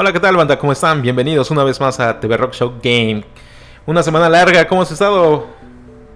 Hola, 0.00 0.12
¿qué 0.12 0.20
tal, 0.20 0.36
banda? 0.36 0.56
¿Cómo 0.60 0.70
están? 0.70 1.02
Bienvenidos 1.02 1.50
una 1.50 1.64
vez 1.64 1.80
más 1.80 1.98
a 1.98 2.20
TV 2.20 2.36
Rock 2.36 2.52
Show 2.52 2.74
Game. 2.80 3.24
Una 3.84 4.00
semana 4.04 4.28
larga, 4.28 4.64
¿cómo 4.68 4.82
has 4.82 4.92
estado? 4.92 5.46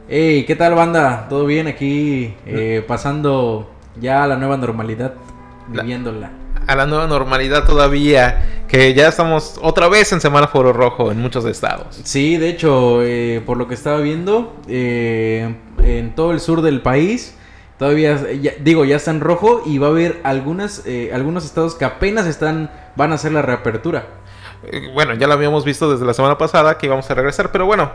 Hey, 0.08 0.45
¿qué 0.47 0.54
tal, 0.54 0.77
banda? 0.77 1.27
¿Todo 1.29 1.47
bien 1.47 1.67
aquí? 1.67 2.33
eh, 2.47 2.85
pasando 2.87 3.69
ya 4.01 4.22
a 4.22 4.29
la 4.29 4.37
nueva 4.37 4.56
normalidad, 4.56 5.15
La- 5.72 5.83
viviéndola. 5.83 6.31
A 6.65 6.76
la 6.76 6.87
nueva 6.87 7.08
normalidad 7.08 7.65
todavía, 7.67 8.65
que 8.69 8.95
ya 8.95 9.08
estamos 9.08 9.58
otra 9.60 9.88
vez 9.88 10.12
en 10.12 10.21
semáforo 10.21 10.72
rojo 10.72 11.10
en 11.10 11.21
muchos 11.21 11.44
estados. 11.44 11.99
Sí, 12.04 12.37
de 12.37 12.51
hecho, 12.51 13.03
eh, 13.03 13.42
por 13.44 13.56
lo 13.56 13.67
que 13.67 13.74
estaba 13.74 13.99
viendo, 13.99 14.54
eh, 14.69 15.56
en 15.83 16.14
todo 16.14 16.30
el 16.30 16.38
sur 16.38 16.62
del 16.62 16.83
país, 16.83 17.37
todavía, 17.83 18.30
ya- 18.41 18.52
digo, 18.60 18.84
ya 18.84 18.95
está 18.95 19.10
en 19.10 19.20
rojo 19.20 19.65
y 19.66 19.79
va 19.79 19.88
a 19.88 19.91
haber 19.91 20.20
algunas, 20.23 20.87
eh, 20.87 21.11
algunos 21.12 21.45
estados 21.45 21.75
que 21.75 21.84
apenas 21.84 22.27
están, 22.29 22.70
van 22.95 23.11
a 23.11 23.16
hacer 23.16 23.33
la 23.33 23.43
reapertura. 23.43 24.07
Eh, 24.65 24.91
Bueno, 24.95 25.15
ya 25.15 25.27
lo 25.27 25.33
habíamos 25.33 25.65
visto 25.65 25.91
desde 25.91 26.07
la 26.07 26.15
semana 26.15 26.38
pasada 26.38 26.79
que 26.79 26.87
íbamos 26.87 27.10
a 27.10 27.15
regresar, 27.15 27.51
pero 27.51 27.66
bueno, 27.66 27.91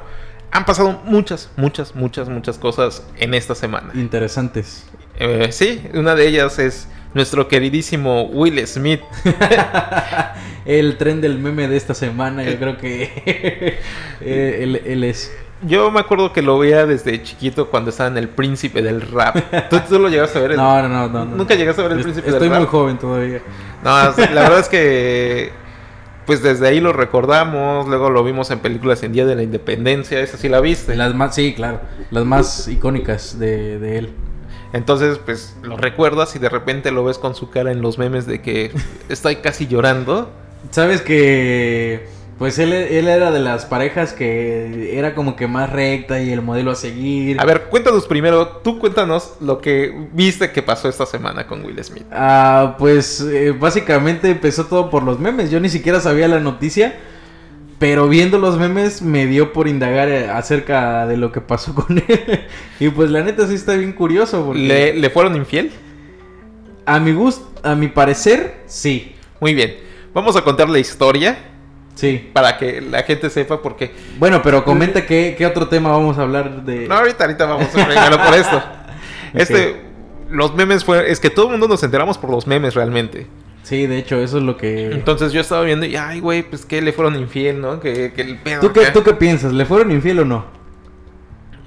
han 0.51 0.65
pasado 0.65 0.99
muchas, 1.05 1.49
muchas, 1.55 1.95
muchas, 1.95 2.27
muchas 2.27 2.57
cosas 2.57 3.01
en 3.17 3.33
esta 3.33 3.55
semana. 3.55 3.91
Interesantes. 3.93 4.85
Eh, 5.19 5.47
sí, 5.51 5.81
una 5.93 6.15
de 6.15 6.27
ellas 6.27 6.59
es 6.59 6.89
nuestro 7.13 7.47
queridísimo 7.47 8.23
Will 8.25 8.67
Smith. 8.67 8.99
el 10.65 10.97
tren 10.97 11.21
del 11.21 11.39
meme 11.39 11.69
de 11.69 11.77
esta 11.77 11.93
semana, 11.93 12.43
yo 12.43 12.57
creo 12.59 12.77
que 12.77 13.03
eh, 14.21 14.59
él, 14.63 14.81
él 14.85 15.03
es. 15.05 15.31
Yo 15.63 15.89
me 15.89 15.99
acuerdo 15.99 16.31
que 16.33 16.41
lo 16.41 16.59
veía 16.59 16.85
desde 16.85 17.23
chiquito 17.23 17.69
cuando 17.69 17.89
estaba 17.89 18.09
en 18.09 18.17
El 18.17 18.29
Príncipe 18.29 18.81
del 18.81 19.01
Rap. 19.01 19.37
¿Tú, 19.69 19.79
tú 19.89 19.99
lo 19.99 20.07
llegaste 20.07 20.37
a 20.37 20.41
ver? 20.41 20.55
No, 20.55 20.81
no, 20.83 20.87
no, 20.87 21.07
no, 21.09 21.25
no. 21.25 21.35
¿Nunca 21.35 21.55
llegaste 21.55 21.81
a 21.81 21.87
ver 21.87 21.97
El 21.97 22.03
Príncipe 22.03 22.29
Estoy 22.29 22.47
del 22.47 22.51
Rap? 22.51 22.59
muy 22.59 22.67
joven 22.67 22.97
todavía. 22.97 23.41
No, 23.83 23.89
la 23.89 24.41
verdad 24.41 24.59
es 24.59 24.69
que 24.69 25.51
pues 26.27 26.43
desde 26.43 26.67
ahí 26.67 26.79
lo 26.79 26.93
recordamos, 26.93 27.87
luego 27.87 28.09
lo 28.09 28.23
vimos 28.23 28.51
en 28.51 28.59
películas 28.59 29.01
en 29.03 29.13
Día 29.13 29.25
de 29.25 29.35
la 29.35 29.43
Independencia, 29.43 30.19
esa 30.19 30.37
sí 30.37 30.49
la 30.49 30.59
viste. 30.59 30.95
Las 30.95 31.15
más, 31.15 31.33
sí, 31.33 31.53
claro. 31.55 31.79
Las 32.11 32.25
más 32.25 32.67
icónicas 32.67 33.39
de, 33.39 33.79
de 33.79 33.97
él. 33.97 34.09
Entonces, 34.73 35.17
pues 35.19 35.55
lo 35.63 35.77
recuerdas 35.77 36.35
y 36.35 36.39
de 36.39 36.49
repente 36.49 36.91
lo 36.91 37.05
ves 37.05 37.17
con 37.17 37.33
su 37.33 37.49
cara 37.49 37.71
en 37.71 37.81
los 37.81 37.97
memes 37.97 38.25
de 38.25 38.41
que 38.41 38.71
estoy 39.09 39.37
casi 39.37 39.67
llorando. 39.67 40.29
Sabes 40.71 41.01
que. 41.01 42.07
Pues 42.37 42.59
él, 42.59 42.71
él 42.71 43.07
era 43.07 43.31
de 43.31 43.39
las 43.39 43.65
parejas 43.65 44.13
que 44.13 44.95
era 44.97 45.15
como 45.15 45.35
que 45.35 45.47
más 45.47 45.71
recta 45.71 46.21
y 46.21 46.31
el 46.31 46.43
modelo 46.43 46.69
a 46.69 46.75
seguir. 46.75 47.41
A 47.41 47.45
ver, 47.45 47.63
cuéntanos 47.63 48.05
primero, 48.05 48.47
tú 48.63 48.77
cuéntanos 48.77 49.37
lo 49.41 49.59
que 49.59 50.07
viste 50.13 50.51
que 50.51 50.61
pasó 50.61 50.87
esta 50.87 51.07
semana 51.07 51.47
con 51.47 51.65
Will 51.65 51.83
Smith. 51.83 52.05
Ah, 52.11 52.75
pues 52.77 53.21
eh, 53.21 53.55
básicamente 53.59 54.29
empezó 54.29 54.67
todo 54.67 54.91
por 54.91 55.01
los 55.01 55.19
memes. 55.19 55.49
Yo 55.49 55.59
ni 55.59 55.69
siquiera 55.69 55.99
sabía 55.99 56.27
la 56.27 56.39
noticia. 56.39 56.95
Pero 57.79 58.07
viendo 58.07 58.39
los 58.39 58.57
memes 58.57 59.03
me 59.03 59.27
dio 59.27 59.53
por 59.53 59.67
indagar 59.67 60.09
eh, 60.09 60.29
acerca 60.29 61.05
de 61.05 61.15
lo 61.15 61.31
que 61.31 61.41
pasó 61.41 61.75
con 61.75 62.03
él. 62.07 62.45
y 62.79 62.89
pues 62.89 63.09
la 63.09 63.23
neta 63.23 63.47
sí 63.47 63.55
está 63.55 63.73
bien 63.73 63.93
curioso. 63.93 64.45
Porque 64.45 64.59
¿Le, 64.59 64.93
le 64.95 65.09
fueron 65.09 65.35
infiel? 65.35 65.71
A 66.85 66.99
mi 66.99 67.13
gusto, 67.13 67.51
a 67.63 67.75
mi 67.75 67.87
parecer, 67.87 68.61
sí. 68.67 69.15
Muy 69.39 69.53
bien, 69.53 69.75
vamos 70.13 70.35
a 70.35 70.43
contar 70.43 70.69
la 70.69 70.79
historia 70.79 71.37
Sí. 71.97 72.29
para 72.31 72.57
que 72.57 72.79
la 72.79 73.01
gente 73.03 73.29
sepa 73.29 73.61
por 73.61 73.75
qué. 73.75 73.91
Bueno, 74.19 74.41
pero 74.43 74.63
comenta 74.63 75.05
qué, 75.05 75.35
qué 75.37 75.45
otro 75.45 75.67
tema 75.67 75.89
vamos 75.89 76.17
a 76.17 76.21
hablar 76.21 76.63
de... 76.63 76.87
No, 76.87 76.95
ahorita, 76.95 77.23
ahorita 77.25 77.45
vamos 77.45 77.67
a 77.75 77.85
primero 77.87 78.17
por 78.23 78.33
esto. 78.33 78.63
Este, 79.33 79.81
los 80.29 80.55
memes 80.55 80.85
fue, 80.85 81.11
es 81.11 81.19
que 81.19 81.29
todo 81.29 81.45
el 81.47 81.51
mundo 81.51 81.67
nos 81.67 81.83
enteramos 81.83 82.17
por 82.17 82.29
los 82.29 82.47
memes 82.47 82.75
realmente. 82.75 83.27
Sí, 83.63 83.85
de 83.85 83.97
hecho, 83.97 84.21
eso 84.21 84.37
es 84.37 84.43
lo 84.43 84.55
que... 84.55 84.85
Entonces 84.91 85.33
yo 85.33 85.41
estaba 85.41 85.63
viendo 85.63 85.85
y, 85.85 85.95
ay, 85.97 86.21
güey, 86.21 86.43
pues 86.43 86.65
que 86.65 86.81
le 86.81 86.93
fueron 86.93 87.15
infiel, 87.17 87.59
¿no? 87.59 87.79
Que, 87.81 88.13
que 88.13 88.21
el 88.21 88.37
pedo. 88.37 88.61
¿Tú 88.61 88.71
qué. 88.71 88.85
¿Tú 88.91 89.03
qué 89.03 89.13
piensas? 89.13 89.51
¿Le 89.51 89.65
fueron 89.65 89.91
infiel 89.91 90.19
o 90.19 90.25
no? 90.25 90.45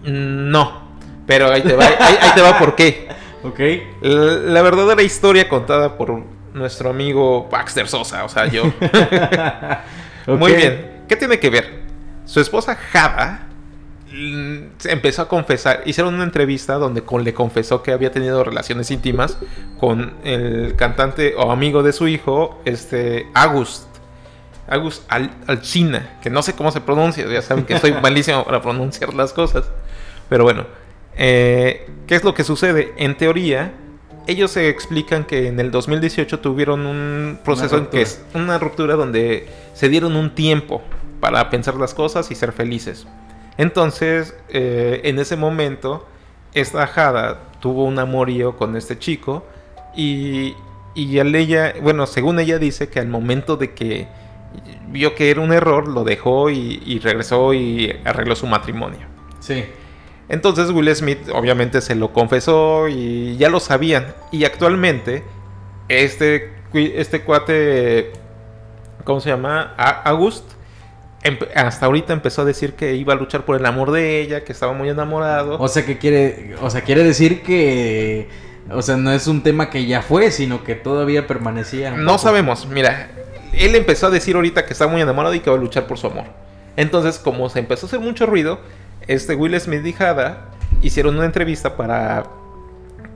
Mm, 0.04 0.50
No, 0.50 0.88
pero 1.26 1.50
ahí 1.52 1.60
te 1.60 1.74
va, 1.74 1.84
ahí, 1.84 2.16
ahí 2.20 2.30
te 2.34 2.40
va 2.40 2.58
por 2.58 2.74
qué. 2.76 3.08
Ok. 3.42 3.58
La, 4.02 4.32
la 4.52 4.62
verdadera 4.62 5.02
historia 5.02 5.48
contada 5.48 5.96
por 5.96 6.22
nuestro 6.52 6.90
amigo 6.90 7.48
Baxter 7.50 7.88
Sosa, 7.88 8.24
o 8.24 8.28
sea, 8.28 8.46
yo. 8.46 8.64
Muy 10.38 10.52
bien. 10.54 11.02
¿Qué 11.08 11.16
tiene 11.16 11.38
que 11.38 11.50
ver? 11.50 11.80
Su 12.24 12.40
esposa 12.40 12.76
Java 12.76 13.40
mm, 14.12 14.58
empezó 14.84 15.22
a 15.22 15.28
confesar. 15.28 15.82
Hicieron 15.86 16.14
una 16.14 16.24
entrevista 16.24 16.74
donde 16.74 17.02
con- 17.02 17.24
le 17.24 17.34
confesó 17.34 17.82
que 17.82 17.92
había 17.92 18.10
tenido 18.12 18.42
relaciones 18.44 18.90
íntimas 18.90 19.38
con 19.78 20.14
el 20.24 20.74
cantante 20.76 21.34
o 21.36 21.50
amigo 21.50 21.82
de 21.82 21.92
su 21.92 22.06
hijo, 22.08 22.60
este 22.64 23.26
August. 23.34 23.86
August 24.68 25.02
Al 25.08 25.32
Alsina, 25.48 26.18
que 26.22 26.30
no 26.30 26.42
sé 26.42 26.52
cómo 26.54 26.70
se 26.70 26.80
pronuncia, 26.80 27.26
ya 27.26 27.42
saben 27.42 27.64
que 27.64 27.78
soy 27.80 27.92
malísimo 28.02 28.44
para 28.44 28.62
pronunciar 28.62 29.12
las 29.14 29.32
cosas. 29.32 29.68
Pero 30.28 30.44
bueno, 30.44 30.64
eh, 31.16 31.88
¿qué 32.06 32.14
es 32.14 32.22
lo 32.22 32.34
que 32.34 32.44
sucede? 32.44 32.92
En 32.96 33.16
teoría, 33.16 33.72
ellos 34.30 34.52
se 34.52 34.68
explican 34.68 35.24
que 35.24 35.48
en 35.48 35.58
el 35.58 35.70
2018 35.70 36.38
tuvieron 36.38 36.86
un 36.86 37.38
proceso 37.44 37.76
en 37.76 37.86
que 37.86 38.02
es 38.02 38.22
una 38.32 38.58
ruptura 38.58 38.94
donde 38.94 39.48
se 39.74 39.88
dieron 39.88 40.14
un 40.14 40.34
tiempo 40.34 40.82
para 41.20 41.50
pensar 41.50 41.74
las 41.74 41.94
cosas 41.94 42.30
y 42.30 42.34
ser 42.34 42.52
felices. 42.52 43.06
Entonces, 43.58 44.34
eh, 44.48 45.00
en 45.04 45.18
ese 45.18 45.36
momento, 45.36 46.06
esta 46.54 46.86
Jada 46.86 47.40
tuvo 47.60 47.84
un 47.84 47.98
amorío 47.98 48.56
con 48.56 48.76
este 48.76 48.98
chico 48.98 49.44
y, 49.96 50.54
y 50.94 51.18
ella, 51.18 51.74
bueno, 51.82 52.06
según 52.06 52.38
ella 52.38 52.58
dice 52.58 52.88
que 52.88 53.00
al 53.00 53.08
momento 53.08 53.56
de 53.56 53.74
que 53.74 54.08
vio 54.88 55.14
que 55.14 55.30
era 55.30 55.40
un 55.40 55.52
error, 55.52 55.88
lo 55.88 56.04
dejó 56.04 56.50
y, 56.50 56.82
y 56.86 57.00
regresó 57.00 57.52
y 57.52 57.98
arregló 58.04 58.36
su 58.36 58.46
matrimonio. 58.46 59.06
Sí. 59.40 59.64
Entonces 60.30 60.70
Will 60.70 60.94
Smith 60.94 61.28
obviamente 61.34 61.80
se 61.82 61.94
lo 61.94 62.12
confesó 62.12 62.88
y 62.88 63.36
ya 63.36 63.50
lo 63.50 63.60
sabían. 63.60 64.14
Y 64.30 64.44
actualmente 64.44 65.24
este, 65.88 66.52
este 66.72 67.22
cuate, 67.22 68.12
¿cómo 69.04 69.20
se 69.20 69.28
llama? 69.30 69.74
A- 69.76 70.02
August, 70.08 70.44
hasta 71.54 71.86
ahorita 71.86 72.12
empezó 72.12 72.42
a 72.42 72.44
decir 72.44 72.74
que 72.74 72.94
iba 72.94 73.12
a 73.12 73.16
luchar 73.16 73.44
por 73.44 73.56
el 73.56 73.66
amor 73.66 73.90
de 73.90 74.20
ella, 74.20 74.44
que 74.44 74.52
estaba 74.52 74.72
muy 74.72 74.88
enamorado. 74.88 75.58
O 75.58 75.68
sea, 75.68 75.84
que 75.84 75.98
quiere... 75.98 76.54
O 76.62 76.70
sea, 76.70 76.82
quiere 76.82 77.02
decir 77.02 77.42
que... 77.42 78.28
O 78.70 78.82
sea, 78.82 78.96
no 78.96 79.10
es 79.12 79.26
un 79.26 79.42
tema 79.42 79.68
que 79.68 79.84
ya 79.86 80.00
fue, 80.00 80.30
sino 80.30 80.62
que 80.62 80.76
todavía 80.76 81.26
permanecía. 81.26 81.90
No 81.90 82.12
poco. 82.12 82.18
sabemos, 82.18 82.66
mira, 82.66 83.10
él 83.52 83.74
empezó 83.74 84.06
a 84.06 84.10
decir 84.10 84.36
ahorita 84.36 84.64
que 84.64 84.72
está 84.74 84.86
muy 84.86 85.00
enamorado 85.00 85.34
y 85.34 85.40
que 85.40 85.50
va 85.50 85.56
a 85.56 85.60
luchar 85.60 85.88
por 85.88 85.98
su 85.98 86.06
amor. 86.06 86.26
Entonces, 86.76 87.18
como 87.18 87.48
se 87.50 87.58
empezó 87.58 87.86
a 87.86 87.88
hacer 87.88 87.98
mucho 88.00 88.26
ruido, 88.26 88.60
este 89.06 89.34
Will 89.34 89.58
Smith 89.60 89.84
y 89.86 89.92
Jada 89.92 90.48
hicieron 90.82 91.16
una 91.16 91.26
entrevista 91.26 91.76
para 91.76 92.24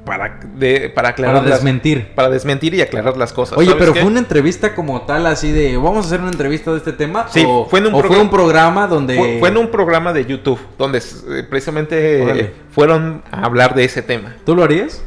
para 0.04 0.38
de- 0.54 0.90
para 0.90 1.08
aclarar 1.10 1.36
Para 1.36 1.48
las- 1.48 1.58
desmentir. 1.60 2.12
para 2.14 2.28
desmentir 2.28 2.74
y 2.74 2.82
aclarar 2.82 3.16
las 3.16 3.32
cosas. 3.32 3.56
Oye, 3.56 3.68
¿sabes 3.70 3.80
pero 3.80 3.94
qué? 3.94 4.00
fue 4.00 4.10
una 4.10 4.18
entrevista 4.18 4.74
como 4.74 5.00
tal, 5.02 5.24
así 5.26 5.50
de... 5.50 5.78
¿Vamos 5.78 6.04
a 6.04 6.08
hacer 6.08 6.20
una 6.20 6.28
entrevista 6.30 6.70
de 6.72 6.76
este 6.76 6.92
tema? 6.92 7.26
Sí, 7.30 7.42
o, 7.48 7.64
fue 7.70 7.78
en 7.78 7.86
un 7.86 7.94
o 7.94 8.02
fue 8.02 8.20
un 8.20 8.28
programa 8.28 8.86
donde... 8.86 9.16
Fue, 9.16 9.38
fue 9.40 9.48
en 9.48 9.56
un 9.56 9.70
programa 9.70 10.12
de 10.12 10.26
YouTube 10.26 10.60
donde 10.76 10.98
eh, 10.98 11.42
precisamente 11.48 12.22
eh, 12.40 12.52
fueron 12.70 13.22
a 13.30 13.46
hablar 13.46 13.74
de 13.74 13.84
ese 13.84 14.02
tema. 14.02 14.34
¿Tú 14.44 14.54
lo 14.54 14.62
harías? 14.62 15.02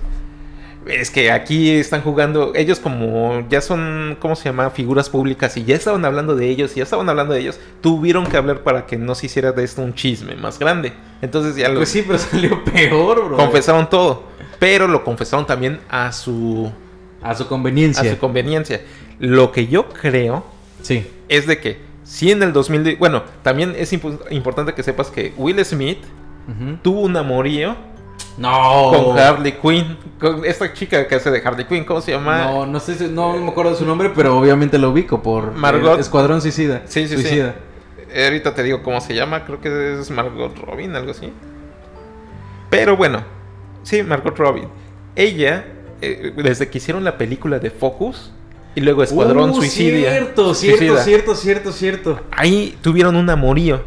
Es 0.90 1.12
que 1.12 1.32
aquí 1.32 1.72
están 1.72 2.02
jugando, 2.02 2.54
ellos 2.56 2.80
como 2.80 3.46
ya 3.50 3.62
son, 3.62 4.18
¿cómo 4.20 4.36
se 4.36 4.46
llama? 4.46 4.70
Figuras 4.70 5.10
públicas 5.10 5.56
y 5.58 5.64
ya 5.66 5.76
estaban 5.76 6.06
hablando 6.06 6.36
de 6.36 6.48
ellos 6.50 6.72
y 6.74 6.78
ya 6.78 6.84
estaban 6.84 7.08
hablando 7.10 7.34
de 7.34 7.42
ellos, 7.42 7.60
tuvieron 7.82 8.26
que 8.26 8.38
hablar 8.38 8.62
para 8.64 8.86
que 8.86 8.96
no 8.98 9.14
se 9.16 9.26
hiciera 9.26 9.52
de 9.52 9.64
esto 9.64 9.82
un 9.82 9.94
chisme 9.94 10.36
más 10.36 10.60
grande. 10.60 10.94
Entonces 11.22 11.56
ya 11.56 11.68
lo 11.70 11.76
Pues 11.76 11.90
sí, 11.90 12.04
pero 12.06 12.18
salió 12.20 12.64
peor, 12.64 13.26
bro. 13.28 13.38
confesaron 13.38 13.90
todo, 13.90 14.24
pero 14.60 14.88
lo 14.88 15.04
confesaron 15.04 15.46
también 15.46 15.80
a 15.90 16.12
su, 16.12 16.72
A 17.22 17.36
su 17.36 17.44
a 17.44 17.48
conveniencia. 17.50 18.10
su 18.12 18.18
conveniencia. 18.18 18.82
Lo 19.20 19.52
que 19.52 19.68
yo 19.68 19.90
creo 19.90 20.46
Sí. 20.82 21.06
es 21.28 21.48
de 21.48 21.60
que 21.60 21.78
si 22.04 22.32
en 22.32 22.42
el 22.44 22.54
2000, 22.54 22.84
de- 22.84 22.96
bueno, 22.96 23.24
también 23.44 23.74
es 23.78 23.92
impo- 23.92 24.20
importante 24.30 24.74
que 24.74 24.84
sepas 24.84 25.10
que 25.12 25.34
Will 25.38 25.64
Smith 25.66 26.00
tuvo 26.82 27.02
un 27.02 27.18
amorío 27.18 27.76
No. 28.38 28.92
con 28.94 29.18
Harley 29.20 29.54
Quinn, 29.54 29.98
con 30.20 30.46
esta 30.46 30.72
chica 30.74 31.08
que 31.08 31.16
hace 31.16 31.32
de 31.32 31.42
Harley 31.44 31.66
Quinn, 31.66 31.84
¿cómo 31.86 32.02
se 32.02 32.12
llama? 32.12 32.44
No, 32.46 32.66
no 32.68 32.80
sé, 32.80 32.96
si- 32.96 33.08
no 33.08 33.34
me 33.36 33.48
acuerdo 33.50 33.72
de 33.72 33.78
su 33.78 33.86
nombre, 33.86 34.12
pero 34.16 34.38
obviamente 34.38 34.78
lo 34.78 34.92
ubico 34.92 35.22
por 35.24 35.54
Margot. 35.54 35.98
eh, 35.98 36.02
Escuadrón 36.02 36.42
Suicida. 36.42 36.84
Sí, 36.86 37.08
sí, 37.08 37.16
Suicida. 37.16 37.56
sí. 37.98 38.04
Eh, 38.14 38.26
ahorita 38.26 38.54
te 38.54 38.64
digo 38.64 38.84
cómo 38.84 39.02
se 39.02 39.14
llama, 39.16 39.44
creo 39.44 39.60
que 39.60 40.00
es 40.00 40.10
Margot 40.12 40.56
Robin, 40.60 40.96
algo 40.96 41.12
así. 41.12 41.34
Pero 42.70 42.96
bueno, 42.98 43.24
sí, 43.84 44.04
Margot 44.04 44.38
Robin. 44.38 44.68
Ella, 45.16 45.66
eh, 46.02 46.34
desde 46.38 46.70
que 46.70 46.78
hicieron 46.78 47.04
la 47.04 47.18
película 47.18 47.60
de 47.60 47.72
Focus 47.72 48.32
y 48.76 48.82
luego 48.82 49.02
Escuadrón 49.04 49.50
Uh, 49.52 49.56
Suicidia. 49.56 50.12
Cierto, 50.12 50.54
cierto, 50.54 50.78
Suicida, 50.80 51.04
cierto, 51.04 51.36
cierto, 51.36 51.72
cierto. 51.72 52.20
Ahí 52.32 52.78
tuvieron 52.82 53.16
un 53.16 53.30
amorío. 53.30 53.82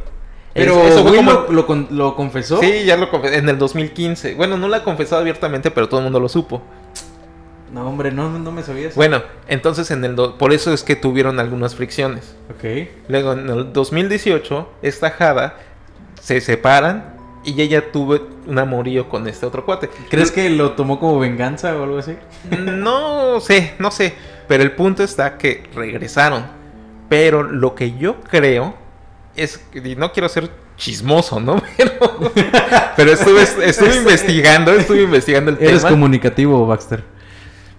Pero 0.55 0.75
Es- 0.82 0.93
eso 0.94 1.02
fue 1.02 1.12
Will 1.12 1.17
como- 1.25 1.32
lo, 1.32 1.52
lo 1.52 1.67
con- 1.67 1.88
lo 1.91 2.17
confesó. 2.17 2.61
Sí, 2.61 2.85
ya 2.85 2.97
lo 2.97 3.11
confesó 3.11 3.35
en 3.35 3.49
el 3.49 3.58
2015. 3.58 4.35
Bueno, 4.35 4.56
no 4.56 4.69
la 4.69 4.79
ha 4.79 4.85
confesado 4.85 5.20
abiertamente, 5.20 5.70
pero 5.70 5.88
todo 5.88 6.00
el 6.00 6.05
mundo 6.05 6.19
lo 6.20 6.29
supo. 6.29 6.61
No, 7.73 7.88
hombre, 7.88 8.11
no, 8.11 8.29
no 8.37 8.50
me 8.50 8.62
sabía 8.64 8.88
eso. 8.88 8.97
Bueno, 8.97 9.23
entonces 9.47 9.93
en 9.93 10.05
el 10.05 10.17
do- 10.17 10.37
por 10.38 10.52
eso 10.52 10.73
es 10.75 10.82
que 10.82 10.97
tuvieron 10.97 11.38
algunas 11.38 11.76
fricciones. 11.76 12.35
Ok. 12.50 12.88
Luego 13.08 13.32
en 13.35 13.49
el 13.49 13.73
2018, 13.73 14.69
esta 14.82 15.11
Jada 15.11 15.56
se 16.20 16.41
separan 16.41 17.14
y 17.44 17.61
ella 17.62 17.93
tuvo 17.93 18.19
un 18.49 18.58
amorío 18.58 19.08
con 19.08 19.29
este 19.29 19.47
otro 19.47 19.64
cuate. 19.64 19.88
¿Crees 20.11 20.32
que 20.32 20.50
lo 20.50 20.73
tomó 20.73 20.99
como 20.99 21.20
venganza 21.20 21.76
o 21.76 21.85
algo 21.85 21.99
así? 21.99 22.17
No 22.58 23.38
sé, 23.38 23.75
no 23.79 23.93
sé. 23.93 24.14
Pero 24.49 24.64
el 24.64 24.73
punto 24.73 25.05
está 25.05 25.38
que 25.38 25.62
regresaron. 25.73 26.44
Pero 27.08 27.44
lo 27.44 27.76
que 27.76 27.97
yo 27.97 28.20
creo 28.23 28.75
es 29.36 29.60
no 29.96 30.12
quiero 30.12 30.28
ser 30.28 30.50
chismoso, 30.76 31.40
¿no? 31.40 31.62
Pero, 31.76 32.32
pero 32.96 33.12
estuve, 33.12 33.42
estuve 33.42 33.96
investigando, 33.96 34.72
estuve 34.72 35.02
investigando 35.02 35.50
el 35.50 35.58
Eres 35.60 35.78
tema. 35.78 35.90
comunicativo, 35.90 36.66
Baxter. 36.66 37.04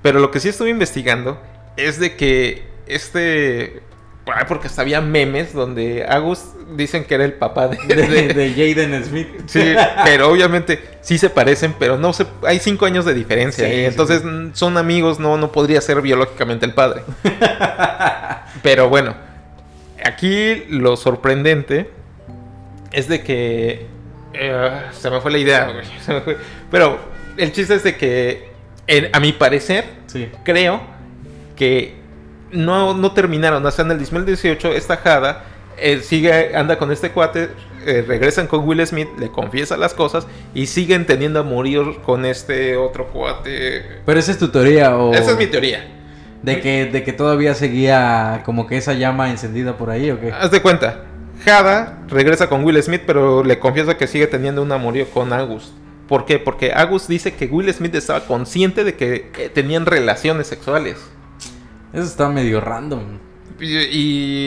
Pero 0.04 0.20
lo 0.20 0.30
que 0.32 0.40
sí 0.40 0.50
estuve 0.50 0.70
investigando 0.70 1.42
es 1.78 2.00
de 2.00 2.16
que 2.16 2.68
este. 2.86 3.82
ah, 4.28 4.46
Porque 4.48 4.68
hasta 4.68 4.82
había 4.84 5.02
memes 5.02 5.54
donde 5.54 6.06
Agus 6.08 6.44
dicen 6.76 7.04
que 7.06 7.16
era 7.16 7.26
el 7.26 7.34
papá 7.34 7.68
de. 7.70 7.78
De, 7.96 8.08
de- 8.08 8.34
de 8.34 8.52
Jaden 8.76 9.04
Smith. 9.04 9.28
Sí, 9.48 9.74
pero 10.04 10.30
obviamente 10.30 10.80
sí 11.02 11.18
se 11.18 11.30
parecen, 11.32 11.74
pero 11.80 11.98
no 11.98 12.14
se. 12.14 12.26
Hay 12.46 12.60
cinco 12.60 12.86
años 12.86 13.06
de 13.06 13.14
diferencia. 13.16 13.66
Sí, 13.68 13.74
sí, 13.74 13.86
entonces 13.86 14.22
sí. 14.22 14.50
son 14.54 14.78
amigos, 14.78 15.20
no, 15.20 15.38
no 15.38 15.52
podría 15.52 15.82
ser 15.82 16.02
biológicamente 16.02 16.66
el 16.68 16.74
padre. 16.76 17.02
pero 18.64 18.90
bueno, 18.90 19.16
aquí 20.06 20.64
lo 20.70 20.96
sorprendente 20.98 21.90
es 22.92 23.08
de 23.08 23.22
que. 23.24 23.86
eh, 24.34 24.72
se 24.92 25.10
me 25.10 25.20
fue 25.22 25.32
la 25.32 25.38
idea, 25.38 25.72
güey, 25.72 25.86
se 26.06 26.14
me 26.14 26.22
fue. 26.22 26.38
Pero 26.70 27.00
el 27.38 27.52
chiste 27.52 27.76
es 27.76 27.84
de 27.84 27.96
que, 27.98 28.50
en- 28.88 29.10
a 29.14 29.20
mi 29.20 29.32
parecer, 29.34 29.86
Sí. 30.08 30.30
creo 30.44 30.82
que 31.56 31.96
no, 32.52 32.94
no 32.94 33.14
terminaron. 33.14 33.66
Hasta 33.66 33.82
en 33.84 33.92
el 33.92 34.00
2018, 34.00 34.74
esta 34.74 34.98
Jada 34.98 35.44
eh, 35.78 36.00
sigue, 36.02 36.56
anda 36.56 36.78
con 36.78 36.92
este 36.92 37.12
cuate, 37.12 37.50
eh, 37.86 38.04
regresan 38.08 38.46
con 38.48 38.68
Will 38.68 38.86
Smith, 38.86 39.08
le 39.18 39.30
confiesa 39.30 39.78
las 39.78 39.94
cosas 39.94 40.28
y 40.54 40.68
siguen 40.68 41.06
teniendo 41.06 41.40
a 41.40 41.44
morir 41.44 41.82
con 42.04 42.26
este 42.26 42.76
otro 42.78 43.08
cuate. 43.08 43.84
Pero 44.06 44.20
esa 44.20 44.32
es 44.32 44.38
tu 44.38 44.50
teoría 44.50 44.96
o... 44.98 45.14
Esa 45.14 45.32
es 45.32 45.38
mi 45.38 45.48
teoría. 45.48 45.88
De 46.44 46.60
que, 46.60 46.86
de 46.88 47.04
que 47.04 47.14
todavía 47.14 47.54
seguía 47.54 48.42
como 48.46 48.66
que 48.66 48.78
esa 48.78 48.94
llama 48.94 49.30
encendida 49.30 49.78
por 49.78 49.92
ahí 49.92 50.10
o 50.10 50.20
qué. 50.20 50.32
Haz 50.32 50.50
de 50.50 50.62
cuenta, 50.62 51.04
Jada 51.46 52.00
regresa 52.08 52.50
con 52.50 52.64
Will 52.64 52.82
Smith, 52.82 53.04
pero 53.06 53.44
le 53.44 53.60
confiesa 53.60 53.98
que 53.98 54.08
sigue 54.08 54.28
teniendo 54.28 54.62
un 54.62 54.72
amorío 54.72 55.08
con 55.10 55.34
Agus. 55.34 55.72
¿Por 56.08 56.26
qué? 56.26 56.40
Porque 56.40 56.72
Agus 56.74 57.08
dice 57.08 57.34
que 57.34 57.46
Will 57.46 57.72
Smith 57.74 57.96
estaba 57.96 58.26
consciente 58.26 58.84
de 58.84 58.96
que 58.96 59.32
eh, 59.38 59.50
tenían 59.54 59.86
relaciones 59.86 60.48
sexuales. 60.48 60.98
Eso 61.94 62.04
está 62.04 62.30
medio 62.30 62.60
random. 62.60 63.20
Y, 63.60 63.78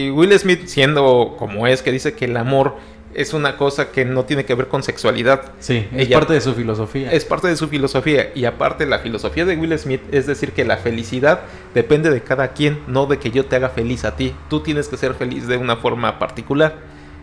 y 0.08 0.10
Will 0.10 0.38
Smith, 0.38 0.66
siendo 0.66 1.36
como 1.38 1.66
es, 1.66 1.82
que 1.82 1.92
dice 1.92 2.14
que 2.14 2.26
el 2.26 2.36
amor 2.36 2.76
es 3.14 3.32
una 3.32 3.56
cosa 3.56 3.90
que 3.92 4.04
no 4.04 4.24
tiene 4.24 4.44
que 4.44 4.54
ver 4.54 4.68
con 4.68 4.82
sexualidad. 4.82 5.52
Sí, 5.60 5.88
es 5.92 6.08
Ella- 6.08 6.18
parte 6.18 6.34
de 6.34 6.40
su 6.40 6.52
filosofía. 6.54 7.12
Es 7.12 7.24
parte 7.24 7.48
de 7.48 7.56
su 7.56 7.68
filosofía. 7.68 8.30
Y 8.34 8.44
aparte, 8.44 8.86
la 8.86 8.98
filosofía 8.98 9.44
de 9.44 9.56
Will 9.56 9.78
Smith 9.78 10.02
es 10.12 10.26
decir 10.26 10.52
que 10.52 10.64
la 10.64 10.76
felicidad 10.78 11.40
depende 11.74 12.10
de 12.10 12.22
cada 12.22 12.48
quien, 12.48 12.80
no 12.86 13.06
de 13.06 13.18
que 13.18 13.30
yo 13.30 13.46
te 13.46 13.56
haga 13.56 13.68
feliz 13.70 14.04
a 14.04 14.16
ti. 14.16 14.34
Tú 14.50 14.60
tienes 14.60 14.88
que 14.88 14.96
ser 14.96 15.14
feliz 15.14 15.46
de 15.46 15.56
una 15.56 15.76
forma 15.76 16.18
particular. 16.18 16.74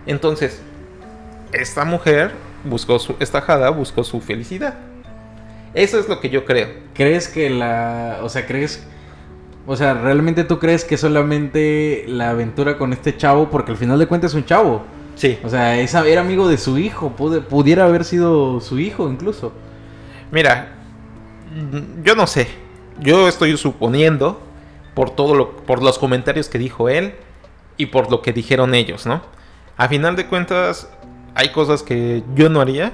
Entonces, 0.06 0.62
esta 1.52 1.84
mujer 1.86 2.32
buscó 2.64 2.98
su, 3.00 3.16
esta 3.20 3.42
Jada 3.42 3.70
buscó 3.70 4.04
su 4.04 4.22
felicidad. 4.22 4.76
Eso 5.74 6.00
es 6.00 6.08
lo 6.10 6.20
que 6.20 6.30
yo 6.30 6.46
creo. 6.46 6.68
¿Crees 6.94 7.28
que 7.28 7.50
la... 7.50 8.20
O 8.24 8.30
sea, 8.30 8.46
crees... 8.46 8.86
O 9.68 9.76
sea, 9.76 9.94
¿realmente 9.94 10.44
tú 10.44 10.58
crees 10.60 10.84
que 10.84 10.98
solamente 10.98 12.06
la 12.08 12.32
aventura 12.32 12.78
con 12.78 12.94
este 12.94 13.16
chavo, 13.16 13.50
porque 13.50 13.72
al 13.72 13.78
final 13.78 14.00
de 14.00 14.08
cuentas 14.08 14.32
es 14.32 14.36
un 14.36 14.46
chavo? 14.46 14.84
Sí. 15.16 15.40
O 15.44 15.50
sea, 15.50 15.78
esa, 15.80 16.06
era 16.08 16.22
amigo 16.22 16.48
de 16.48 16.58
su 16.58 16.78
hijo, 16.78 17.14
pude- 17.16 17.42
pudiera 17.42 17.86
haber 17.86 18.04
sido 18.06 18.60
su 18.60 18.80
hijo 18.80 19.10
incluso. 19.10 19.52
Mira, 20.32 20.74
yo 22.04 22.16
no 22.16 22.28
sé. 22.28 22.48
Yo 23.00 23.28
estoy 23.28 23.56
suponiendo 23.58 24.42
por 24.94 25.10
todo 25.12 25.36
lo, 25.36 25.58
por 25.58 25.82
los 25.82 25.98
comentarios 25.98 26.50
que 26.50 26.58
dijo 26.60 26.90
él 26.90 27.16
y 27.78 27.88
por 27.88 28.12
lo 28.12 28.22
que 28.22 28.34
dijeron 28.34 28.74
ellos, 28.76 29.06
¿no? 29.06 29.22
A 29.78 29.88
final 29.88 30.16
de 30.16 30.28
cuentas, 30.28 30.90
hay 31.36 31.50
cosas 31.52 31.84
que 31.84 32.24
yo 32.36 32.50
no 32.50 32.62
haría. 32.62 32.92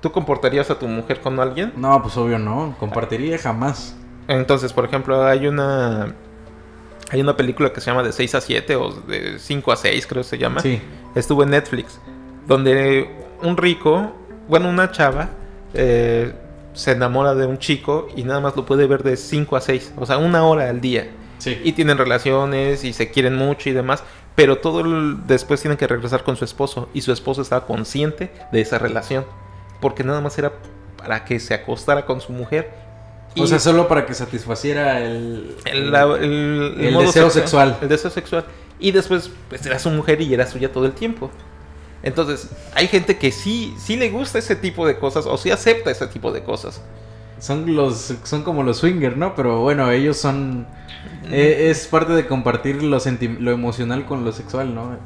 ¿Tú 0.00 0.12
comportarías 0.12 0.70
a 0.70 0.78
tu 0.78 0.86
mujer 0.88 1.20
con 1.20 1.40
alguien? 1.40 1.72
No, 1.76 2.00
pues 2.02 2.16
obvio 2.16 2.38
no, 2.38 2.74
compartiría 2.78 3.36
jamás. 3.38 3.96
Entonces, 4.28 4.72
por 4.72 4.84
ejemplo, 4.84 5.24
hay 5.26 5.46
una 5.46 6.14
hay 7.10 7.20
una 7.20 7.36
película 7.36 7.72
que 7.72 7.80
se 7.80 7.90
llama 7.90 8.02
de 8.02 8.12
6 8.12 8.34
a 8.36 8.40
7 8.40 8.76
o 8.76 8.90
de 8.92 9.38
5 9.38 9.72
a 9.72 9.76
6, 9.76 10.06
creo 10.06 10.22
que 10.22 10.28
se 10.28 10.38
llama. 10.38 10.60
Sí, 10.60 10.80
Estuvo 11.14 11.42
en 11.42 11.50
Netflix, 11.50 11.98
donde 12.46 13.10
un 13.42 13.56
rico, 13.56 14.12
bueno, 14.48 14.68
una 14.68 14.90
chava, 14.92 15.30
eh, 15.74 16.32
se 16.72 16.92
enamora 16.92 17.34
de 17.34 17.46
un 17.46 17.58
chico 17.58 18.08
y 18.16 18.22
nada 18.22 18.40
más 18.40 18.54
lo 18.56 18.64
puede 18.64 18.86
ver 18.86 19.02
de 19.02 19.16
5 19.16 19.56
a 19.56 19.60
6, 19.60 19.92
o 19.96 20.06
sea, 20.06 20.18
una 20.18 20.44
hora 20.44 20.68
al 20.70 20.80
día. 20.80 21.08
sí. 21.38 21.60
Y 21.64 21.72
tienen 21.72 21.96
relaciones 21.98 22.84
y 22.84 22.92
se 22.92 23.10
quieren 23.10 23.34
mucho 23.34 23.68
y 23.70 23.72
demás, 23.72 24.04
pero 24.36 24.58
todo 24.58 24.80
el- 24.80 25.26
después 25.26 25.60
tienen 25.60 25.78
que 25.78 25.86
regresar 25.86 26.22
con 26.22 26.36
su 26.36 26.44
esposo 26.44 26.88
y 26.94 27.00
su 27.00 27.12
esposo 27.12 27.42
estaba 27.42 27.66
consciente 27.66 28.30
de 28.52 28.60
esa 28.60 28.78
relación, 28.78 29.24
porque 29.80 30.04
nada 30.04 30.20
más 30.20 30.38
era 30.38 30.52
para 30.96 31.24
que 31.24 31.40
se 31.40 31.54
acostara 31.54 32.04
con 32.06 32.20
su 32.20 32.32
mujer. 32.32 32.70
O 33.38 33.46
sea, 33.46 33.58
solo 33.58 33.86
para 33.88 34.06
que 34.06 34.14
satisfaciera 34.14 35.00
el... 35.00 35.56
el, 35.64 35.90
la- 35.92 36.02
el- 36.18 36.74
el 36.78 36.86
el 36.86 36.92
modo 36.92 37.06
deseo 37.06 37.30
sexual. 37.30 37.78
El 37.80 37.88
deseo 37.88 38.10
sexual. 38.10 38.44
Y 38.78 38.92
después, 38.92 39.30
pues 39.48 39.64
era 39.66 39.78
su 39.78 39.90
mujer 39.90 40.20
y 40.20 40.32
era 40.34 40.46
suya 40.46 40.72
todo 40.72 40.86
el 40.86 40.92
tiempo. 40.92 41.30
Entonces, 42.02 42.48
hay 42.74 42.88
gente 42.88 43.18
que 43.18 43.30
sí, 43.30 43.74
sí 43.78 43.96
le 43.96 44.08
gusta 44.10 44.38
ese 44.38 44.56
tipo 44.56 44.86
de 44.86 44.98
cosas 44.98 45.26
o 45.26 45.36
sí 45.36 45.50
acepta 45.50 45.90
ese 45.90 46.06
tipo 46.08 46.32
de 46.32 46.42
cosas. 46.42 46.80
Son 47.38 47.74
los 47.74 48.14
son 48.24 48.42
como 48.42 48.62
los 48.62 48.78
swingers, 48.78 49.16
¿no? 49.16 49.34
Pero 49.34 49.60
bueno, 49.60 49.90
ellos 49.90 50.16
son 50.16 50.66
eh, 51.30 51.68
es 51.70 51.86
parte 51.86 52.12
de 52.14 52.26
compartir 52.26 52.82
lo 52.82 52.98
senti- 53.00 53.38
lo 53.38 53.50
emocional 53.52 54.06
con 54.06 54.24
lo 54.24 54.32
sexual, 54.32 54.74
¿no? 54.74 54.96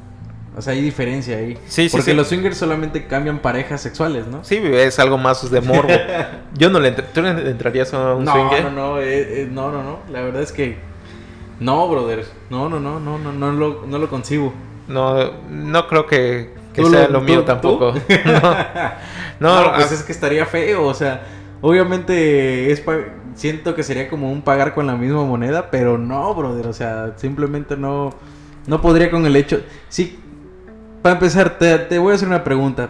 O 0.56 0.62
sea, 0.62 0.72
hay 0.72 0.80
diferencia 0.82 1.36
ahí. 1.36 1.58
Sí, 1.66 1.88
sí, 1.88 1.96
Porque 1.96 2.12
sí. 2.12 2.16
los 2.16 2.28
swingers 2.28 2.56
solamente 2.56 3.06
cambian 3.06 3.40
parejas 3.40 3.80
sexuales, 3.80 4.26
¿no? 4.28 4.44
Sí, 4.44 4.60
es 4.62 4.98
algo 5.00 5.18
más 5.18 5.50
de 5.50 5.60
morbo. 5.60 5.88
Yo 6.56 6.70
no 6.70 6.78
le, 6.78 6.96
entr- 6.96 7.06
¿Tú 7.12 7.22
le 7.22 7.30
entrarías 7.50 7.92
a 7.92 8.14
un 8.14 8.24
no, 8.24 8.32
swinger? 8.32 8.64
no, 8.64 8.70
no, 8.70 9.00
eh, 9.00 9.42
eh, 9.42 9.48
no, 9.50 9.72
no, 9.72 9.82
no. 9.82 9.98
La 10.12 10.20
verdad 10.22 10.42
es 10.42 10.52
que 10.52 10.76
no, 11.58 11.88
brother. 11.88 12.24
No, 12.50 12.68
no, 12.68 12.78
no, 12.78 13.00
no, 13.00 13.18
no, 13.18 13.32
no 13.32 13.52
lo, 13.52 13.84
no 13.86 13.98
lo 13.98 14.08
concibo. 14.08 14.52
No, 14.86 15.32
no 15.50 15.88
creo 15.88 16.06
que, 16.06 16.52
que 16.72 16.82
¿Tú 16.82 16.90
sea 16.90 17.08
lo- 17.08 17.20
mío 17.20 17.40
tú? 17.40 17.46
tampoco. 17.46 17.94
no, 18.24 18.40
No, 19.40 19.62
no, 19.64 19.72
pues 19.74 19.90
ah, 19.90 19.94
es 19.94 20.02
que 20.04 20.12
estaría 20.12 20.46
feo, 20.46 20.84
o 20.86 20.94
sea, 20.94 21.22
obviamente 21.62 22.70
es 22.70 22.80
pa- 22.80 22.98
siento 23.34 23.74
que 23.74 23.82
sería 23.82 24.08
como 24.08 24.30
un 24.30 24.42
pagar 24.42 24.74
con 24.74 24.86
la 24.86 24.94
misma 24.94 25.24
moneda, 25.24 25.70
pero 25.70 25.98
no, 25.98 26.32
brother, 26.34 26.68
o 26.68 26.72
sea, 26.72 27.14
simplemente 27.16 27.76
no 27.76 28.10
no 28.66 28.80
podría 28.80 29.10
con 29.10 29.26
el 29.26 29.36
hecho. 29.36 29.60
Sí, 29.90 30.18
para 31.04 31.16
empezar 31.16 31.58
te, 31.58 31.76
te 31.80 31.98
voy 31.98 32.12
a 32.12 32.14
hacer 32.14 32.26
una 32.26 32.42
pregunta. 32.42 32.88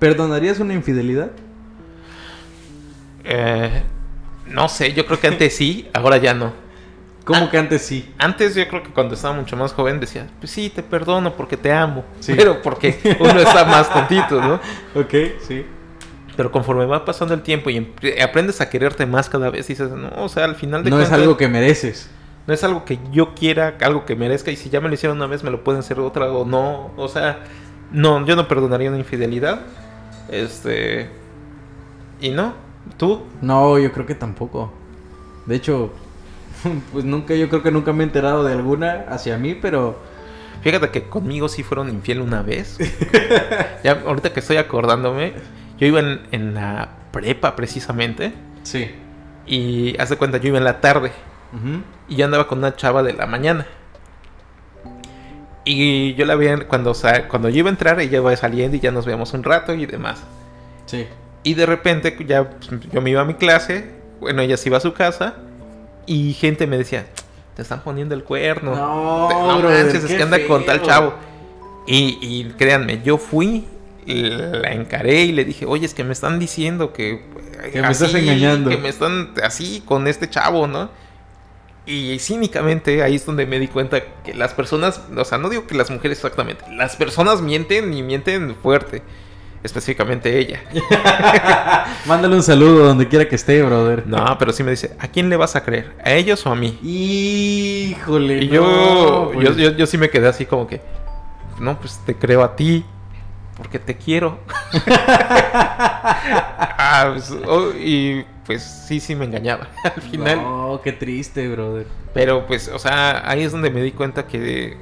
¿Perdonarías 0.00 0.58
una 0.58 0.74
infidelidad? 0.74 1.30
eh, 3.22 3.84
no 4.48 4.68
sé, 4.68 4.92
yo 4.92 5.06
creo 5.06 5.20
que 5.20 5.28
antes 5.28 5.54
sí, 5.54 5.88
ahora 5.94 6.16
ya 6.16 6.34
no. 6.34 6.52
¿Cómo 7.24 7.48
que 7.48 7.56
antes 7.56 7.82
sí? 7.82 8.12
Antes 8.18 8.56
yo 8.56 8.66
creo 8.66 8.82
que 8.82 8.90
cuando 8.90 9.14
estaba 9.14 9.34
mucho 9.34 9.56
más 9.56 9.72
joven 9.72 10.00
decía, 10.00 10.26
pues 10.40 10.50
sí, 10.50 10.70
te 10.70 10.82
perdono 10.82 11.36
porque 11.36 11.56
te 11.56 11.72
amo. 11.72 12.04
Sí. 12.18 12.34
Pero 12.36 12.60
porque 12.62 13.16
uno 13.20 13.38
está 13.38 13.64
más 13.64 13.92
tontito, 13.92 14.40
¿no? 14.40 14.60
Ok, 15.00 15.14
sí. 15.46 15.64
Pero 16.36 16.50
conforme 16.50 16.84
va 16.84 17.04
pasando 17.04 17.32
el 17.32 17.42
tiempo 17.42 17.70
y 17.70 17.76
em- 17.76 17.92
aprendes 18.24 18.60
a 18.60 18.68
quererte 18.68 19.06
más 19.06 19.28
cada 19.28 19.50
vez, 19.50 19.68
dices, 19.68 19.88
no, 19.88 20.10
o 20.16 20.28
sea, 20.28 20.46
al 20.46 20.56
final 20.56 20.82
de 20.82 20.90
No 20.90 21.00
es 21.00 21.12
algo 21.12 21.36
que 21.36 21.46
mereces. 21.46 22.10
No 22.46 22.54
es 22.54 22.64
algo 22.64 22.84
que 22.84 22.98
yo 23.12 23.34
quiera, 23.34 23.76
algo 23.80 24.04
que 24.04 24.16
merezca. 24.16 24.50
Y 24.50 24.56
si 24.56 24.70
ya 24.70 24.80
me 24.80 24.88
lo 24.88 24.94
hicieron 24.94 25.18
una 25.18 25.26
vez, 25.26 25.42
me 25.42 25.50
lo 25.50 25.64
pueden 25.64 25.80
hacer 25.80 25.98
otra 26.00 26.30
o 26.30 26.44
no. 26.44 26.92
O 26.96 27.08
sea, 27.08 27.40
no, 27.92 28.24
yo 28.26 28.36
no 28.36 28.48
perdonaría 28.48 28.88
una 28.88 28.98
infidelidad. 28.98 29.60
Este. 30.30 31.10
Y 32.20 32.30
no, 32.30 32.54
tú. 32.96 33.22
No, 33.42 33.78
yo 33.78 33.92
creo 33.92 34.06
que 34.06 34.14
tampoco. 34.14 34.72
De 35.46 35.56
hecho, 35.56 35.92
pues 36.92 37.04
nunca, 37.04 37.34
yo 37.34 37.48
creo 37.48 37.62
que 37.62 37.70
nunca 37.70 37.92
me 37.92 38.04
he 38.04 38.06
enterado 38.06 38.44
de 38.44 38.52
alguna 38.52 39.06
hacia 39.08 39.38
mí, 39.38 39.54
pero 39.54 39.96
Fíjate 40.66 40.90
que 40.90 41.04
conmigo 41.04 41.48
sí 41.48 41.62
fueron 41.62 41.88
infiel 41.90 42.20
una 42.20 42.42
vez. 42.42 42.78
ya, 43.84 44.02
ahorita 44.04 44.32
que 44.32 44.40
estoy 44.40 44.56
acordándome, 44.56 45.32
yo 45.78 45.86
iba 45.86 46.00
en, 46.00 46.26
en 46.32 46.54
la 46.54 46.88
prepa 47.12 47.54
precisamente. 47.54 48.32
sí. 48.64 48.90
Y 49.48 49.96
haz 50.00 50.08
de 50.08 50.16
cuenta, 50.16 50.38
yo 50.38 50.48
iba 50.48 50.58
en 50.58 50.64
la 50.64 50.80
tarde. 50.80 51.12
Y 52.08 52.16
yo 52.16 52.24
andaba 52.24 52.46
con 52.46 52.58
una 52.58 52.76
chava 52.76 53.02
de 53.02 53.12
la 53.12 53.26
mañana. 53.26 53.66
Y 55.64 56.14
yo 56.14 56.24
la 56.26 56.36
vi 56.36 56.46
cuando, 56.68 56.94
cuando 57.28 57.48
yo 57.48 57.58
iba 57.58 57.68
a 57.68 57.72
entrar, 57.72 57.98
ella 58.00 58.18
iba 58.18 58.34
saliendo 58.36 58.76
y 58.76 58.80
ya 58.80 58.92
nos 58.92 59.04
veíamos 59.04 59.32
un 59.32 59.42
rato 59.42 59.74
y 59.74 59.84
demás. 59.84 60.22
Sí. 60.86 61.06
Y 61.42 61.54
de 61.54 61.66
repente 61.66 62.16
ya 62.26 62.48
pues, 62.48 62.70
yo 62.92 63.00
me 63.00 63.10
iba 63.10 63.22
a 63.22 63.24
mi 63.24 63.34
clase, 63.34 63.90
bueno, 64.20 64.42
ella 64.42 64.56
se 64.56 64.68
iba 64.68 64.78
a 64.78 64.80
su 64.80 64.94
casa 64.94 65.34
Y 66.06 66.32
gente 66.34 66.66
me 66.66 66.78
decía, 66.78 67.06
te 67.56 67.62
están 67.62 67.82
poniendo 67.82 68.14
el 68.14 68.22
cuerno. 68.22 68.76
No, 68.76 69.28
no 69.28 69.58
brother, 69.58 69.86
manches, 69.86 70.04
es 70.04 70.16
que 70.16 70.22
anda 70.22 70.38
con 70.46 70.64
tal 70.64 70.82
chavo. 70.82 71.14
Y, 71.86 72.18
y 72.20 72.44
créanme, 72.56 73.02
yo 73.02 73.18
fui, 73.18 73.66
la 74.06 74.72
encaré 74.72 75.22
y 75.22 75.32
le 75.32 75.44
dije, 75.44 75.66
oye, 75.66 75.84
es 75.84 75.94
que 75.94 76.04
me 76.04 76.12
están 76.12 76.38
diciendo 76.38 76.92
que... 76.92 77.24
Que 77.72 77.82
me 77.82 77.90
estás 77.90 78.14
engañando. 78.14 78.70
Que 78.70 78.76
me 78.76 78.88
están 78.88 79.32
así 79.42 79.82
con 79.84 80.06
este 80.06 80.30
chavo, 80.30 80.68
¿no? 80.68 80.90
Y 81.86 82.18
cínicamente 82.18 83.02
ahí 83.02 83.14
es 83.14 83.24
donde 83.24 83.46
me 83.46 83.60
di 83.60 83.68
cuenta 83.68 84.00
que 84.24 84.34
las 84.34 84.54
personas, 84.54 85.00
o 85.16 85.24
sea, 85.24 85.38
no 85.38 85.48
digo 85.48 85.68
que 85.68 85.76
las 85.76 85.88
mujeres 85.88 86.18
exactamente, 86.18 86.64
las 86.72 86.96
personas 86.96 87.40
mienten 87.40 87.94
y 87.94 88.02
mienten 88.02 88.56
fuerte. 88.56 89.02
Específicamente 89.62 90.38
ella. 90.38 90.62
Mándale 92.06 92.36
un 92.36 92.42
saludo 92.42 92.84
donde 92.84 93.08
quiera 93.08 93.28
que 93.28 93.34
esté, 93.34 93.62
brother. 93.62 94.06
No, 94.06 94.36
pero 94.38 94.52
sí 94.52 94.62
me 94.62 94.70
dice, 94.70 94.96
¿a 94.98 95.08
quién 95.08 95.28
le 95.28 95.36
vas 95.36 95.56
a 95.56 95.64
creer? 95.64 95.92
¿A 96.04 96.12
ellos 96.12 96.44
o 96.46 96.50
a 96.50 96.54
mí? 96.54 96.78
Híjole. 96.82 98.44
Y 98.44 98.48
no, 98.48 98.52
yo, 98.52 99.30
pues. 99.32 99.48
yo, 99.48 99.54
yo, 99.54 99.76
yo 99.76 99.86
sí 99.86 99.98
me 99.98 100.10
quedé 100.10 100.28
así 100.28 100.46
como 100.46 100.66
que, 100.66 100.80
no, 101.58 101.78
pues 101.80 102.00
te 102.04 102.14
creo 102.14 102.44
a 102.44 102.54
ti, 102.54 102.84
porque 103.56 103.78
te 103.78 103.96
quiero. 103.96 104.38
Ah, 106.88 107.10
pues, 107.12 107.34
oh, 107.46 107.72
y 107.72 108.24
pues 108.46 108.62
sí, 108.62 109.00
sí 109.00 109.14
me 109.14 109.24
engañaba 109.24 109.68
al 109.84 110.02
final. 110.02 110.42
No, 110.42 110.80
qué 110.82 110.92
triste, 110.92 111.48
brother. 111.48 111.86
Pero 112.14 112.46
pues, 112.46 112.68
o 112.68 112.78
sea, 112.78 113.28
ahí 113.28 113.42
es 113.42 113.52
donde 113.52 113.70
me 113.70 113.82
di 113.82 113.92
cuenta 113.92 114.26
que, 114.26 114.76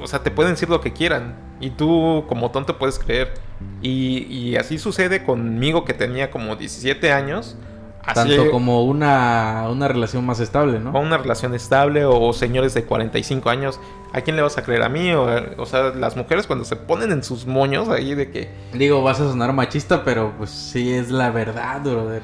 o 0.00 0.06
sea, 0.06 0.22
te 0.22 0.30
pueden 0.30 0.54
decir 0.54 0.68
lo 0.68 0.80
que 0.80 0.92
quieran. 0.92 1.36
Y 1.60 1.70
tú 1.70 2.24
como 2.26 2.50
tonto 2.50 2.78
puedes 2.78 2.98
creer. 2.98 3.34
Y, 3.82 4.24
y 4.30 4.56
así 4.56 4.78
sucede 4.78 5.24
conmigo 5.24 5.84
que 5.84 5.92
tenía 5.92 6.30
como 6.30 6.56
17 6.56 7.12
años. 7.12 7.56
Así, 8.02 8.14
Tanto 8.14 8.50
como 8.50 8.84
una, 8.84 9.66
una 9.70 9.86
relación 9.86 10.24
más 10.24 10.40
estable, 10.40 10.80
¿no? 10.80 10.90
o 10.92 11.00
una 11.00 11.18
relación 11.18 11.54
estable 11.54 12.06
o 12.06 12.32
señores 12.32 12.72
de 12.72 12.84
45 12.84 13.50
años. 13.50 13.78
¿A 14.14 14.22
quién 14.22 14.36
le 14.36 14.42
vas 14.42 14.56
a 14.56 14.62
creer? 14.62 14.82
¿A 14.82 14.88
mí? 14.88 15.12
O, 15.12 15.28
o 15.58 15.66
sea, 15.66 15.90
las 15.90 16.16
mujeres 16.16 16.46
cuando 16.46 16.64
se 16.64 16.76
ponen 16.76 17.12
en 17.12 17.22
sus 17.22 17.46
moños 17.46 17.90
ahí 17.90 18.14
de 18.14 18.30
que... 18.30 18.50
Digo, 18.72 19.02
vas 19.02 19.20
a 19.20 19.30
sonar 19.30 19.52
machista, 19.52 20.02
pero 20.02 20.32
pues 20.38 20.48
sí 20.48 20.94
es 20.94 21.10
la 21.10 21.30
verdad, 21.30 21.82
brother. 21.82 22.22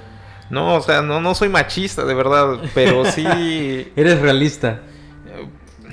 No, 0.51 0.75
o 0.77 0.81
sea, 0.81 1.03
no, 1.03 1.21
no 1.21 1.35
soy 1.35 1.49
machista, 1.49 2.05
de 2.05 2.15
verdad. 2.15 2.59
Pero 2.75 3.05
sí... 3.05 3.25
Eres 3.97 4.21
realista. 4.21 4.81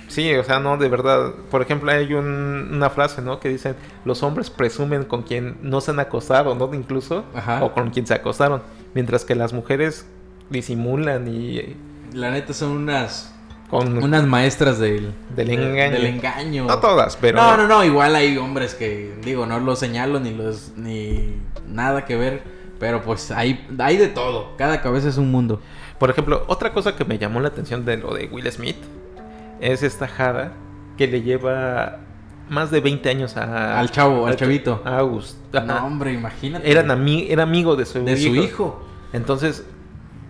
Sí, 0.08 0.32
o 0.36 0.44
sea, 0.44 0.60
no, 0.60 0.78
de 0.78 0.90
verdad. 0.90 1.32
Por 1.50 1.62
ejemplo, 1.64 1.92
hay 1.92 2.14
un- 2.14 2.70
una 2.72 2.90
frase, 2.92 3.22
¿no? 3.22 3.40
Que 3.40 3.50
dicen, 3.50 3.76
los 4.06 4.22
hombres 4.22 4.50
presumen 4.52 5.06
con 5.06 5.24
quien 5.24 5.58
no 5.62 5.82
se 5.82 5.90
han 5.92 6.00
acostado, 6.00 6.54
¿no? 6.54 6.72
Incluso, 6.74 7.26
Ajá. 7.34 7.64
o 7.64 7.74
con 7.74 7.90
quien 7.90 8.06
se 8.06 8.14
acostaron. 8.14 8.62
Mientras 8.94 9.26
que 9.26 9.34
las 9.34 9.54
mujeres 9.54 10.06
disimulan 10.52 11.28
y 11.28 11.76
La 12.14 12.30
neta 12.30 12.54
son 12.54 12.70
unas 12.72 13.34
con... 13.72 14.04
unas 14.04 14.28
maestras 14.28 14.78
del, 14.78 15.14
Del 15.36 15.48
de- 15.48 15.54
engaño. 15.56 15.94
del 15.94 16.06
engaño. 16.06 16.66
No 16.66 16.78
todas, 16.78 17.18
pero... 17.18 17.38
No, 17.42 17.58
no, 17.58 17.68
no, 17.68 17.84
igual 17.84 18.16
hay 18.16 18.38
hombres 18.38 18.76
que, 18.76 19.16
digo, 19.24 19.48
no 19.48 19.60
los 19.60 19.80
señalo 19.80 20.20
ni 20.20 20.32
los, 20.32 20.74
ni 20.78 21.38
nada 21.68 22.06
que 22.06 22.16
ver, 22.16 22.44
pero 22.84 23.02
pues 23.02 23.32
hay, 23.32 23.66
hay 23.80 23.96
de 23.96 24.10
todo, 24.10 24.58
cada 24.58 24.82
cabeza 24.82 25.08
es 25.08 25.16
un 25.18 25.32
mundo. 25.32 25.62
Por 26.00 26.10
ejemplo, 26.10 26.44
otra 26.48 26.74
cosa 26.74 26.98
que 26.98 27.06
me 27.06 27.18
llamó 27.18 27.40
la 27.40 27.48
atención 27.48 27.86
de 27.86 27.96
lo 27.96 28.14
de 28.14 28.26
Will 28.30 28.52
Smith 28.52 28.76
es 29.62 29.84
esta 29.84 30.06
jada 30.06 30.52
que 30.98 31.08
le 31.08 31.22
lleva 31.22 32.00
más 32.50 32.72
de 32.72 32.82
20 32.82 33.10
años 33.10 33.38
a... 33.38 33.80
Al 33.80 33.90
chavo, 33.90 34.28
al 34.28 34.36
chavito. 34.36 34.82
A 34.84 34.98
August. 34.98 35.38
No, 35.54 35.86
hombre, 35.86 36.12
imagínate. 36.12 36.70
Eran 36.70 36.90
ami- 36.90 37.28
era 37.30 37.44
amigo 37.44 37.78
de 37.78 37.86
su 37.86 38.04
de 38.04 38.12
hijo. 38.20 38.36
su 38.36 38.36
hijo. 38.36 38.84
Entonces, 39.14 39.64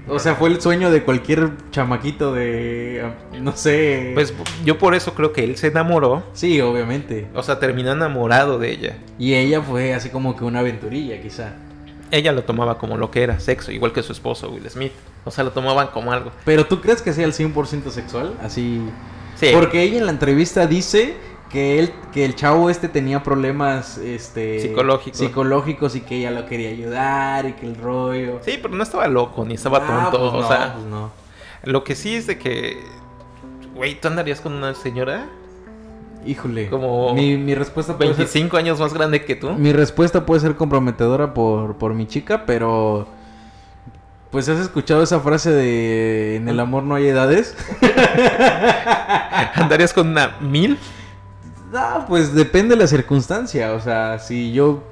O 0.08 0.20
sea, 0.20 0.36
fue 0.36 0.50
el 0.50 0.62
sueño 0.62 0.92
de 0.92 1.02
cualquier 1.02 1.50
chamaquito 1.72 2.34
de, 2.36 3.04
no 3.42 3.54
sé. 3.54 4.12
pues 4.14 4.32
yo 4.64 4.78
por 4.78 4.94
eso 4.94 5.16
creo 5.16 5.32
que 5.34 5.44
él 5.44 5.56
se 5.58 5.68
enamoró. 5.70 6.22
Sí, 6.34 6.62
obviamente. 6.62 7.30
O 7.34 7.42
sea, 7.42 7.58
terminó 7.60 7.94
enamorado 7.94 8.60
de 8.60 8.70
ella. 8.70 8.98
Y 9.18 9.34
ella 9.34 9.62
fue 9.64 9.96
así 9.96 10.10
como 10.10 10.36
que 10.36 10.44
una 10.44 10.60
aventurilla, 10.60 11.20
quizá. 11.20 11.54
Ella 12.16 12.32
lo 12.32 12.44
tomaba 12.44 12.78
como 12.78 12.96
lo 12.98 13.10
que 13.10 13.24
era, 13.24 13.40
sexo, 13.40 13.72
igual 13.72 13.92
que 13.92 14.04
su 14.04 14.12
esposo 14.12 14.50
Will 14.52 14.70
Smith. 14.70 14.92
O 15.26 15.32
sea, 15.32 15.44
lo 15.44 15.52
tomaban 15.52 15.88
como 15.88 16.12
algo. 16.14 16.32
Pero 16.46 16.66
¿tú 16.68 16.80
crees 16.80 17.02
que 17.02 17.12
sea 17.12 17.26
el 17.26 17.34
100% 17.34 17.90
sexual? 17.90 18.36
Así... 18.44 18.82
Sí. 19.36 19.48
Porque 19.52 19.82
ella 19.82 19.98
en 19.98 20.06
la 20.06 20.12
entrevista 20.12 20.68
dice 20.68 21.16
que 21.50 21.80
él, 21.80 21.92
que 22.14 22.24
el 22.24 22.36
chavo 22.36 22.70
este 22.70 22.88
tenía 22.88 23.24
problemas 23.24 23.98
este 23.98 24.60
Psicológicos. 24.60 25.18
psicológicos 25.20 25.96
y 25.96 26.02
que 26.02 26.18
ella 26.18 26.30
lo 26.30 26.46
quería 26.46 26.70
ayudar 26.70 27.48
y 27.48 27.54
que 27.54 27.66
el 27.66 27.76
rollo. 27.76 28.40
Sí, 28.44 28.60
pero 28.62 28.76
no 28.76 28.84
estaba 28.84 29.08
loco 29.08 29.44
ni 29.44 29.56
estaba 29.56 29.80
Ah, 29.82 30.12
tonto. 30.12 30.20
pues 30.20 30.34
o 30.34 30.42
no, 30.42 30.48
sea, 30.48 30.74
pues 30.76 30.86
no. 30.86 31.12
lo 31.64 31.84
que 31.84 31.96
sí 31.96 32.16
es 32.16 32.28
de 32.28 32.38
que. 32.38 32.84
Güey, 33.76 34.00
¿tú 34.00 34.08
andarías 34.08 34.40
con 34.40 34.54
una 34.54 34.76
señora 34.76 35.26
Híjole. 36.26 36.70
Como 36.70 37.14
mi, 37.14 37.38
mi 37.38 37.56
respuesta 37.56 37.98
puede 37.98 38.12
ser, 38.12 38.18
25 38.26 38.58
años 38.58 38.80
más 38.80 38.94
grande 38.94 39.26
que 39.26 39.36
tú? 39.36 39.52
mi 39.52 39.74
respuesta 39.74 40.26
puede 40.26 40.42
ser 40.42 40.56
comprometedora 40.56 41.34
por, 41.34 41.78
por 41.78 41.94
mi 41.94 42.08
chica, 42.08 42.46
pero 42.46 43.08
pues 44.32 44.50
has 44.50 44.60
escuchado 44.60 45.04
esa 45.04 45.20
frase 45.20 45.52
de 45.52 46.38
en 46.38 46.48
el 46.50 46.60
amor 46.60 46.84
no 46.84 46.96
hay 46.96 47.08
edades. 47.08 47.56
¿Andarías 49.56 49.94
con 49.94 50.08
una 50.10 50.38
mil? 50.40 50.78
No, 51.72 52.06
pues 52.08 52.34
depende 52.34 52.76
de 52.76 52.82
la 52.82 52.88
circunstancia. 52.88 53.74
O 53.74 53.80
sea, 53.80 54.20
si 54.20 54.52
yo. 54.52 54.84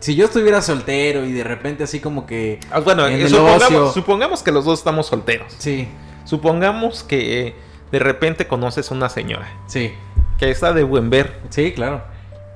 Si 0.00 0.14
yo 0.14 0.24
estuviera 0.24 0.62
soltero 0.62 1.26
y 1.26 1.32
de 1.32 1.44
repente 1.44 1.84
así 1.84 2.00
como 2.00 2.26
que. 2.26 2.58
Ah, 2.70 2.80
bueno, 2.80 3.06
En 3.06 3.20
eh, 3.20 3.22
el 3.22 3.28
supongamos, 3.28 3.62
ocio. 3.64 3.92
supongamos 3.92 4.42
que 4.42 4.50
los 4.52 4.64
dos 4.64 4.78
estamos 4.78 5.06
solteros. 5.06 5.54
Sí, 5.58 5.88
Supongamos 6.24 7.02
que 7.02 7.48
eh, 7.48 7.54
de 7.90 7.98
repente 7.98 8.46
conoces 8.46 8.90
una 8.90 9.08
señora 9.08 9.48
sí. 9.66 9.92
Que 10.40 10.50
está 10.50 10.72
de 10.72 10.82
buen 10.82 11.10
ver 11.10 11.34
Sí, 11.50 11.72
claro. 11.72 12.02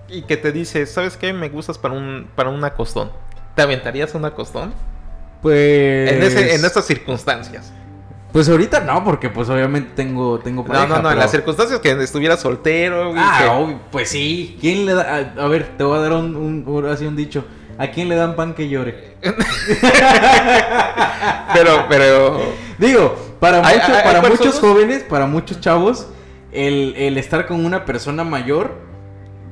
y 0.09 0.23
que 0.23 0.37
te 0.37 0.51
dice, 0.51 0.87
¿sabes 0.87 1.17
qué? 1.17 1.33
Me 1.33 1.49
gustas 1.51 1.79
para 1.79 1.95
un, 1.95 2.27
para 2.35 2.49
un 2.51 2.65
acostón. 2.65 3.11
¿Te 3.55 3.63
aventarías 3.63 4.15
un 4.15 4.25
acostón? 4.25 4.73
Pues. 5.43 6.11
En, 6.11 6.23
ese, 6.23 6.55
en 6.55 6.65
estas 6.65 6.87
circunstancias. 6.87 7.73
Pues 8.33 8.49
ahorita 8.49 8.81
no, 8.81 9.05
porque 9.05 9.29
pues 9.29 9.49
obviamente 9.49 9.93
tengo, 9.95 10.41
tengo 10.41 10.63
No, 10.63 10.69
pareja. 10.69 10.87
no, 10.89 10.95
no, 10.95 10.99
en 11.03 11.09
pero- 11.15 11.21
las 11.21 11.31
circunstancias 11.31 11.79
que 11.81 11.91
estuviera 12.03 12.37
soltero. 12.37 13.13
Ah, 13.17 13.39
que- 13.43 13.49
obvio, 13.49 13.81
pues 13.93 14.09
sí. 14.09 14.57
¿Quién 14.61 14.87
le 14.87 14.95
da.? 14.95 15.33
A, 15.39 15.45
a 15.45 15.49
ver, 15.49 15.77
te 15.77 15.85
voy 15.85 15.99
a 15.99 16.01
dar 16.01 16.13
un, 16.15 16.35
un, 16.35 16.65
un- 16.67 16.87
así 16.87 17.07
un 17.07 17.15
dicho. 17.15 17.45
¿A 17.79 17.89
quién 17.89 18.09
le 18.09 18.17
dan 18.17 18.35
pan 18.35 18.55
que 18.55 18.69
llore? 18.69 19.15
Pero, 21.53 21.87
pero... 21.89 22.41
Digo, 22.79 23.17
para, 23.41 23.59
mucho- 23.59 23.69
hay- 23.69 23.79
hay 23.79 24.03
para 24.03 24.23
muchos 24.23 24.59
jóvenes, 24.59 25.03
para 25.05 25.27
muchos 25.27 25.61
chavos, 25.61 26.09
el, 26.55 26.95
el 26.97 27.19
estar 27.19 27.47
con 27.47 27.65
una 27.65 27.85
persona 27.85 28.25
mayor 28.25 28.83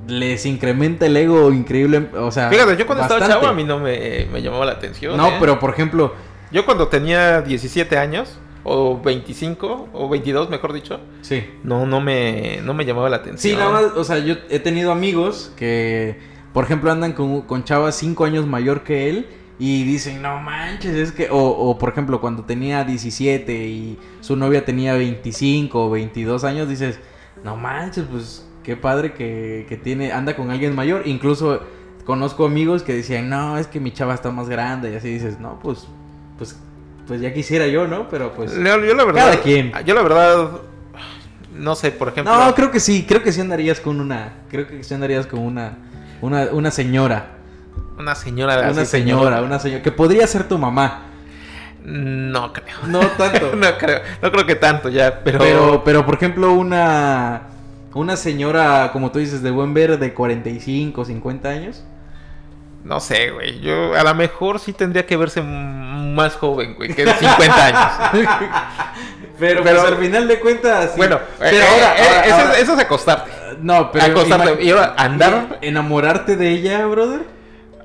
les 0.07 0.47
incrementa 0.47 1.07
el 1.07 1.17
ego 1.17 1.53
increíble. 1.53 2.09
O 2.17 2.31
sea, 2.31 2.49
Fíjate, 2.49 2.77
yo 2.77 2.87
cuando 2.87 3.05
estaba 3.05 3.27
chavo 3.27 3.47
a 3.47 3.53
mí 3.53 3.65
no 3.65 3.79
me, 3.79 4.27
me 4.33 4.43
llamaba 4.43 4.67
la 4.67 4.73
atención. 4.73 5.17
No, 5.17 5.29
¿eh? 5.29 5.37
pero 5.39 5.59
por 5.59 5.71
ejemplo, 5.71 6.15
Yo 6.51 6.65
cuando 6.65 6.89
tenía 6.89 7.41
17 7.43 7.97
años, 7.99 8.39
o 8.65 9.01
25, 9.01 9.89
o 9.93 10.09
22 10.09 10.51
mejor 10.51 10.73
dicho, 10.73 11.01
sí. 11.23 11.45
no, 11.65 11.87
no 11.87 12.01
me, 12.01 12.61
no 12.63 12.75
me 12.75 12.85
llamaba 12.85 13.09
la 13.09 13.17
atención. 13.17 13.53
Sí, 13.55 13.59
nada 13.59 13.71
más, 13.71 13.85
o 13.97 14.05
sea, 14.05 14.19
yo 14.19 14.37
he 14.51 14.59
tenido 14.59 14.93
amigos 14.93 15.53
que, 15.57 16.19
por 16.53 16.65
ejemplo, 16.65 16.93
andan 16.93 17.13
con, 17.13 17.43
con 17.43 17.65
chavas 17.65 17.97
cinco 17.97 18.25
años 18.25 18.47
mayor 18.47 18.83
que 18.83 19.09
él 19.09 19.27
y 19.65 19.85
dicen, 19.85 20.21
no 20.21 20.41
manches, 20.41 20.97
es 20.97 21.13
que, 21.13 21.29
o, 21.31 21.39
o 21.39 21.79
por 21.79 21.91
ejemplo, 21.91 22.21
cuando 22.21 22.43
tenía 22.43 22.83
17 22.83 23.53
y 23.69 23.97
su 24.19 24.35
novia 24.35 24.65
tenía 24.65 24.95
25 24.95 25.87
o 25.87 25.89
22 25.89 26.43
años, 26.43 26.69
dices, 26.69 26.99
no 27.45 27.57
manches, 27.57 28.07
pues 28.11 28.45
qué 28.65 28.77
padre 28.77 29.13
que, 29.13 29.65
que 29.69 29.77
tiene, 29.77 30.11
anda 30.11 30.35
con 30.35 30.51
alguien 30.51 30.75
mayor. 30.75 31.03
Incluso 31.05 31.61
conozco 32.05 32.45
amigos 32.45 32.83
que 32.83 32.93
decían, 32.93 33.29
no, 33.29 33.57
es 33.57 33.69
que 33.69 33.79
mi 33.79 33.93
chava 33.93 34.15
está 34.15 34.33
más 34.33 34.49
grande 34.49 34.91
y 34.91 34.97
así 34.97 35.09
dices, 35.09 35.39
no, 35.39 35.61
pues, 35.61 35.87
pues, 36.39 36.59
pues 37.07 37.21
ya 37.21 37.33
quisiera 37.33 37.69
yo, 37.69 37.87
¿no? 37.87 38.09
Pero 38.09 38.33
pues... 38.33 38.53
Yo, 38.53 38.63
yo 38.63 38.95
la 38.97 39.05
verdad... 39.05 39.27
Cada 39.27 39.41
quien. 39.43 39.73
Yo 39.87 39.95
la 39.95 40.03
verdad... 40.03 40.51
No 41.55 41.77
sé, 41.77 41.93
por 41.93 42.09
ejemplo... 42.09 42.35
No, 42.35 42.53
creo 42.57 42.73
que 42.73 42.81
sí, 42.81 43.05
creo 43.07 43.23
que 43.23 43.31
sí 43.31 43.41
andarías 43.41 43.79
con 43.79 44.01
una, 44.01 44.33
creo 44.51 44.67
que 44.67 44.83
sí 44.83 44.93
andarías 44.93 45.29
con 45.29 45.39
una, 45.39 45.79
una, 46.21 46.47
una 46.47 46.73
señora, 46.73 47.37
Una 47.99 48.15
señora... 48.15 48.71
una 48.71 48.85
señora, 48.85 49.43
una 49.43 49.59
señora, 49.59 49.83
que 49.83 49.93
podría 49.93 50.27
ser 50.27 50.49
tu 50.49 50.59
mamá. 50.59 51.03
No 51.85 52.53
creo. 52.53 52.77
No 52.87 53.01
tanto. 53.01 53.53
no 53.57 53.79
creo. 53.79 54.01
No 54.23 54.31
creo 54.33 54.47
que 54.47 54.55
tanto 54.55 54.89
ya, 54.89 55.21
pero... 55.25 55.39
pero, 55.39 55.83
pero 55.85 56.07
por 56.07 56.15
ejemplo 56.15 56.53
una, 56.53 57.43
una 57.95 58.17
señora, 58.17 58.91
como 58.93 59.11
tú 59.11 59.19
dices, 59.19 59.43
de 59.43 59.51
buen 59.51 59.75
ver, 59.75 59.99
de 59.99 60.15
45, 60.15 61.05
50 61.05 61.49
años. 61.49 61.85
No 62.85 62.99
sé, 62.99 63.31
güey. 63.31 63.61
Yo 63.61 63.95
a 63.97 64.03
lo 64.03 64.15
mejor 64.15 64.59
sí 64.59 64.73
tendría 64.73 65.07
que 65.07 65.17
verse 65.17 65.41
más 65.43 66.35
joven, 66.35 66.75
güey, 66.75 66.93
que 66.95 67.05
de 67.05 67.15
50 67.15 67.65
años. 67.67 68.27
Pero, 69.39 69.63
Pero- 69.63 69.63
pues, 69.63 69.93
al 69.93 69.97
final 69.99 70.27
de 70.29 70.41
cuentas, 70.41 70.91
sí. 70.91 70.97
Bueno, 70.97 71.21
pero 71.39 71.57
eh, 71.57 71.63
ahora, 71.63 71.97
eh, 71.97 72.03
ahora- 72.09 72.25
eso, 72.27 72.35
ahora- 72.37 72.59
eso 72.59 72.75
es 72.75 72.79
acostarte. 72.81 73.31
no, 73.61 73.91
pero 73.93 74.05
acostarte. 74.07 74.65
Y 74.65 74.71
ahora, 74.71 74.95
andar- 74.97 75.59
enamorarte 75.63 76.37
de 76.37 76.49
ella, 76.51 76.85
brother. 76.87 77.21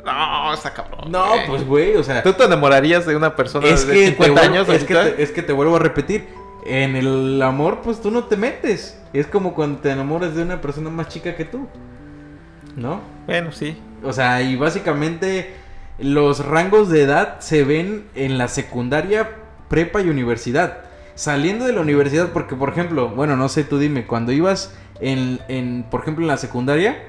No, 0.07 0.53
está 0.53 0.73
cabrón. 0.73 1.11
No, 1.11 1.27
güey. 1.29 1.47
pues 1.47 1.65
güey, 1.67 1.95
o 1.97 2.03
sea, 2.03 2.23
¿Tú 2.23 2.33
te 2.33 2.43
enamorarías 2.45 3.05
de 3.05 3.15
una 3.15 3.35
persona 3.35 3.67
es 3.67 3.85
de 3.85 3.93
que 3.93 4.05
50 4.07 4.23
te 4.25 4.31
vuelvo- 4.31 4.51
años 4.53 4.69
es 4.69 4.83
que 4.83 4.95
te, 4.95 5.21
es 5.23 5.31
que 5.31 5.43
te 5.43 5.53
vuelvo 5.53 5.75
a 5.75 5.79
repetir 5.79 6.27
En 6.65 6.95
el 6.95 7.41
amor, 7.41 7.79
pues 7.83 8.01
tú 8.01 8.11
no 8.11 8.23
te 8.25 8.35
metes. 8.35 8.99
Es 9.13 9.25
como 9.27 9.53
cuando 9.53 9.79
te 9.79 9.89
enamoras 9.91 10.35
de 10.35 10.41
una 10.43 10.59
persona 10.59 10.89
más 10.89 11.07
chica 11.07 11.35
que 11.35 11.45
tú. 11.45 11.67
¿No? 12.75 12.99
Bueno, 13.25 13.51
sí. 13.51 13.77
O 14.03 14.13
sea, 14.13 14.41
y 14.41 14.55
básicamente 14.55 15.53
los 15.99 16.45
rangos 16.45 16.89
de 16.89 17.03
edad 17.03 17.39
se 17.39 17.63
ven 17.63 18.05
en 18.15 18.37
la 18.37 18.47
secundaria, 18.49 19.29
prepa 19.69 20.01
y 20.01 20.09
universidad. 20.09 20.79
Saliendo 21.15 21.65
de 21.65 21.73
la 21.73 21.81
universidad, 21.81 22.29
porque 22.33 22.55
por 22.55 22.69
ejemplo, 22.69 23.09
bueno, 23.09 23.35
no 23.35 23.49
sé, 23.49 23.63
tú 23.63 23.79
dime, 23.79 24.05
cuando 24.05 24.31
ibas 24.31 24.75
en, 24.99 25.39
en 25.47 25.85
por 25.89 26.01
ejemplo, 26.01 26.23
en 26.23 26.27
la 26.27 26.37
secundaria 26.37 27.01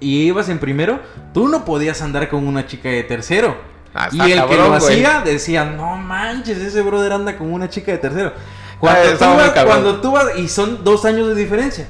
y 0.00 0.22
ibas 0.22 0.48
en 0.48 0.58
primero, 0.58 1.00
tú 1.32 1.48
no 1.48 1.64
podías 1.64 2.02
andar 2.02 2.28
con 2.28 2.46
una 2.46 2.66
chica 2.66 2.88
de 2.88 3.02
tercero. 3.02 3.56
Ah, 3.94 4.08
y 4.12 4.20
el 4.32 4.44
que 4.46 4.56
lo 4.56 4.66
güey. 4.66 4.76
hacía 4.76 5.22
decía, 5.24 5.64
no 5.64 5.96
manches, 5.96 6.58
ese 6.58 6.82
brother 6.82 7.12
anda 7.12 7.36
con 7.38 7.50
una 7.52 7.70
chica 7.70 7.92
de 7.92 7.98
tercero. 7.98 8.32
Cuando, 8.78 9.00
Ah, 9.00 9.04
tú, 9.04 9.12
estaba 9.12 9.34
muy 9.34 9.44
vas, 9.44 9.64
cuando 9.64 10.00
tú 10.00 10.12
vas, 10.12 10.36
y 10.36 10.48
son 10.48 10.84
dos 10.84 11.04
años 11.06 11.28
de 11.28 11.34
diferencia. 11.34 11.86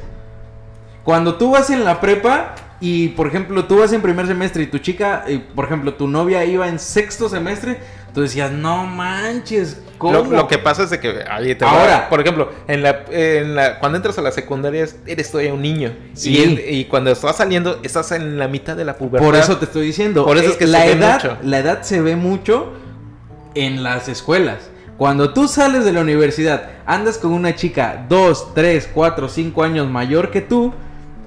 Cuando 1.03 1.35
tú 1.37 1.51
vas 1.51 1.71
en 1.71 1.85
la 1.85 2.01
prepa 2.01 2.55
y, 2.81 3.09
por 3.09 3.27
ejemplo, 3.27 3.65
tú 3.65 3.79
vas 3.79 3.93
en 3.93 4.03
primer 4.03 4.27
semestre 4.27 4.63
y 4.63 4.67
tu 4.67 4.79
chica, 4.79 5.25
y, 5.27 5.39
por 5.39 5.65
ejemplo, 5.65 5.95
tu 5.95 6.07
novia 6.07 6.45
iba 6.45 6.69
en 6.69 6.79
sexto 6.79 7.29
semestre, 7.29 7.81
tú 8.17 8.23
decías, 8.23 8.51
no 8.51 8.87
manches, 8.87 9.79
¿cómo? 9.99 10.15
Lo, 10.15 10.25
lo 10.25 10.49
que 10.49 10.57
pasa 10.57 10.85
es 10.85 10.89
de 10.91 10.99
que 11.01 11.23
ahí 11.31 11.55
te. 11.55 11.67
Ahora. 11.67 12.09
por 12.09 12.19
ejemplo, 12.23 12.51
en 12.67 12.83
la, 12.83 13.05
en 13.11 13.55
la- 13.55 13.79
cuando 13.79 13.97
entras 13.97 14.17
a 14.17 14.23
la 14.23 14.33
secundaria 14.33 14.85
es- 14.85 14.97
eres 15.07 15.31
todavía 15.31 15.53
un 15.53 15.61
niño. 15.61 15.93
Sí. 16.15 16.31
Y, 16.35 16.43
es- 16.43 16.73
y 16.73 16.85
cuando 16.87 17.11
estás 17.11 17.37
saliendo, 17.37 17.79
estás 17.83 18.13
en 18.13 18.39
la 18.39 18.49
mitad 18.49 18.75
de 18.75 18.87
la 18.87 18.97
pubertad. 18.97 19.27
Por 19.27 19.37
eso 19.37 19.59
te 19.59 19.67
estoy 19.67 19.85
diciendo. 19.85 20.25
Por 20.25 20.39
eso 20.39 20.47
es 20.49 20.55
eh, 20.55 20.59
que 20.61 20.67
la 20.67 20.81
se 20.81 20.87
ve 20.87 20.93
edad, 20.93 21.15
mucho. 21.23 21.37
La 21.43 21.59
edad 21.59 21.83
se 21.83 22.01
ve 22.01 22.17
mucho 22.17 22.73
en 23.55 23.83
las 23.83 24.09
escuelas. 24.09 24.71
Cuando 24.97 25.35
tú 25.35 25.47
sales 25.47 25.85
de 25.85 25.93
la 25.93 26.01
universidad, 26.01 26.71
andas 26.87 27.19
con 27.19 27.33
una 27.33 27.55
chica 27.55 28.07
2, 28.09 28.55
3, 28.55 28.89
4, 28.95 29.29
5 29.29 29.63
años 29.63 29.91
mayor 29.91 30.31
que 30.31 30.41
tú, 30.41 30.73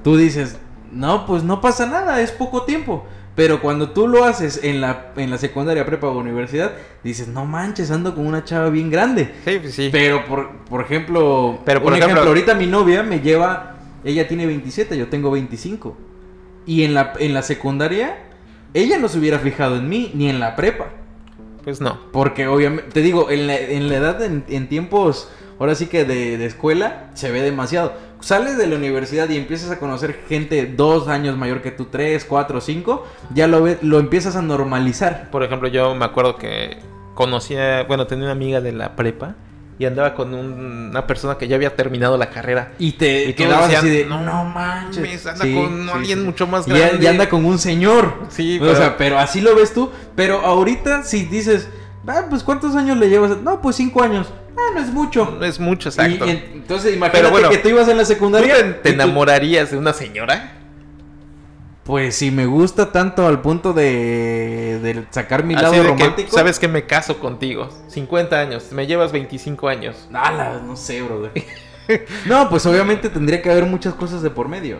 tú 0.03 0.17
dices, 0.17 0.57
no, 0.91 1.27
pues 1.27 1.43
no 1.43 1.61
pasa 1.61 1.85
nada, 1.85 2.19
es 2.19 2.31
poco 2.31 2.63
tiempo. 2.63 3.05
Pero 3.39 3.61
cuando 3.61 3.91
tú 3.91 4.05
lo 4.07 4.25
haces 4.25 4.59
en 4.63 4.81
la, 4.81 5.13
en 5.15 5.29
la 5.31 5.37
secundaria, 5.37 5.85
prepa 5.85 6.07
o 6.07 6.17
universidad, 6.19 6.73
dices, 7.05 7.29
no 7.29 7.45
manches, 7.45 7.89
ando 7.89 8.13
con 8.13 8.27
una 8.27 8.43
chava 8.43 8.69
bien 8.69 8.89
grande. 8.89 9.31
Sí, 9.45 9.59
pues 9.61 9.73
sí. 9.73 9.87
Pero, 9.93 10.25
por, 10.25 10.49
por 10.69 10.81
ejemplo, 10.81 11.59
Pero, 11.63 11.81
por 11.81 11.93
un 11.93 11.99
ejemplo- 11.99 12.21
ahorita 12.21 12.53
mi 12.55 12.65
novia 12.67 13.01
me 13.01 13.21
lleva, 13.21 13.77
ella 14.03 14.27
tiene 14.27 14.45
27, 14.45 14.97
yo 14.97 15.07
tengo 15.07 15.31
25. 15.31 15.97
Y 16.65 16.83
en 16.83 16.93
la, 16.93 17.13
en 17.17 17.33
la 17.33 17.41
secundaria, 17.41 18.17
ella 18.73 18.97
no 18.99 19.07
se 19.07 19.19
hubiera 19.19 19.39
fijado 19.39 19.77
en 19.77 19.87
mí, 19.87 20.11
ni 20.15 20.29
en 20.29 20.41
la 20.41 20.57
prepa. 20.57 20.87
Pues 21.63 21.79
no. 21.79 21.97
Porque 22.11 22.45
obviamente, 22.47 22.91
te 22.91 23.01
digo, 23.01 23.29
en 23.31 23.47
la, 23.47 23.57
en 23.57 23.87
la 23.87 23.95
edad, 23.95 24.21
en, 24.21 24.43
en 24.49 24.67
tiempos, 24.67 25.31
ahora 25.59 25.75
sí 25.75 25.87
que 25.87 26.05
de, 26.05 26.37
de 26.37 26.45
escuela, 26.45 27.09
se 27.13 27.31
ve 27.31 27.41
demasiado. 27.41 27.93
Sales 28.21 28.57
de 28.57 28.67
la 28.67 28.75
universidad 28.75 29.29
y 29.29 29.37
empiezas 29.37 29.71
a 29.71 29.79
conocer 29.79 30.19
gente 30.27 30.65
dos 30.65 31.07
años 31.07 31.37
mayor 31.37 31.61
que 31.61 31.71
tú, 31.71 31.85
tres, 31.85 32.25
cuatro, 32.25 32.59
cinco, 32.61 33.05
ya 33.33 33.47
lo, 33.47 33.63
ve- 33.63 33.77
lo 33.81 33.99
empiezas 33.99 34.35
a 34.35 34.41
normalizar. 34.41 35.29
Por 35.31 35.43
ejemplo, 35.43 35.69
yo 35.69 35.95
me 35.95 36.03
acuerdo 36.05 36.35
que 36.35 36.77
conocía, 37.15 37.83
bueno, 37.83 38.07
tenía 38.07 38.25
una 38.25 38.31
amiga 38.33 38.61
de 38.61 38.71
la 38.71 38.95
prepa 38.95 39.35
y 39.77 39.85
andaba 39.85 40.13
con 40.15 40.33
un- 40.33 40.89
una 40.89 41.07
persona 41.07 41.37
que 41.37 41.47
ya 41.47 41.55
había 41.55 41.75
terminado 41.75 42.17
la 42.17 42.29
carrera. 42.29 42.73
Y 42.79 42.93
te 42.93 43.29
Y 43.29 43.33
quedabas 43.33 43.69
decían, 43.69 43.85
así 43.85 43.89
de, 43.89 44.05
"No 44.05 44.21
no, 44.21 44.43
manches. 44.43 45.25
anda 45.25 45.45
Sí, 45.45 45.53
con 45.55 45.83
sí, 45.85 45.89
alguien 45.93 46.19
sí. 46.19 46.25
mucho 46.25 46.47
más 46.47 46.67
Y 46.67 46.71
grande. 46.71 47.03
Y 47.03 47.07
anda 47.07 47.29
con 47.29 47.45
un 47.45 47.57
señor. 47.57 48.15
Sí, 48.27 48.57
O 48.57 48.61
pero- 48.63 48.75
sea, 48.75 48.97
pero 48.97 49.17
así 49.17 49.39
lo 49.39 49.55
ves 49.55 49.73
tú. 49.73 49.89
Pero 50.15 50.39
ahorita, 50.41 51.03
si 51.03 51.23
dices, 51.23 51.69
ah, 52.07 52.25
pues 52.29 52.43
¿cuántos 52.43 52.75
años 52.75 52.97
le 52.97 53.09
llevas? 53.09 53.37
No, 53.41 53.61
pues 53.61 53.75
cinco 53.75 54.01
años. 54.03 54.27
Ah, 54.57 54.71
no 54.73 54.79
es 54.81 54.91
mucho. 54.91 55.37
No 55.39 55.45
es 55.45 55.59
mucho, 55.59 55.89
exacto. 55.89 56.25
y 56.25 56.29
en- 56.29 56.49
entonces, 56.53 56.95
imagínate 56.95 57.17
Pero 57.19 57.31
bueno, 57.31 57.49
que 57.49 57.57
tú 57.57 57.69
ibas 57.69 57.87
en 57.87 57.97
la 57.97 58.03
¿Tú 58.03 58.09
secundaria. 58.09 58.55
te, 58.55 58.63
te 58.63 58.89
y 58.89 58.93
tú- 58.93 59.01
enamorarías 59.01 59.71
de 59.71 59.77
una 59.77 59.93
señora? 59.93 60.53
Pues 61.83 62.15
si 62.17 62.29
me 62.29 62.45
gusta 62.45 62.91
tanto 62.91 63.25
al 63.27 63.41
punto 63.41 63.73
de, 63.73 64.79
de 64.83 65.05
sacar 65.09 65.43
mi 65.43 65.55
Así 65.55 65.63
lado 65.63 65.73
de 65.75 65.81
que, 65.81 65.87
romántico. 65.87 66.29
¿Sabes 66.37 66.59
que 66.59 66.67
me 66.67 66.85
caso 66.85 67.17
contigo? 67.19 67.69
50 67.87 68.39
años, 68.39 68.71
me 68.71 68.85
llevas 68.85 69.11
25 69.11 69.67
años. 69.67 70.07
Ala, 70.13 70.61
no 70.63 70.75
sé, 70.75 71.01
brother. 71.01 71.31
no, 72.27 72.47
pues 72.49 72.65
obviamente 72.67 73.09
tendría 73.09 73.41
que 73.41 73.49
haber 73.49 73.65
muchas 73.65 73.95
cosas 73.95 74.21
de 74.21 74.29
por 74.29 74.47
medio. 74.47 74.77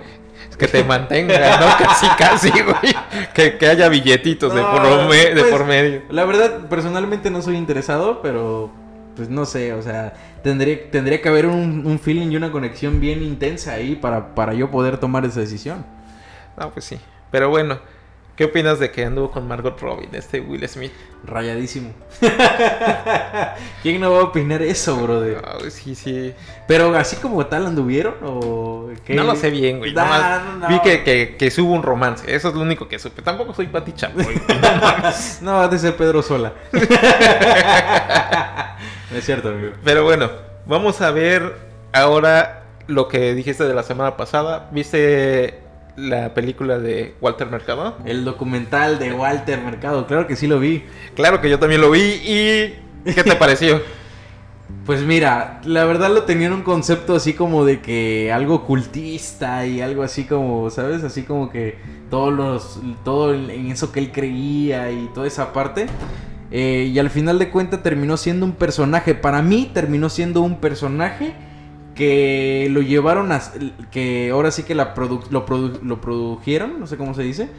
Es 0.49 0.58
que 0.58 0.67
te 0.67 0.84
mantenga, 0.84 1.58
¿no? 1.60 1.67
Casi, 1.86 2.08
casi, 2.17 2.49
güey. 2.49 2.95
Que, 3.34 3.58
que 3.58 3.67
haya 3.67 3.89
billetitos 3.89 4.54
de, 4.54 4.62
por, 4.62 4.82
de 4.84 5.32
pues, 5.34 5.43
por 5.45 5.65
medio. 5.65 6.04
La 6.10 6.25
verdad, 6.25 6.67
personalmente 6.69 7.32
no 7.32 7.41
soy 7.41 7.56
interesado, 7.56 8.21
pero 8.21 8.71
pues 9.15 9.30
no 9.30 9.45
sé, 9.45 9.73
o 9.73 9.82
sea, 9.82 10.13
tendría, 10.43 10.89
tendría 10.91 11.21
que 11.21 11.28
haber 11.28 11.45
un, 11.45 11.86
un 11.86 11.99
feeling 11.99 12.32
y 12.32 12.38
una 12.38 12.52
conexión 12.52 13.02
bien 13.02 13.21
intensa 13.21 13.73
ahí 13.73 13.95
para, 13.95 14.34
para 14.34 14.54
yo 14.54 14.71
poder 14.71 14.97
tomar 14.97 15.25
esa 15.25 15.41
decisión. 15.41 15.86
No, 16.58 16.71
pues 16.71 16.86
sí. 16.86 16.97
Pero 17.32 17.49
bueno, 17.49 17.80
¿qué 18.39 18.45
opinas 18.45 18.80
de 18.80 18.89
que 18.89 19.04
anduvo 19.04 19.30
con 19.32 19.45
Margot 19.49 19.78
Robin, 19.82 20.08
este 20.13 20.39
Will 20.39 20.65
Smith? 20.69 20.93
Rayadísimo. 21.25 21.93
¿Quién 23.84 23.99
no 23.99 24.13
va 24.13 24.21
a 24.21 24.23
opinar 24.23 24.62
eso, 24.62 24.95
brother? 24.95 25.43
Ay, 25.45 25.69
sí, 25.69 25.93
sí. 25.93 26.34
Pero 26.65 26.95
así 26.95 27.17
como 27.17 27.45
tal 27.47 27.65
anduvieron 27.65 28.15
o 28.23 28.91
qué? 29.04 29.13
No 29.13 29.25
lo 29.25 29.36
sé 29.36 29.49
bien, 29.49 29.80
güey. 29.80 29.93
Nah, 29.93 30.06
Nomás 30.06 30.45
no, 30.45 30.56
no. 30.56 30.69
Vi 30.69 30.80
que, 30.80 31.36
que, 31.38 31.62
hubo 31.62 31.73
un 31.73 31.84
romance. 31.84 32.34
Eso 32.34 32.47
es 32.47 32.56
lo 32.56 32.62
único 32.62 32.88
que 32.88 32.97
supe. 32.97 33.21
Tampoco 33.21 33.54
soy 33.54 33.67
Pati 33.67 33.91
Chapoy. 33.91 34.41
No. 34.47 35.12
No, 35.41 35.60
ha 35.60 35.67
de 35.67 35.78
ser 35.78 35.97
Pedro 35.97 36.21
Sola. 36.21 36.54
no 36.71 36.80
es 39.17 39.25
cierto, 39.25 39.49
amigo. 39.49 39.73
Pero 39.84 40.06
bueno, 40.06 40.30
vamos 40.65 41.02
a 41.02 41.12
ver 41.12 41.58
ahora 41.91 42.63
lo 42.88 43.10
que 43.10 43.34
dijiste 43.34 43.65
de 43.65 43.73
la 43.73 43.84
semana 43.84 44.15
pasada. 44.15 44.69
¿Viste 44.71 45.67
la 45.99 46.33
película 46.33 46.79
de 46.79 47.15
Walter 47.21 47.47
Mercado? 47.47 47.97
El 48.05 48.25
documental 48.25 48.99
de 48.99 49.13
Walter 49.13 49.62
Mercado, 49.62 50.07
claro 50.07 50.27
que 50.27 50.35
sí 50.35 50.47
lo 50.47 50.59
vi. 50.59 50.83
Claro 51.15 51.41
que 51.41 51.49
yo 51.49 51.59
también 51.59 51.81
lo 51.81 51.91
vi 51.91 51.99
y... 51.99 52.75
¿Qué 53.05 53.23
te 53.23 53.35
pareció? 53.38 53.81
Pues 54.85 55.01
mira, 55.01 55.62
la 55.65 55.85
verdad 55.85 56.09
lo 56.09 56.23
tenía 56.23 56.47
en 56.47 56.53
un 56.53 56.63
concepto 56.63 57.15
así 57.15 57.33
como 57.33 57.65
de 57.65 57.79
que 57.81 58.31
algo 58.31 58.55
ocultista 58.55 59.65
y 59.65 59.81
algo 59.81 60.03
así 60.03 60.25
como, 60.25 60.69
¿sabes? 60.69 61.03
Así 61.03 61.23
como 61.23 61.51
que 61.51 61.77
todos 62.09 62.33
los, 62.33 62.79
todo 63.03 63.33
en 63.33 63.71
eso 63.71 63.91
que 63.91 63.99
él 63.99 64.12
creía 64.12 64.91
y 64.91 65.09
toda 65.13 65.27
esa 65.27 65.53
parte. 65.53 65.88
Eh, 66.51 66.89
y 66.91 66.97
al 66.97 67.09
final 67.09 67.38
de 67.38 67.49
cuentas 67.49 67.83
terminó 67.83 68.17
siendo 68.17 68.45
un 68.45 68.53
personaje. 68.53 69.13
Para 69.15 69.41
mí 69.41 69.69
terminó 69.73 70.09
siendo 70.09 70.41
un 70.41 70.59
personaje 70.59 71.33
que 71.99 72.67
lo 72.71 72.81
llevaron 72.81 73.33
a... 73.33 73.41
que 73.91 74.29
ahora 74.31 74.51
sí 74.51 74.63
que 74.63 74.73
la 74.73 74.95
produ- 74.95 75.29
lo, 75.29 75.45
produ- 75.45 75.81
lo 75.81 75.99
produjeron, 75.99 76.79
no 76.79 76.88
sé 76.88 76.95
cómo 76.95 77.13
se 77.13 77.23
dice. 77.23 77.49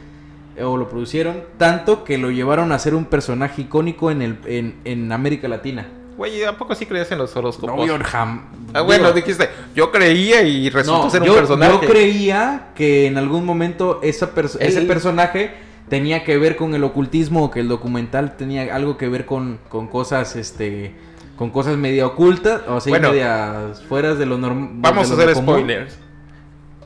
O 0.59 0.77
lo 0.77 0.89
producieron 0.89 1.43
tanto 1.59 2.03
que 2.03 2.17
lo 2.17 2.31
llevaron 2.31 2.71
a 2.71 2.79
ser 2.79 2.95
un 2.95 3.05
personaje 3.05 3.61
icónico 3.61 4.09
en, 4.09 4.21
el, 4.23 4.37
en, 4.45 4.75
en 4.83 5.11
América 5.11 5.47
Latina. 5.47 5.87
Güey, 6.17 6.43
¿a 6.43 6.57
poco 6.57 6.73
sí 6.75 6.87
creías 6.87 7.11
en 7.11 7.19
los 7.19 7.35
horóscopos? 7.35 7.75
No, 7.77 7.85
yo 7.85 7.97
jam- 7.99 8.41
Ah, 8.73 8.81
bueno, 8.81 9.05
digo, 9.05 9.15
dijiste, 9.15 9.47
yo 9.75 9.91
creía 9.91 10.41
y 10.41 10.69
resultó 10.71 11.03
no, 11.05 11.09
ser 11.11 11.21
un 11.21 11.27
yo, 11.27 11.35
personaje. 11.35 11.71
yo 11.73 11.87
creía 11.87 12.69
que 12.75 13.05
en 13.05 13.17
algún 13.19 13.45
momento 13.45 13.99
esa 14.01 14.33
perso- 14.33 14.57
El- 14.59 14.67
ese 14.69 14.81
personaje 14.81 15.51
tenía 15.87 16.23
que 16.23 16.37
ver 16.37 16.55
con 16.55 16.73
el 16.73 16.83
ocultismo 16.83 17.45
o 17.45 17.51
que 17.51 17.59
el 17.59 17.67
documental 17.67 18.35
tenía 18.37 18.75
algo 18.75 18.97
que 18.97 19.07
ver 19.07 19.25
con, 19.25 19.59
con 19.69 19.87
cosas, 19.87 20.35
este, 20.35 20.93
con 21.41 21.49
cosas 21.49 21.75
media 21.75 22.05
ocultas, 22.05 22.61
o 22.67 22.79
sea, 22.79 22.91
Bueno. 22.91 23.09
medias 23.09 23.81
fuera 23.89 24.13
de 24.13 24.27
lo 24.27 24.37
normal. 24.37 24.69
Vamos 24.73 25.09
a 25.09 25.15
hacer 25.15 25.33
spoilers. 25.35 25.97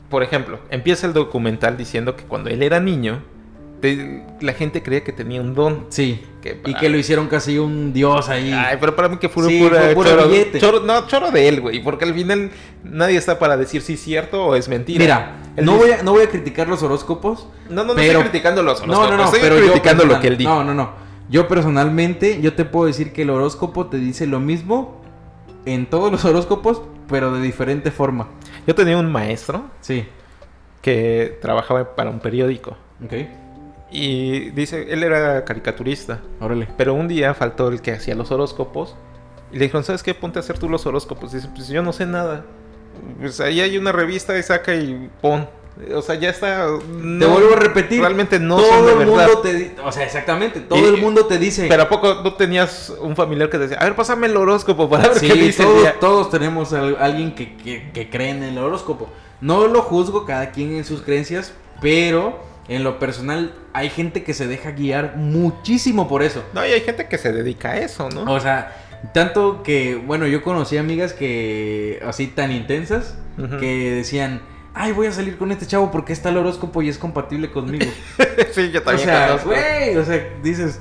Por 0.08 0.22
ejemplo, 0.22 0.60
empieza 0.70 1.06
el 1.06 1.12
documental 1.12 1.76
diciendo 1.76 2.16
que 2.16 2.24
cuando 2.24 2.48
él 2.48 2.62
era 2.62 2.80
niño, 2.80 3.20
te- 3.82 4.24
la 4.40 4.54
gente 4.54 4.82
creía 4.82 5.04
que 5.04 5.12
tenía 5.12 5.42
un 5.42 5.54
don. 5.54 5.84
Sí. 5.90 6.22
Que- 6.40 6.58
y 6.64 6.72
que 6.72 6.88
lo 6.88 6.96
hicieron 6.96 7.28
casi 7.28 7.58
un 7.58 7.92
dios 7.92 8.30
ahí. 8.30 8.50
Ay, 8.50 8.78
pero 8.80 8.96
para 8.96 9.10
mí 9.10 9.18
que 9.18 9.28
fue 9.28 9.46
Sí, 9.46 9.58
pura, 9.60 9.78
fue 9.82 9.94
puro 9.94 10.08
choro, 10.08 10.26
billete. 10.28 10.58
choro- 10.58 10.80
no, 10.80 11.06
choro 11.06 11.30
de 11.30 11.48
él, 11.48 11.60
güey. 11.60 11.82
Porque 11.82 12.06
al 12.06 12.14
final 12.14 12.50
nadie 12.82 13.18
está 13.18 13.38
para 13.38 13.58
decir 13.58 13.82
si 13.82 13.92
es 13.92 14.00
cierto 14.00 14.42
o 14.42 14.54
es 14.54 14.70
mentira. 14.70 14.98
Mira, 15.00 15.36
Él 15.54 15.66
no 15.66 15.72
dice- 15.74 15.84
voy, 15.84 15.94
a, 15.98 16.02
no 16.02 16.12
voy 16.12 16.22
a 16.22 16.30
criticar 16.30 16.66
los 16.66 16.82
horóscopos. 16.82 17.46
No, 17.68 17.82
no, 17.84 17.88
no 17.88 17.94
pero- 17.96 18.20
estoy 18.20 18.22
criticando 18.30 18.62
los 18.62 18.80
No, 18.80 18.86
no, 18.86 18.92
no, 18.94 19.00
horóscopos, 19.08 19.38
pero 19.38 19.54
estoy 19.56 19.66
yo 19.66 19.72
criticando 19.74 20.06
lo 20.06 20.18
que 20.18 20.28
él 20.28 20.38
dijo. 20.38 20.48
No, 20.50 20.64
no, 20.64 20.72
no. 20.72 21.05
Yo 21.28 21.48
personalmente, 21.48 22.40
yo 22.40 22.54
te 22.54 22.64
puedo 22.64 22.86
decir 22.86 23.12
que 23.12 23.22
el 23.22 23.30
horóscopo 23.30 23.86
te 23.86 23.98
dice 23.98 24.26
lo 24.26 24.38
mismo 24.40 25.00
en 25.64 25.86
todos 25.86 26.12
los 26.12 26.24
horóscopos, 26.24 26.82
pero 27.08 27.32
de 27.32 27.40
diferente 27.42 27.90
forma. 27.90 28.28
Yo 28.66 28.74
tenía 28.74 28.96
un 28.98 29.10
maestro 29.10 29.64
Sí. 29.80 30.06
que 30.82 31.38
trabajaba 31.42 31.96
para 31.96 32.10
un 32.10 32.20
periódico. 32.20 32.76
Ok. 33.04 33.12
Y 33.90 34.50
dice, 34.50 34.92
él 34.92 35.02
era 35.04 35.44
caricaturista. 35.44 36.20
Órale. 36.40 36.68
Pero 36.76 36.94
un 36.94 37.06
día 37.08 37.34
faltó 37.34 37.68
el 37.68 37.80
que 37.80 37.92
hacía 37.92 38.14
los 38.14 38.30
horóscopos. 38.32 38.96
Y 39.52 39.58
le 39.58 39.64
dijeron, 39.66 39.84
¿sabes 39.84 40.02
qué? 40.02 40.12
Ponte 40.14 40.38
a 40.38 40.40
hacer 40.40 40.58
tú 40.58 40.68
los 40.68 40.84
horóscopos. 40.86 41.32
Dice, 41.32 41.48
pues 41.54 41.68
yo 41.68 41.82
no 41.82 41.92
sé 41.92 42.04
nada. 42.06 42.44
Pues 43.20 43.40
ahí 43.40 43.60
hay 43.60 43.78
una 43.78 43.92
revista 43.92 44.36
y 44.38 44.42
saca 44.42 44.74
y 44.74 45.08
pon. 45.20 45.48
O 45.94 46.00
sea, 46.02 46.14
ya 46.14 46.30
está. 46.30 46.66
te 46.68 47.26
vuelvo 47.26 47.52
a 47.54 47.56
repetir. 47.58 48.00
Realmente 48.00 48.38
no 48.40 48.56
todo 48.56 48.66
son 48.68 48.86
de 48.86 48.92
el 48.92 48.98
verdad. 48.98 49.26
mundo 49.26 49.38
te 49.40 49.74
O 49.84 49.92
sea, 49.92 50.04
exactamente. 50.04 50.60
Todo 50.60 50.78
Y- 50.78 50.84
el 50.94 50.96
mundo 50.96 51.26
te 51.26 51.38
dice. 51.38 51.66
Pero 51.68 51.82
a 51.82 51.88
poco 51.88 52.22
no 52.22 52.32
tenías 52.34 52.92
un 53.00 53.14
familiar 53.14 53.50
que 53.50 53.58
decía, 53.58 53.76
a 53.78 53.84
ver, 53.84 53.94
pásame 53.94 54.26
el 54.26 54.36
horóscopo 54.36 54.88
para 54.88 55.08
ver 55.10 55.18
Sí, 55.18 55.28
qué 55.28 55.34
dice 55.34 55.62
el 55.64 55.78
día"? 55.82 55.96
todos, 56.00 56.30
todos 56.30 56.30
tenemos 56.30 56.72
a 56.72 56.80
alguien 57.04 57.34
que, 57.34 57.56
que, 57.56 57.90
que 57.92 58.08
cree 58.08 58.30
en 58.30 58.42
el 58.42 58.56
horóscopo. 58.58 59.08
No 59.42 59.66
lo 59.66 59.82
juzgo, 59.82 60.24
cada 60.24 60.50
quien 60.50 60.74
en 60.76 60.84
sus 60.84 61.02
creencias, 61.02 61.52
pero 61.82 62.40
en 62.68 62.82
lo 62.82 62.98
personal 62.98 63.52
hay 63.74 63.90
gente 63.90 64.24
que 64.24 64.32
se 64.32 64.46
deja 64.46 64.70
guiar 64.70 65.16
muchísimo 65.16 66.08
por 66.08 66.22
eso. 66.22 66.42
No, 66.54 66.66
y 66.66 66.70
hay 66.72 66.80
gente 66.80 67.06
que 67.06 67.18
se 67.18 67.32
dedica 67.32 67.72
a 67.72 67.78
eso, 67.80 68.08
¿no? 68.08 68.32
O 68.32 68.40
sea, 68.40 68.74
tanto 69.12 69.62
que, 69.62 69.94
bueno, 69.96 70.26
yo 70.26 70.42
conocí 70.42 70.78
amigas 70.78 71.12
que, 71.12 72.00
así 72.06 72.28
tan 72.28 72.50
intensas, 72.50 73.18
que 73.60 73.90
decían, 73.90 74.40
ay, 74.76 74.92
voy 74.92 75.06
a 75.06 75.12
salir 75.12 75.38
con 75.38 75.50
este 75.50 75.66
chavo 75.66 75.90
porque 75.90 76.12
está 76.12 76.28
el 76.28 76.36
horóscopo 76.36 76.82
y 76.82 76.90
es 76.90 76.98
compatible 76.98 77.50
conmigo. 77.50 77.86
sí, 78.52 78.70
yo 78.70 78.80
o 78.80 78.82
también 78.82 79.08
sea, 79.08 79.26
conozco. 79.28 79.48
güey, 79.48 79.96
o 79.96 80.04
sea, 80.04 80.28
dices, 80.42 80.80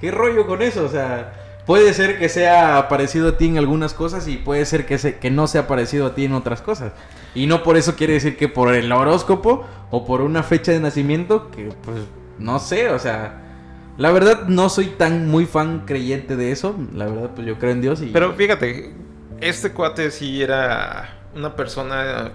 ¿qué 0.00 0.10
rollo 0.10 0.46
con 0.46 0.62
eso? 0.62 0.84
O 0.84 0.88
sea, 0.88 1.34
puede 1.66 1.92
ser 1.92 2.18
que 2.18 2.30
sea 2.30 2.88
parecido 2.88 3.28
a 3.28 3.36
ti 3.36 3.46
en 3.48 3.58
algunas 3.58 3.92
cosas 3.92 4.26
y 4.26 4.38
puede 4.38 4.64
ser 4.64 4.86
que, 4.86 4.96
se, 4.96 5.18
que 5.18 5.30
no 5.30 5.46
sea 5.48 5.66
parecido 5.66 6.06
a 6.06 6.14
ti 6.14 6.24
en 6.24 6.32
otras 6.32 6.62
cosas. 6.62 6.92
Y 7.34 7.46
no 7.46 7.62
por 7.62 7.76
eso 7.76 7.94
quiere 7.94 8.14
decir 8.14 8.38
que 8.38 8.48
por 8.48 8.74
el 8.74 8.90
horóscopo 8.90 9.66
o 9.90 10.06
por 10.06 10.22
una 10.22 10.42
fecha 10.42 10.72
de 10.72 10.80
nacimiento, 10.80 11.50
que 11.50 11.68
pues, 11.84 11.98
no 12.38 12.58
sé, 12.58 12.88
o 12.88 12.98
sea... 12.98 13.42
La 13.98 14.12
verdad 14.12 14.42
no 14.46 14.68
soy 14.68 14.88
tan 14.88 15.26
muy 15.26 15.46
fan 15.46 15.84
creyente 15.86 16.36
de 16.36 16.52
eso. 16.52 16.76
La 16.92 17.06
verdad, 17.06 17.30
pues 17.34 17.46
yo 17.46 17.58
creo 17.58 17.72
en 17.72 17.80
Dios 17.80 18.02
y... 18.02 18.08
Pero 18.08 18.34
fíjate, 18.34 18.92
este 19.40 19.72
cuate 19.72 20.10
sí 20.10 20.42
era 20.42 21.16
una 21.34 21.56
persona 21.56 22.32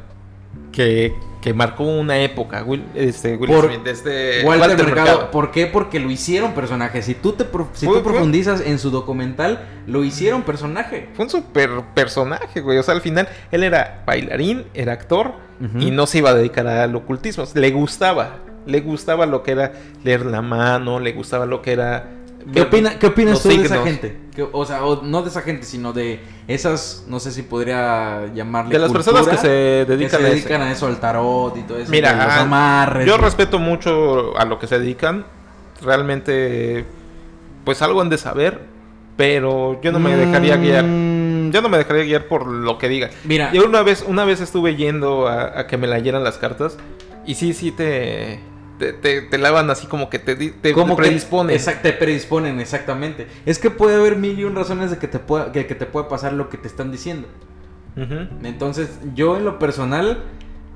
que, 0.72 1.14
que 1.42 1.54
marcó 1.54 1.84
una 1.84 2.20
época. 2.20 2.64
Will, 2.64 2.84
este, 2.96 3.36
Will 3.36 3.50
Por 3.50 3.66
Smith, 3.66 3.86
este, 3.88 4.44
Walter, 4.46 4.86
Mercado. 4.86 5.32
¿Por 5.32 5.52
qué? 5.52 5.68
Porque 5.68 6.00
lo 6.00 6.10
hicieron 6.10 6.54
personaje. 6.54 7.02
Si 7.02 7.14
tú 7.14 7.34
te 7.34 7.44
si 7.74 7.86
Fue- 7.86 7.98
tú 7.98 8.04
fue- 8.04 8.04
profundizas 8.04 8.62
en 8.62 8.80
su 8.80 8.90
documental, 8.92 9.68
lo 9.88 10.04
hicieron 10.04 10.44
personaje. 10.44 11.10
Fue 11.14 11.26
un 11.26 11.32
super 11.32 11.70
personaje, 11.94 12.62
güey. 12.62 12.78
O 12.78 12.84
sea, 12.84 12.94
al 12.94 13.02
final 13.02 13.28
él 13.52 13.64
era 13.64 14.04
bailarín, 14.06 14.66
era 14.74 14.94
actor 14.94 15.34
y 15.80 15.92
no 15.92 16.08
se 16.08 16.18
iba 16.20 16.32
a 16.32 16.34
dedicar 16.34 16.66
al 16.68 16.96
ocultismo. 16.96 17.44
Le 17.54 17.70
gustaba. 17.72 18.38
Le 18.66 18.80
gustaba 18.82 19.26
lo 19.26 19.42
que 19.44 19.52
era 19.54 19.74
leer 20.04 20.26
la 20.26 20.42
mano, 20.44 21.00
le 21.00 21.12
gustaba 21.14 21.46
lo 21.48 21.62
que 21.64 21.72
era. 21.74 22.08
¿Qué, 22.54 22.62
opina, 22.62 22.98
¿qué 23.00 23.08
opinas 23.08 23.42
tú 23.42 23.50
de 23.50 23.56
esa 23.56 23.84
gente? 23.84 24.18
Que- 24.36 24.48
o 24.52 24.66
sea, 24.66 24.86
o 24.86 25.02
no 25.04 25.22
de 25.24 25.30
esa 25.30 25.42
gente, 25.42 25.66
sino 25.66 25.94
de 25.94 26.20
esas, 26.48 27.06
no 27.08 27.20
sé 27.20 27.32
si 27.32 27.42
podría 27.44 28.32
llamarle 28.34 28.74
De 28.74 28.80
las 28.80 28.92
cultura, 28.92 29.14
personas 29.22 29.36
que 29.42 29.48
se 29.48 29.54
dedican, 29.86 29.98
que 29.98 30.10
se 30.10 30.16
a 30.16 30.30
dedican 30.30 30.62
a 30.62 30.72
eso, 30.72 30.88
al 30.88 31.00
tarot 31.00 31.58
y 31.58 31.62
todo 31.64 31.78
eso. 31.78 31.92
Mira, 31.92 32.14
de 32.14 32.24
los 32.26 32.34
amarres. 32.34 33.08
Yo 33.08 33.16
y- 33.16 33.18
respeto 33.18 33.60
mucho 33.60 34.38
a 34.38 34.46
lo 34.46 34.58
que 34.60 34.68
se 34.68 34.80
dedican. 34.80 35.26
Realmente, 35.82 36.86
pues 37.66 37.82
algo 37.82 38.02
han 38.02 38.10
de 38.10 38.18
saber. 38.18 38.60
Pero 39.18 39.80
yo 39.82 39.92
no 39.92 40.00
me 40.00 40.16
dejaría 40.16 40.56
guiar. 40.58 40.86
Mm, 40.86 41.52
Yo 41.52 41.62
no 41.62 41.68
me 41.70 41.78
dejaría 41.78 42.04
guiar 42.04 42.28
por 42.28 42.48
lo 42.48 42.78
que 42.78 42.88
digan. 42.88 43.12
Mira, 43.26 43.52
Yo 43.52 43.66
una 43.66 43.84
vez, 43.84 44.06
una 44.08 44.24
vez 44.24 44.40
estuve 44.40 44.78
yendo 44.78 45.28
a, 45.28 45.60
a 45.60 45.68
que 45.68 45.78
me 45.78 45.86
leyeran 45.86 46.24
las 46.24 46.38
cartas. 46.38 46.78
Y 47.26 47.36
sí, 47.36 47.54
sí 47.54 47.72
te. 47.72 48.40
Te, 48.82 48.94
te, 48.94 49.22
te 49.22 49.38
lavan 49.38 49.70
así 49.70 49.86
como 49.86 50.10
que 50.10 50.18
te, 50.18 50.36
di- 50.36 50.50
te, 50.50 50.74
¿Cómo 50.74 50.96
te 50.96 51.04
predisponen. 51.04 51.56
Te 51.84 51.94
predisponen, 51.94 52.60
exactamente. 52.60 53.28
Es 53.46 53.60
que 53.60 53.70
puede 53.70 53.96
haber 53.96 54.16
mil 54.16 54.40
y 54.40 54.44
un 54.44 54.56
razones 54.56 54.90
de 54.90 54.98
que 54.98 55.08
te 55.08 55.20
pueda, 55.20 55.52
que, 55.52 55.68
que 55.68 55.76
te 55.76 55.86
pasar 55.86 56.34
lo 56.34 56.50
que 56.50 56.58
te 56.58 56.68
están 56.68 56.92
diciendo. 56.92 57.28
Entonces, 58.44 58.90
yo 59.14 59.38
en 59.38 59.46
lo 59.46 59.60
personal, 59.60 60.24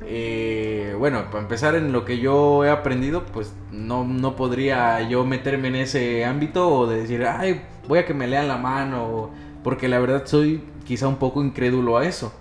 eh, 0.05 0.93
bueno, 0.99 1.31
para 1.31 1.41
empezar 1.41 1.73
en 1.73 1.91
lo 1.91 2.05
que 2.05 2.19
yo 2.19 2.63
he 2.63 2.69
aprendido, 2.69 3.25
pues 3.25 3.55
no, 3.71 4.03
no 4.03 4.35
podría 4.35 5.01
yo 5.09 5.25
meterme 5.25 5.69
en 5.69 5.77
ese 5.77 6.25
ámbito 6.25 6.69
o 6.69 6.85
de 6.85 6.97
decir, 7.01 7.25
ay, 7.25 7.63
voy 7.87 7.97
a 7.97 8.05
que 8.05 8.13
me 8.13 8.27
lean 8.27 8.47
la 8.47 8.57
mano, 8.57 9.31
porque 9.63 9.87
la 9.87 9.97
verdad 9.97 10.23
soy 10.25 10.61
quizá 10.85 11.07
un 11.07 11.15
poco 11.17 11.43
incrédulo 11.43 11.97
a 11.97 12.05
eso. 12.05 12.31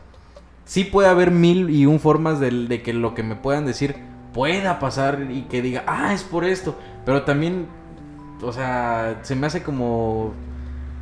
Sí 0.66 0.84
puede 0.84 1.08
haber 1.08 1.30
mil 1.30 1.70
y 1.70 1.86
un 1.86 2.00
formas 2.00 2.38
de, 2.38 2.50
de 2.50 2.82
que 2.82 2.92
lo 2.92 3.14
que 3.14 3.22
me 3.22 3.36
puedan 3.36 3.64
decir 3.64 3.94
pueda 4.34 4.78
pasar 4.78 5.26
y 5.30 5.42
que 5.42 5.62
diga, 5.62 5.84
ah, 5.86 6.12
es 6.12 6.22
por 6.24 6.44
esto, 6.44 6.76
pero 7.06 7.22
también, 7.22 7.66
o 8.42 8.52
sea, 8.52 9.20
se 9.22 9.34
me 9.34 9.46
hace 9.46 9.62
como... 9.62 10.34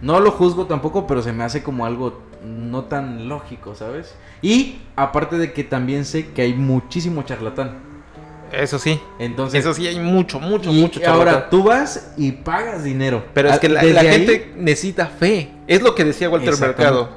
No 0.03 0.21
lo 0.21 0.31
juzgo 0.33 0.66
tampoco, 0.66 1.07
pero 1.07 1.23
se 1.23 1.33
me 1.33 1.42
hace 1.45 1.62
como 1.62 1.87
algo 1.87 2.21
no 2.45 2.85
tan 2.85 3.29
lógico, 3.29 3.75
¿sabes? 3.75 4.14
Y 4.42 4.81
aparte 4.97 5.38
de 5.38 5.53
que 5.53 5.62
también 5.64 6.05
sé 6.05 6.29
que 6.33 6.42
hay 6.42 6.55
muchísimo 6.55 7.23
charlatán. 7.23 7.79
Eso 8.51 8.79
sí. 8.79 9.01
Entonces, 9.18 9.61
Eso 9.61 9.73
sí, 9.73 9.87
hay 9.87 9.99
mucho, 9.99 10.38
mucho, 10.40 10.71
y 10.71 10.81
mucho 10.83 11.01
ahora 11.09 11.31
charlatán. 11.31 11.51
tú 11.51 11.62
vas 11.62 12.12
y 12.18 12.33
pagas 12.33 12.85
dinero. 12.85 13.25
Pero 13.33 13.49
es 13.49 13.55
Ah, 13.55 13.61
que 13.61 13.68
la, 13.68 13.81
ahí 13.81 13.95
gente 13.95 14.53
necesita 14.59 15.07
fe. 15.07 15.53
Es 15.66 15.81
lo 15.83 15.95
que 15.95 16.05
decía 16.05 16.29
Walter. 16.29 16.59
Mercado. 16.59 17.09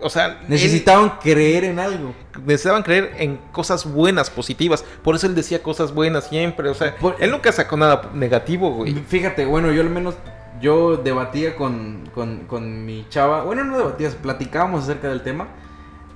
O 0.00 0.10
sea, 0.10 0.26
él- 0.26 0.36
necesitaban 0.48 1.14
creer 1.22 1.64
en 1.64 1.78
algo. 1.78 2.14
necesitaban 2.44 2.82
creer 2.82 3.14
en 3.18 3.38
cosas 3.52 3.84
buenas, 3.90 4.28
positivas. 4.30 4.84
Por 5.02 5.14
eso 5.14 5.26
él 5.26 5.34
decía 5.34 5.62
cosas 5.62 5.92
buenas 5.94 6.28
siempre. 6.28 6.68
O 6.68 6.74
sea, 6.74 6.94
Por- 6.96 7.16
él 7.20 7.30
nunca 7.30 7.52
sacó 7.52 7.76
nada 7.76 8.10
negativo, 8.14 8.70
güey. 8.72 8.94
Fíjate, 8.94 9.46
bueno, 9.46 9.72
yo 9.72 9.80
al 9.82 9.90
menos 9.90 10.14
yo 10.60 10.96
debatía 10.96 11.56
con, 11.56 12.08
con, 12.14 12.40
con 12.46 12.84
mi 12.84 13.06
chava. 13.08 13.44
Bueno, 13.44 13.64
no 13.64 13.76
debatías, 13.78 14.14
platicábamos 14.14 14.84
acerca 14.84 15.08
del 15.08 15.22
tema. 15.22 15.48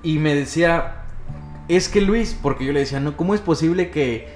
Y 0.03 0.17
me 0.19 0.33
decía, 0.35 1.03
es 1.67 1.89
que 1.89 2.01
Luis, 2.01 2.37
porque 2.41 2.65
yo 2.65 2.71
le 2.73 2.79
decía, 2.81 2.99
no, 2.99 3.17
¿cómo 3.17 3.33
es 3.35 3.41
posible 3.41 3.89
que 3.91 4.27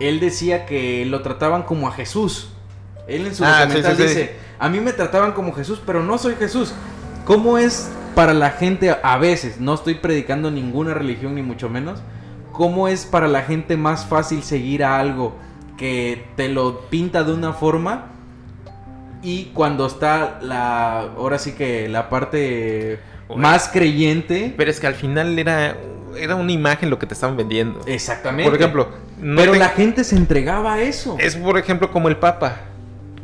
él 0.00 0.18
decía 0.20 0.66
que 0.66 1.04
lo 1.06 1.22
trataban 1.22 1.62
como 1.62 1.88
a 1.88 1.92
Jesús? 1.92 2.50
Él 3.06 3.26
en 3.26 3.34
su 3.34 3.44
Ah, 3.44 3.60
documental 3.64 3.96
sí, 3.96 4.02
sí, 4.02 4.08
sí. 4.08 4.14
dice, 4.14 4.36
a 4.58 4.68
mí 4.68 4.80
me 4.80 4.92
trataban 4.92 5.32
como 5.32 5.52
Jesús, 5.54 5.80
pero 5.86 6.02
no 6.02 6.18
soy 6.18 6.34
Jesús. 6.34 6.72
¿Cómo 7.24 7.58
es 7.58 7.90
para 8.18 8.34
la 8.34 8.50
gente 8.50 8.90
a 9.00 9.16
veces? 9.16 9.60
No 9.60 9.74
estoy 9.74 9.94
predicando 9.94 10.50
ninguna 10.50 10.92
religión 10.92 11.36
ni 11.36 11.42
mucho 11.42 11.68
menos. 11.68 12.00
¿Cómo 12.50 12.88
es 12.88 13.06
para 13.06 13.28
la 13.28 13.42
gente 13.42 13.76
más 13.76 14.06
fácil 14.06 14.42
seguir 14.42 14.82
a 14.82 14.98
algo 14.98 15.36
que 15.76 16.24
te 16.34 16.48
lo 16.48 16.80
pinta 16.90 17.22
de 17.22 17.32
una 17.32 17.52
forma 17.52 18.06
y 19.22 19.44
cuando 19.54 19.86
está 19.86 20.40
la 20.42 21.02
ahora 21.02 21.38
sí 21.38 21.52
que 21.52 21.88
la 21.88 22.08
parte 22.10 22.98
más 23.36 23.68
creyente 23.68 24.52
Pero 24.56 24.68
es 24.68 24.80
que 24.80 24.88
al 24.88 24.94
final 24.94 25.38
era, 25.38 25.76
era 26.18 26.34
una 26.34 26.50
imagen 26.50 26.90
lo 26.90 26.98
que 26.98 27.06
te 27.06 27.14
estaban 27.14 27.36
vendiendo. 27.36 27.82
exactamente 27.86 28.50
Por 28.50 28.58
ejemplo, 28.58 28.88
no 29.20 29.36
pero 29.40 29.52
te- 29.52 29.58
la 29.60 29.68
gente 29.68 30.02
se 30.02 30.16
entregaba 30.16 30.72
a 30.74 30.80
eso 30.80 31.14
es 31.20 31.36
por 31.36 31.56
ejemplo 31.56 31.92
como 31.92 32.08
el 32.08 32.16
Papa. 32.16 32.62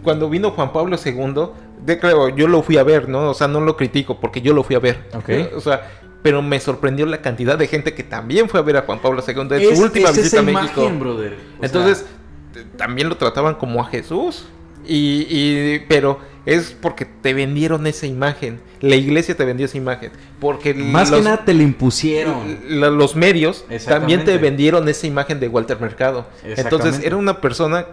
Cuando 0.04 0.30
vino 0.30 0.52
Juan 0.52 0.72
Pablo 0.72 0.96
II, 1.04 1.46
de 1.84 2.00
yo 2.36 2.48
lo 2.48 2.62
fui 2.62 2.76
a 2.78 2.82
ver, 2.82 3.08
¿no? 3.08 3.30
O 3.30 3.34
sea, 3.34 3.48
no 3.48 3.60
lo 3.60 3.76
critico 3.76 4.18
porque 4.20 4.40
yo 4.40 4.54
lo 4.54 4.62
fui 4.64 4.76
a 4.76 4.78
ver. 4.78 4.98
Ok. 5.14 5.54
O 5.56 5.60
sea, 5.60 5.90
pero 6.22 6.40
me 6.40 6.58
sorprendió 6.60 7.04
la 7.06 7.20
cantidad 7.20 7.58
de 7.58 7.66
gente 7.66 7.92
que 7.94 8.02
también 8.02 8.48
fue 8.48 8.60
a 8.60 8.62
ver 8.62 8.76
a 8.78 8.82
Juan 8.82 8.98
Pablo 9.00 9.22
II 9.26 9.34
en 9.40 9.52
Es- 9.52 9.76
su 9.76 9.82
última 9.84 10.08
es 10.10 10.16
visita 10.16 10.36
esa 10.36 10.38
a 10.40 10.42
México. 10.42 10.80
imagen, 10.82 10.98
brother. 11.00 11.36
Entonces, 11.60 12.06
también 12.76 13.08
lo 13.08 13.16
trataban 13.16 13.54
como 13.56 13.80
a 13.80 13.84
Jesús. 13.86 14.46
Y, 14.86 15.26
y- 15.28 15.84
pero 15.88 16.18
es 16.46 16.76
porque 16.80 17.04
te 17.06 17.32
vendieron 17.34 17.86
esa 17.86 18.06
imagen. 18.06 18.60
La 18.80 18.96
iglesia 18.96 19.34
te 19.34 19.44
vendió 19.46 19.64
esa 19.66 19.78
imagen. 19.78 20.12
Porque 20.40 20.74
más 20.74 21.10
los, 21.10 21.20
que 21.20 21.24
nada 21.24 21.44
te 21.44 21.54
lo 21.54 21.62
impusieron 21.62 22.58
la- 22.68 22.90
los 22.90 23.16
medios 23.16 23.64
también 23.86 24.24
te 24.24 24.36
vendieron 24.38 24.86
esa 24.88 25.06
imagen 25.06 25.40
de 25.40 25.48
Walter 25.48 25.80
Mercado. 25.80 26.26
Entonces 26.44 27.00
era 27.02 27.16
una 27.16 27.40
persona 27.40 27.86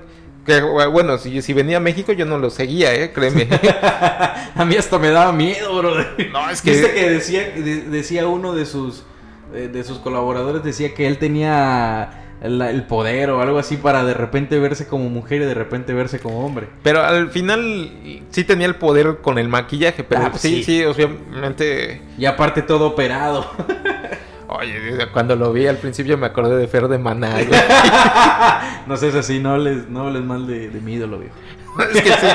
que, 0.45 0.59
bueno, 0.61 1.17
si, 1.17 1.41
si 1.41 1.53
venía 1.53 1.77
a 1.77 1.79
México 1.79 2.11
yo 2.13 2.25
no 2.25 2.37
lo 2.37 2.49
seguía, 2.49 2.93
¿eh? 2.95 3.11
créeme. 3.13 3.47
a 4.55 4.65
mí 4.65 4.75
hasta 4.75 4.97
me 4.99 5.09
daba 5.09 5.31
miedo 5.31 5.77
brother 5.77 6.29
no, 6.31 6.49
es 6.49 6.61
que... 6.61 6.71
Viste 6.71 6.93
que 6.93 7.09
decía 7.09 7.41
de- 7.55 7.81
decía 7.89 8.27
uno 8.27 8.53
de 8.53 8.65
sus 8.65 9.03
de 9.51 9.83
sus 9.83 9.97
colaboradores 9.99 10.63
decía 10.63 10.93
que 10.93 11.07
él 11.07 11.17
tenía 11.17 12.23
la- 12.41 12.71
el 12.71 12.83
poder 12.83 13.29
o 13.31 13.41
algo 13.41 13.59
así 13.59 13.75
para 13.77 14.03
de 14.05 14.13
repente 14.13 14.57
verse 14.59 14.87
como 14.87 15.09
mujer 15.09 15.41
y 15.41 15.45
de 15.45 15.53
repente 15.53 15.93
verse 15.93 16.19
como 16.19 16.45
hombre 16.45 16.67
Pero 16.83 17.03
al 17.03 17.29
final 17.29 17.91
sí 18.31 18.43
tenía 18.45 18.65
el 18.65 18.75
poder 18.75 19.17
con 19.21 19.37
el 19.37 19.47
maquillaje, 19.49 20.03
pero 20.03 20.21
Ah, 20.21 20.29
pues 20.31 20.41
sí, 20.41 20.63
sí. 20.63 20.79
sí, 20.79 20.83
obviamente... 20.85 22.01
y 22.17 22.25
aparte 22.25 22.61
todo 22.61 22.87
operado 22.87 23.45
Oye, 24.53 25.07
cuando 25.13 25.37
lo 25.37 25.53
vi 25.53 25.65
al 25.65 25.77
principio 25.77 26.17
me 26.17 26.25
acordé 26.25 26.57
de 26.57 26.67
Fer 26.67 26.89
de 26.89 26.97
Maná, 26.97 27.37
no 28.85 28.97
sé, 28.97 29.07
es 29.07 29.15
así, 29.15 29.39
no 29.39 29.57
les, 29.57 29.87
no 29.87 30.07
hables 30.07 30.23
mal 30.23 30.45
de, 30.45 30.69
de 30.69 30.81
mi 30.81 30.95
ídolo, 30.95 31.19
viejo. 31.19 31.35
es 31.93 32.01
que 32.01 32.11
sí, 32.11 32.27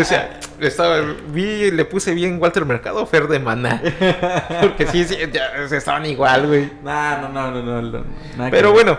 o 0.00 0.04
sea, 0.04 0.38
estaba, 0.60 1.00
vi, 1.30 1.72
le 1.72 1.84
puse 1.84 2.14
bien 2.14 2.40
Walter 2.40 2.64
Mercado, 2.64 3.04
Fer 3.06 3.26
de 3.26 3.40
Maná. 3.40 3.82
Porque 4.60 4.86
sí, 4.86 5.04
sí, 5.04 5.16
ya, 5.32 5.66
se 5.66 5.78
estaban 5.78 6.06
igual, 6.06 6.46
güey. 6.46 6.70
Nah, 6.84 7.22
no, 7.22 7.28
no, 7.30 7.50
no, 7.50 7.62
no, 7.62 7.82
no, 7.82 8.04
nada 8.36 8.50
Pero 8.52 8.70
bueno, 8.70 8.96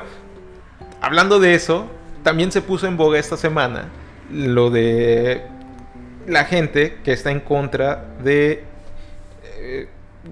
hablando 1.00 1.40
de 1.40 1.56
eso, 1.56 1.90
también 2.24 2.52
se 2.52 2.62
puso 2.62 2.88
en 2.88 2.98
boga 2.98 3.18
esta 3.18 3.38
semana 3.38 3.86
lo 4.30 4.70
de 4.70 5.46
la 6.28 6.44
gente 6.44 6.98
que 7.06 7.14
está 7.14 7.32
en 7.32 7.40
contra 7.40 8.04
de 8.22 8.66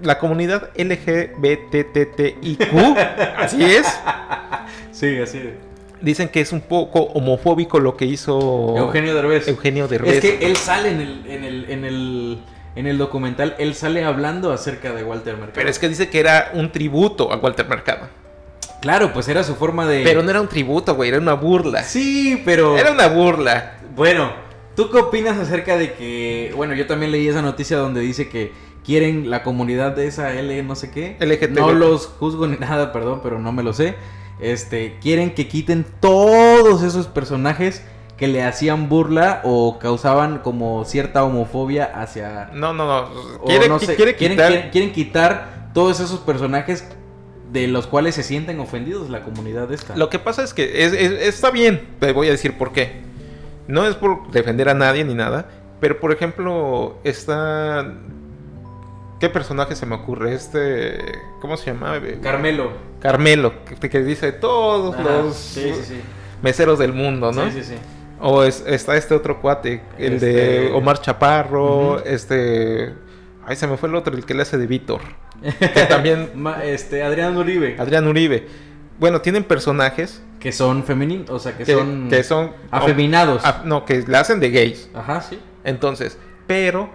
la 0.02 0.18
comunidad 0.20 0.70
LGBTTIQ. 0.76 2.74
Así 3.38 3.64
es. 3.64 3.88
Sí, 4.92 5.20
así. 5.20 5.38
es. 5.38 5.54
dicen 6.02 6.30
que 6.30 6.40
es 6.42 6.52
un 6.52 6.62
poco 6.62 7.00
homofóbico 7.00 7.80
lo 7.80 7.98
que 7.98 8.06
hizo 8.06 8.76
Eugenio 8.78 9.16
Derbez. 9.16 9.48
Eugenio 9.48 9.88
Derbez. 9.88 10.16
Es 10.16 10.22
que 10.22 10.46
él 10.46 10.56
sale 10.56 10.92
en 10.92 11.02
el, 11.02 11.26
en 11.26 11.44
el, 11.44 11.70
en 11.70 11.86
el, 11.86 12.40
en 12.76 12.88
el 12.88 12.98
documental, 12.98 13.56
él 13.58 13.76
sale 13.76 14.04
hablando 14.04 14.52
acerca 14.52 14.94
de 14.94 15.04
Walter 15.04 15.34
Mercado. 15.34 15.54
Pero 15.56 15.70
es 15.70 15.80
que 15.80 15.90
dice 15.90 16.10
que 16.10 16.20
era 16.20 16.52
un 16.54 16.72
tributo 16.72 17.32
a 17.32 17.38
Walter 17.38 17.68
Mercado. 17.68 18.08
Claro, 18.82 19.14
pues 19.14 19.30
era 19.30 19.44
su 19.44 19.56
forma 19.56 19.88
de... 19.88 20.04
Pero 20.04 20.24
no 20.24 20.30
era 20.30 20.42
un 20.42 20.50
tributo, 20.50 20.96
güey, 20.96 21.10
era 21.10 21.18
una 21.18 21.34
burla. 21.36 21.84
Sí, 21.84 22.42
pero... 22.44 22.78
Era 22.78 22.92
una 22.92 23.08
burla. 23.08 23.78
Bueno, 23.96 24.34
¿tú 24.76 24.92
qué 24.92 24.98
opinas 24.98 25.38
acerca 25.38 25.78
de 25.78 25.94
que... 25.94 26.52
Bueno, 26.56 26.74
yo 26.74 26.86
también 26.86 27.12
leí 27.12 27.28
esa 27.28 27.42
noticia 27.42 27.78
donde 27.78 28.02
dice 28.02 28.28
que 28.28 28.52
quieren 28.84 29.30
la 29.30 29.44
comunidad 29.44 29.96
de 29.96 30.08
esa 30.08 30.34
L 30.34 30.62
no 30.64 30.76
sé 30.76 30.92
qué. 30.92 31.18
LGTB. 31.20 31.60
No 31.60 31.72
los 31.74 32.08
juzgo 32.08 32.48
ni 32.48 32.58
nada, 32.60 32.92
perdón, 32.92 33.22
pero 33.24 33.40
no 33.40 33.52
me 33.52 33.64
lo 33.64 33.74
sé. 33.74 33.96
Este, 34.40 34.98
quieren 35.02 35.34
que 35.36 35.48
quiten 35.48 35.86
todos 36.00 36.84
esos 36.84 37.08
personajes 37.08 37.84
que 38.18 38.28
le 38.28 38.44
hacían 38.44 38.90
burla 38.90 39.42
o 39.44 39.80
causaban 39.80 40.40
como 40.40 40.86
cierta 40.86 41.24
homofobia 41.24 41.86
hacia... 41.86 42.50
No, 42.54 42.74
no, 42.74 42.86
no. 42.86 43.10
o 43.42 43.46
Quiere, 43.46 43.68
no 43.68 43.80
qui- 43.80 43.86
sé, 43.86 43.96
quiere 43.96 44.16
quieren, 44.16 44.38
quitar. 44.38 44.52
quieren- 44.52 44.72
quieren 44.72 44.92
quitar 44.92 45.70
todos 45.74 46.00
esos 46.00 46.20
personajes 46.20 46.86
de 47.52 47.68
los 47.68 47.88
cuales 47.88 48.16
se 48.16 48.24
sienten 48.24 48.60
ofendidos 48.60 49.10
la 49.10 49.22
comunidad 49.22 49.72
esta. 49.72 49.96
Lo 49.96 50.10
que 50.10 50.20
pasa 50.20 50.44
es 50.44 50.54
que 50.54 50.86
es- 50.86 50.94
es- 50.94 51.12
está 51.28 51.50
bien, 51.52 51.88
te 52.00 52.12
voy 52.12 52.28
a 52.28 52.32
decir 52.32 52.58
por 52.58 52.72
qué. 52.72 53.02
No 53.68 53.86
es 53.88 53.96
por 53.96 54.30
defender 54.32 54.70
a 54.70 54.74
nadie 54.74 55.04
ni 55.06 55.14
nada, 55.16 55.48
pero 55.80 56.00
por 56.00 56.12
ejemplo, 56.12 56.98
está... 57.04 57.94
¿Qué 59.20 59.30
personaje 59.30 59.76
se 59.76 59.86
me 59.86 59.96
ocurre? 59.96 60.34
Este... 60.34 60.98
¿Cómo 61.40 61.56
se 61.58 61.68
llama? 61.72 62.00
Carmelo. 62.22 62.72
Carmelo, 63.00 63.54
que, 63.80 63.90
que 63.90 64.00
dice 64.04 64.32
todos 64.34 64.96
Ajá, 64.96 65.04
los 65.04 65.36
sí, 65.36 65.72
sí, 65.76 65.82
sí. 65.84 66.02
meseros 66.42 66.80
del 66.80 66.94
mundo, 66.94 67.32
¿no? 67.32 67.46
Sí, 67.46 67.52
sí, 67.62 67.64
sí. 67.64 67.76
O 68.20 68.44
es- 68.44 68.64
está 68.68 68.96
este 68.96 69.14
otro 69.14 69.42
cuate, 69.42 69.82
el 69.98 70.20
de 70.20 70.66
Este- 70.66 70.74
Omar 70.74 71.00
Chaparro, 71.02 72.04
este... 72.06 72.94
Ay, 73.46 73.56
se 73.58 73.68
me 73.68 73.76
fue 73.78 73.90
el 73.90 73.96
otro, 73.96 74.16
el 74.16 74.26
que 74.26 74.34
le 74.34 74.42
hace 74.44 74.58
de 74.58 74.68
Víctor. 74.68 75.02
Que 75.60 75.86
también 75.90 76.32
este, 76.64 77.04
Adrián 77.04 77.36
Uribe. 77.38 77.76
Adrián 77.80 78.08
Uribe. 78.08 78.48
Bueno, 79.00 79.20
tienen 79.22 79.44
personajes 79.44 80.22
Que 80.40 80.52
son 80.54 80.84
femeninos, 80.86 81.30
o 81.30 81.40
sea, 81.40 81.58
que, 81.58 81.66
que 81.66 81.74
son, 81.74 82.08
que 82.10 82.24
son 82.24 82.52
afeminados. 82.72 83.42
Ah, 83.44 83.62
no, 83.66 83.84
que 83.86 84.04
la 84.08 84.22
hacen 84.22 84.40
de 84.40 84.50
gays. 84.52 84.90
Ajá, 84.94 85.20
sí. 85.22 85.40
Entonces, 85.66 86.18
pero. 86.48 86.90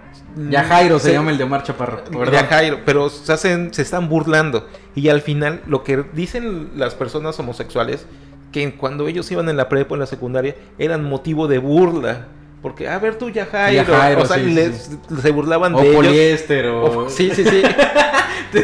Ya 0.49 0.63
Jairo 0.63 0.99
se, 0.99 1.07
se- 1.07 1.13
llama 1.13 1.31
el 1.31 1.37
de 1.37 1.43
Omar 1.43 1.63
Chaparro. 1.63 2.03
Ya 2.11 2.17
Perdón. 2.19 2.45
Jairo, 2.49 2.79
pero 2.85 3.09
se 3.09 3.31
hacen, 3.33 3.73
se 3.73 3.81
están 3.81 4.07
burlando. 4.09 4.67
Y 4.95 5.09
al 5.09 5.21
final, 5.21 5.61
lo 5.65 5.83
que 5.83 6.03
dicen 6.13 6.71
las 6.75 6.93
personas 6.95 7.39
homosexuales, 7.39 8.05
que 8.51 8.73
cuando 8.75 9.07
ellos 9.07 9.29
iban 9.31 9.49
en 9.49 9.57
la 9.57 9.67
prepa 9.69 9.91
o 9.91 9.95
en 9.95 10.01
la 10.01 10.05
secundaria, 10.05 10.55
eran 10.77 11.03
motivo 11.03 11.47
de 11.47 11.57
burla. 11.57 12.27
Porque, 12.61 12.87
a 12.89 12.99
ver 12.99 13.15
tú, 13.17 13.29
ya 13.29 13.45
Jairo. 13.45 13.83
Ya 13.83 13.97
Jairo, 13.97 14.21
o 14.21 14.25
sea, 14.25 14.37
sí, 14.37 14.45
les- 14.51 14.91
se 15.21 15.31
burlaban 15.31 15.73
O 15.75 15.79
de 15.81 15.89
ellos. 15.89 15.95
poliéster 16.05 16.65
o... 16.67 17.05
O- 17.05 17.09
sí, 17.09 17.31
sí, 17.33 17.43
sí. 17.45 17.61
sí, 18.53 18.59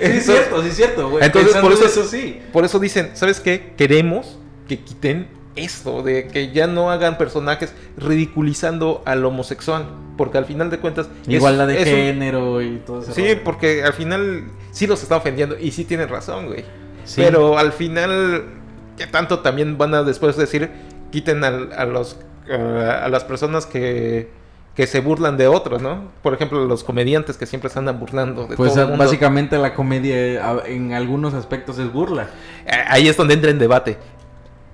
es 0.00 0.24
cierto, 0.26 0.62
sí, 0.62 0.68
es 0.68 0.76
cierto, 0.76 1.10
güey. 1.10 1.24
Entonces, 1.24 1.56
por 1.56 1.72
eso 1.72 2.04
sí. 2.04 2.40
Por 2.52 2.64
eso 2.64 2.78
dicen, 2.78 3.10
¿sabes 3.14 3.40
qué? 3.40 3.72
Queremos 3.76 4.38
que 4.68 4.78
quiten 4.80 5.28
esto, 5.64 6.02
de 6.02 6.26
que 6.28 6.50
ya 6.52 6.66
no 6.66 6.90
hagan 6.90 7.18
personajes 7.18 7.72
ridiculizando 7.96 9.02
al 9.06 9.24
homosexual, 9.24 9.86
porque 10.16 10.38
al 10.38 10.44
final 10.44 10.70
de 10.70 10.78
cuentas... 10.78 11.08
Igualdad 11.26 11.66
de 11.68 11.78
un- 11.78 11.84
género 11.84 12.62
y 12.62 12.78
todo 12.78 13.00
eso. 13.02 13.12
Sí, 13.12 13.24
porque 13.44 13.82
al 13.84 13.92
final 13.92 14.44
sí 14.70 14.86
los 14.86 15.02
está 15.02 15.16
ofendiendo 15.16 15.56
y 15.58 15.70
sí 15.72 15.84
tienen 15.84 16.08
razón, 16.08 16.46
güey. 16.46 16.64
Sí. 17.04 17.22
Pero 17.24 17.58
al 17.58 17.72
final, 17.72 18.44
¿qué 18.96 19.06
tanto 19.06 19.40
también 19.40 19.78
van 19.78 19.94
a 19.94 20.02
después 20.02 20.36
decir, 20.36 20.70
quiten 21.10 21.42
a, 21.44 21.50
los, 21.86 22.18
a 22.50 23.08
las 23.08 23.24
personas 23.24 23.66
que, 23.66 24.28
que 24.76 24.86
se 24.86 25.00
burlan 25.00 25.36
de 25.36 25.48
otros, 25.48 25.80
¿no? 25.82 26.10
Por 26.22 26.34
ejemplo, 26.34 26.64
los 26.66 26.84
comediantes 26.84 27.36
que 27.36 27.46
siempre 27.46 27.70
se 27.70 27.78
andan 27.78 27.98
burlando 27.98 28.46
de 28.46 28.56
Pues 28.56 28.72
todo 28.74 28.82
el 28.82 28.88
mundo. 28.90 29.04
básicamente 29.04 29.58
la 29.58 29.74
comedia 29.74 30.14
eh, 30.16 30.40
en 30.66 30.92
algunos 30.92 31.34
aspectos 31.34 31.78
es 31.78 31.92
burla. 31.92 32.28
Eh, 32.66 32.70
Ahí 32.88 33.08
es 33.08 33.16
donde 33.16 33.34
entra 33.34 33.50
en 33.50 33.58
debate. 33.58 33.96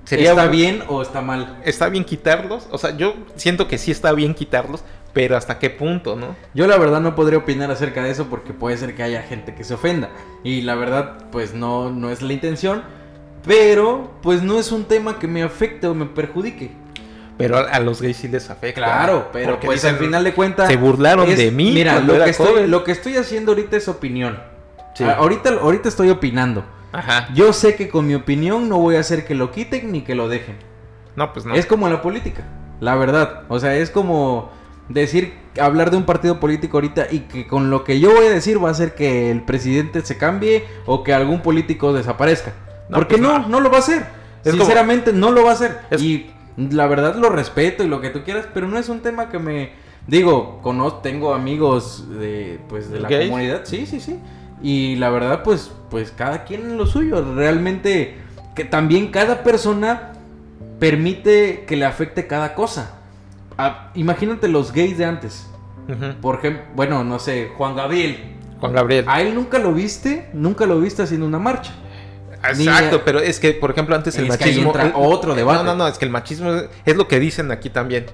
Sería 0.07 0.31
¿Está 0.31 0.47
bien 0.47 0.85
o 0.87 1.03
está 1.03 1.21
mal? 1.21 1.59
¿Está 1.65 1.89
bien 1.89 2.05
quitarlos? 2.05 2.69
O 2.71 2.79
sea, 2.79 2.97
yo 2.97 3.15
siento 3.35 3.67
que 3.67 3.77
sí 3.77 3.91
está 3.91 4.13
bien 4.13 4.35
quitarlos, 4.35 4.85
pero 5.13 5.37
¿hasta 5.37 5.59
qué 5.59 5.69
punto, 5.69 6.15
no? 6.15 6.37
Yo 6.55 6.69
la 6.69 6.79
verdad 6.79 7.01
no 7.01 7.17
podría 7.17 7.39
opinar 7.39 7.73
acerca 7.73 8.05
de 8.05 8.11
eso 8.11 8.27
porque 8.27 8.53
puede 8.53 8.77
ser 8.77 8.95
que 8.95 9.03
haya 9.03 9.23
gente 9.23 9.57
que 9.57 9.65
se 9.65 9.75
ofenda. 9.75 10.11
Y 10.45 10.63
la 10.63 10.77
verdad, 10.77 11.27
pues 11.33 11.55
no, 11.55 11.91
no 11.91 12.11
es 12.11 12.23
la 12.23 12.33
intención. 12.33 12.85
Pero, 13.45 14.13
pues 14.23 14.43
no 14.43 14.61
es 14.61 14.71
un 14.71 14.85
tema 14.85 15.19
que 15.19 15.27
me 15.27 15.43
afecte 15.43 15.89
o 15.89 15.95
me 15.95 16.07
perjudique. 16.07 16.71
Pero 17.37 17.59
a, 17.59 17.63
a 17.63 17.81
los 17.81 18.01
gays 18.01 18.17
sí 18.17 18.29
les 18.29 18.49
afecta. 18.49 18.81
Claro, 18.81 19.29
pero 19.33 19.53
Porque 19.53 19.67
pues 19.67 19.83
dicen, 19.83 19.97
al 19.97 20.01
final 20.01 20.23
de 20.23 20.35
cuentas... 20.35 20.69
Se 20.69 20.77
burlaron 20.77 21.35
de 21.35 21.51
mí. 21.51 21.73
Mira, 21.73 21.99
lo 21.99 22.23
que, 22.23 22.31
estoy, 22.31 22.47
joven". 22.47 22.71
lo 22.71 22.85
que 22.85 22.93
estoy 22.93 23.17
haciendo 23.17 23.53
ahorita 23.53 23.77
es 23.77 23.89
opinión. 23.89 24.39
Sí. 24.95 25.03
Ah, 25.03 25.17
ahorita, 25.19 25.51
ahorita 25.61 25.89
estoy 25.89 26.11
opinando. 26.11 26.65
Ajá. 26.99 27.29
Yo 27.35 27.53
sé 27.53 27.77
que 27.77 27.89
con 27.89 28.07
mi 28.07 28.15
opinión 28.15 28.69
no 28.69 28.79
voy 28.79 28.97
a 28.97 29.01
hacer 29.01 29.25
que 29.27 29.35
lo 29.35 29.51
quiten 29.51 29.93
ni 29.93 30.03
que 30.03 30.15
lo 30.15 30.29
dejen. 30.29 30.57
No, 31.15 31.33
pues 31.33 31.45
no. 31.47 31.55
Es 31.55 31.67
como 31.67 31.89
la 31.89 32.03
política, 32.03 32.45
la 32.81 32.95
verdad. 32.97 33.43
O 33.49 33.59
sea, 33.59 33.75
es 33.77 33.91
como 33.91 34.51
decir, 34.89 35.35
hablar 35.61 35.91
de 35.91 35.97
un 35.97 36.05
partido 36.05 36.39
político 36.41 36.77
ahorita 36.77 37.07
y 37.11 37.21
que 37.21 37.47
con 37.47 37.71
lo 37.71 37.83
que 37.85 37.99
yo 38.01 38.15
voy 38.15 38.27
a 38.27 38.31
decir 38.31 38.63
va 38.63 38.69
a 38.69 38.73
hacer 38.73 38.95
que 38.95 39.31
el 39.31 39.43
presidente 39.43 40.03
se 40.05 40.17
cambie 40.17 40.65
o 40.87 41.03
que 41.03 41.13
algún 41.15 41.41
político 41.41 41.93
desaparezca. 41.93 42.53
No, 42.89 42.99
Porque 42.99 43.17
pues 43.17 43.23
no, 43.23 43.39
no. 43.41 43.49
no 43.49 43.61
lo 43.61 43.71
va 43.71 43.77
a 43.77 43.81
hacer. 43.81 44.07
Es 44.45 44.53
como- 44.53 44.65
Sinceramente, 44.65 45.13
no 45.13 45.33
lo 45.33 45.43
va 45.45 45.51
a 45.51 45.55
hacer. 45.55 45.81
Es- 45.91 46.03
Y 46.03 46.31
la 46.57 46.87
verdad 46.87 47.17
lo 47.17 47.31
respeto 47.31 47.83
y 47.83 47.89
lo 47.89 48.01
que 48.01 48.11
tú 48.11 48.23
quieras, 48.25 48.47
pero 48.55 48.69
no 48.69 48.79
es 48.79 48.89
un 48.89 49.01
tema 49.01 49.29
que 49.29 49.39
me... 49.39 49.71
Digo, 50.07 50.61
conozco, 50.63 51.01
tengo 51.01 51.35
amigos 51.35 52.07
de, 52.21 52.61
pues, 52.69 52.89
de 52.91 53.01
la 53.01 53.09
¿Gays? 53.09 53.29
comunidad. 53.29 53.63
Sí, 53.65 53.87
sí, 53.87 53.99
sí. 53.99 54.21
Y 54.63 54.97
la 54.97 55.11
verdad, 55.11 55.43
pues, 55.43 55.71
pues 55.91 56.11
cada 56.11 56.45
quien 56.45 56.63
en 56.63 56.77
lo 56.79 56.87
suyo. 56.87 57.35
Realmente, 57.35 58.17
que 58.55 58.65
también 58.65 59.09
cada 59.11 59.43
persona 59.43 60.13
permite 60.79 61.65
que 61.67 61.77
le 61.77 61.85
afecte 61.85 62.27
cada 62.27 62.55
cosa. 62.55 62.93
Ah, 63.59 63.91
imagínate 63.95 64.49
los 64.49 64.73
gays 64.73 64.99
de 64.99 65.05
antes. 65.05 65.49
Por 66.21 66.37
ejemplo, 66.37 66.63
bueno, 66.75 67.05
no 67.05 67.19
sé, 67.19 67.51
Juan 67.57 67.77
Gabriel. 67.77 68.35
Juan 68.61 68.73
Gabriel. 68.73 69.05
A 69.09 69.23
él 69.23 69.35
nunca 69.35 69.59
lo 69.59 69.73
viste, 69.73 70.29
nunca 70.33 70.67
lo 70.67 70.81
viste 70.81 71.03
haciendo 71.03 71.27
una 71.27 71.39
marcha. 71.39 71.73
Exacto, 72.49 72.97
ni- 72.97 73.03
pero 73.05 73.21
es 73.21 73.41
que, 73.41 73.53
por 73.53 73.71
ejemplo, 73.71 73.95
antes 73.97 74.17
el 74.19 74.27
Es 74.29 74.37
que 74.37 74.45
ahí 74.45 74.51
machismo. 74.51 74.71
entra 74.73 74.93
otro 74.97 75.35
debate. 75.35 75.65
No, 75.65 75.73
no, 75.73 75.77
no, 75.77 75.89
es 75.89 75.99
que 75.99 76.05
el 76.05 76.11
machismo 76.11 76.53
es, 76.53 76.69
es 76.85 76.97
lo 76.97 77.09
que 77.09 77.19
dicen 77.21 77.51
aquí 77.51 77.71
también. 77.71 78.07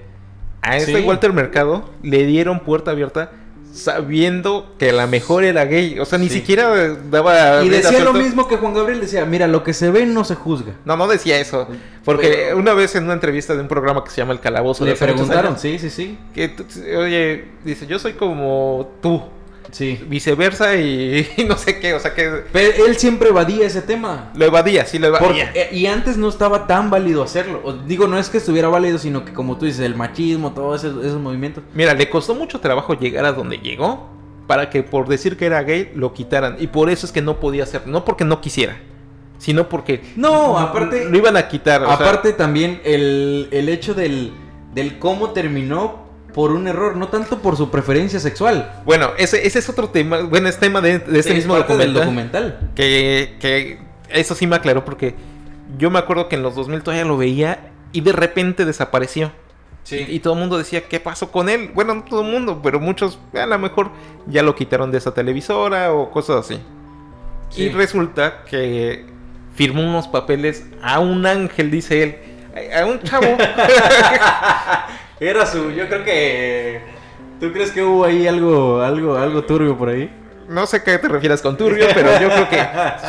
A 0.61 0.77
este 0.77 0.97
Sí. 0.99 1.05
Walter 1.05 1.33
Mercado 1.33 1.89
le 2.03 2.25
dieron 2.25 2.61
puerta 2.61 2.91
abierta 2.91 3.31
sabiendo 3.73 4.73
que 4.77 4.91
la 4.91 5.07
mejor 5.07 5.43
era 5.43 5.65
gay. 5.65 5.99
O 5.99 6.05
sea, 6.05 6.19
ni 6.19 6.29
Sí. 6.29 6.35
siquiera 6.35 6.95
daba. 7.09 7.63
Y 7.63 7.69
decía 7.69 8.03
lo 8.03 8.13
mismo 8.13 8.47
que 8.47 8.57
Juan 8.57 8.73
Gabriel 8.73 9.01
decía, 9.01 9.25
mira, 9.25 9.47
lo 9.47 9.63
que 9.63 9.73
se 9.73 9.89
ve 9.91 10.05
no 10.05 10.23
se 10.23 10.35
juzga. 10.35 10.73
No, 10.85 10.95
no 10.95 11.07
decía 11.07 11.39
eso. 11.39 11.67
Porque 12.05 12.29
Pero- 12.29 12.57
una 12.57 12.73
vez 12.73 12.95
en 12.95 13.05
una 13.05 13.13
entrevista 13.13 13.55
de 13.55 13.61
un 13.61 13.67
programa 13.67 14.03
que 14.03 14.09
se 14.11 14.17
llama 14.17 14.33
El 14.33 14.39
Calabozo, 14.39 14.85
Le 14.85 14.95
preguntaron, 14.95 15.51
años, 15.53 15.61
sí, 15.61 15.79
sí, 15.79 15.89
sí. 15.89 16.17
que 16.33 16.53
oye, 16.95 17.45
dice, 17.63 17.87
yo 17.87 17.97
soy 17.99 18.13
como 18.13 18.91
tú, 19.01 19.21
Sí. 19.71 19.99
viceversa 20.07 20.75
y, 20.75 21.27
y 21.37 21.43
no 21.45 21.57
sé 21.57 21.79
qué, 21.79 21.93
o 21.93 21.99
sea 21.99 22.13
que 22.13 22.43
Pero 22.51 22.85
él 22.85 22.95
siempre 22.97 23.29
evadía 23.29 23.65
ese 23.65 23.81
tema. 23.81 24.31
lo 24.35 24.45
evadía, 24.45 24.85
sí 24.85 24.99
lo 24.99 25.09
Porque- 25.11 25.41
evadía. 25.41 25.51
eh, 25.55 25.69
y 25.71 25.85
antes 25.87 26.17
no 26.17 26.29
estaba 26.29 26.67
tan 26.67 26.89
válido 26.89 27.23
hacerlo. 27.23 27.61
O 27.63 27.73
digo, 27.73 28.07
no 28.07 28.17
es 28.19 28.29
que 28.29 28.37
estuviera 28.37 28.67
válido, 28.67 28.97
sino 28.97 29.25
que 29.25 29.33
como 29.33 29.57
tú 29.57 29.65
dices, 29.65 29.81
el 29.81 29.95
machismo, 29.95 30.51
todos 30.53 30.83
esos, 30.83 31.03
esos 31.05 31.19
movimientos. 31.19 31.63
Mira, 31.73 31.93
le 31.93 32.09
costó 32.09 32.35
mucho 32.35 32.59
trabajo 32.59 32.93
llegar 32.93 33.25
a 33.25 33.31
donde 33.31 33.57
llegó 33.57 34.09
para 34.47 34.69
que 34.69 34.83
por 34.83 35.07
decir 35.07 35.37
que 35.37 35.45
era 35.45 35.63
gay 35.63 35.91
lo 35.95 36.13
quitaran. 36.13 36.57
Y 36.59 36.67
por 36.67 36.89
eso 36.89 37.05
es 37.05 37.11
que 37.11 37.21
no 37.21 37.39
podía 37.39 37.63
hacer, 37.63 37.87
no 37.87 38.03
porque 38.05 38.25
no 38.25 38.41
quisiera, 38.41 38.77
sino 39.37 39.69
porque 39.69 40.01
No, 40.15 40.59
aparte- 40.59 41.05
lo 41.09 41.17
iban 41.17 41.37
a 41.37 41.47
quitar. 41.47 41.81
o 41.81 41.85
sea, 41.87 41.95
Aparte 41.95 42.33
también 42.33 42.81
el, 42.83 43.47
el 43.51 43.69
hecho 43.69 43.93
del, 43.93 44.33
del 44.73 44.99
cómo 44.99 45.31
terminó 45.31 46.02
por 46.33 46.51
un 46.51 46.67
error, 46.67 46.95
no 46.97 47.07
tanto 47.07 47.39
por 47.39 47.55
su 47.57 47.69
preferencia 47.69 48.19
sexual. 48.19 48.81
bueno, 48.85 49.11
ese, 49.17 49.45
ese 49.45 49.59
es 49.59 49.69
otro 49.69 49.89
tema, 49.89 50.21
bueno, 50.21 50.49
es 50.49 50.57
tema 50.57 50.81
de, 50.81 50.99
de 50.99 51.19
este 51.19 51.31
Es 51.31 51.37
mismo 51.37 51.53
parte 51.55 51.77
del 51.77 51.93
documental. 51.93 52.43
documental. 52.43 52.71
Que, 52.75 53.37
que 53.39 53.79
eso 54.09 54.35
sí 54.35 54.47
me 54.47 54.55
aclaró 54.55 54.83
porque 54.83 55.15
yo 55.77 55.89
me 55.91 55.99
acuerdo 55.99 56.27
que 56.29 56.35
en 56.35 56.43
los 56.43 56.55
2000 56.55 56.81
todavía 56.83 57.05
lo 57.05 57.17
veía 57.17 57.71
y 57.91 58.01
de 58.01 58.11
repente 58.11 58.65
desapareció. 58.65 59.31
Y, 59.91 59.95
y 60.15 60.19
todo 60.19 60.33
el 60.33 60.39
mundo 60.39 60.57
decía, 60.57 60.87
¿qué 60.87 60.99
pasó 60.99 61.31
con 61.31 61.49
él? 61.49 61.69
Bueno, 61.73 61.93
no 61.95 62.03
todo 62.03 62.21
el 62.21 62.31
mundo, 62.31 62.61
pero 62.63 62.79
muchos 62.79 63.19
a 63.33 63.45
lo 63.45 63.59
mejor 63.59 63.91
ya 64.27 64.41
lo 64.41 64.55
quitaron 64.55 64.91
de 64.91 64.97
esa 64.97 65.13
televisora 65.13 65.91
o 65.93 66.09
cosas 66.09 66.45
así. 66.45 66.59
Sí. 67.49 67.63
Y 67.63 67.69
resulta 67.69 68.43
que 68.45 69.05
firmó 69.55 69.81
unos 69.81 70.07
papeles 70.07 70.65
a 70.81 70.99
un 70.99 71.25
ángel, 71.25 71.69
dice 71.69 72.01
él. 72.01 72.17
A 72.75 72.85
un 72.85 72.99
chavo. 73.01 73.25
Era 75.29 75.45
su, 75.45 75.71
yo 75.71 75.87
creo 75.87 76.03
que... 76.03 76.81
¿Tú 77.39 77.51
crees 77.51 77.71
que 77.71 77.83
hubo 77.83 78.05
ahí 78.05 78.27
algo, 78.27 78.81
algo, 78.81 79.15
algo 79.17 79.43
turbio 79.43 79.77
por 79.77 79.89
ahí? 79.89 80.19
no 80.49 80.67
sé 80.67 80.83
qué 80.83 80.97
te 80.99 81.07
refieras 81.07 81.41
con 81.41 81.55
turbio, 81.57 81.87
pero 81.95 82.19
yo 82.19 82.27
creo 82.29 82.49
que 82.49 82.59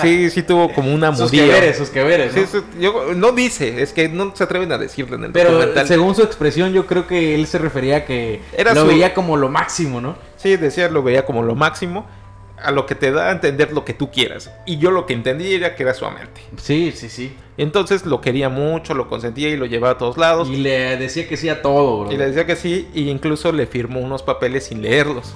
sí, 0.00 0.30
sí 0.30 0.42
tuvo 0.44 0.72
como 0.72 0.94
una 0.94 1.14
Sus 1.14 1.32
mudilla. 1.32 1.44
que 1.46 1.60
veres, 1.60 1.76
sus 1.76 1.90
que 1.90 2.02
veres, 2.04 2.34
¿no? 2.34 2.46
sí, 2.46 2.58
yo- 2.78 3.12
no 3.14 3.32
dice, 3.32 3.82
es 3.82 3.92
que 3.92 4.08
no 4.08 4.34
se 4.36 4.44
atreven 4.44 4.70
a 4.70 4.78
decirlo 4.78 5.16
en 5.16 5.24
el 5.24 5.32
Pero 5.32 5.50
documental. 5.52 5.86
según 5.86 6.14
su 6.14 6.22
expresión, 6.22 6.72
yo 6.72 6.86
creo 6.86 7.06
que 7.08 7.34
él 7.34 7.46
se 7.48 7.58
refería 7.58 7.96
a 7.98 8.04
que 8.04 8.40
Era 8.56 8.72
lo 8.72 8.82
su- 8.82 8.86
veía 8.86 9.12
como 9.14 9.36
lo 9.36 9.48
máximo, 9.48 10.00
¿no? 10.00 10.16
Sí, 10.36 10.56
decía, 10.56 10.88
lo 10.88 11.02
veía 11.02 11.26
como 11.26 11.42
lo 11.42 11.56
máximo, 11.56 12.06
a 12.62 12.70
lo 12.70 12.86
que 12.86 12.94
te 12.94 13.10
da 13.10 13.28
a 13.28 13.32
entender 13.32 13.72
lo 13.72 13.84
que 13.84 13.94
tú 13.94 14.10
quieras. 14.12 14.50
Y 14.64 14.78
yo 14.78 14.92
lo 14.92 15.04
que 15.04 15.12
entendí 15.14 15.52
era 15.54 15.74
que 15.74 15.82
era 15.82 15.92
su 15.92 16.06
amante. 16.06 16.40
Sí, 16.62 16.92
sí, 16.94 17.08
sí. 17.08 17.36
Entonces 17.56 18.04
lo 18.04 18.20
quería 18.20 18.48
mucho, 18.48 18.94
lo 18.94 19.08
consentía 19.08 19.48
y 19.48 19.56
lo 19.56 19.66
llevaba 19.66 19.94
a 19.94 19.98
todos 19.98 20.16
lados. 20.18 20.48
Y 20.48 20.56
le 20.56 20.96
decía 20.96 21.28
que 21.28 21.36
sí 21.36 21.48
a 21.48 21.62
todo, 21.62 22.00
bro. 22.00 22.12
Y 22.12 22.16
le 22.16 22.26
decía 22.26 22.46
que 22.46 22.56
sí, 22.56 22.88
y 22.94 23.08
incluso 23.10 23.52
le 23.52 23.66
firmó 23.66 24.00
unos 24.00 24.22
papeles 24.22 24.64
sin 24.66 24.82
leerlos. 24.82 25.34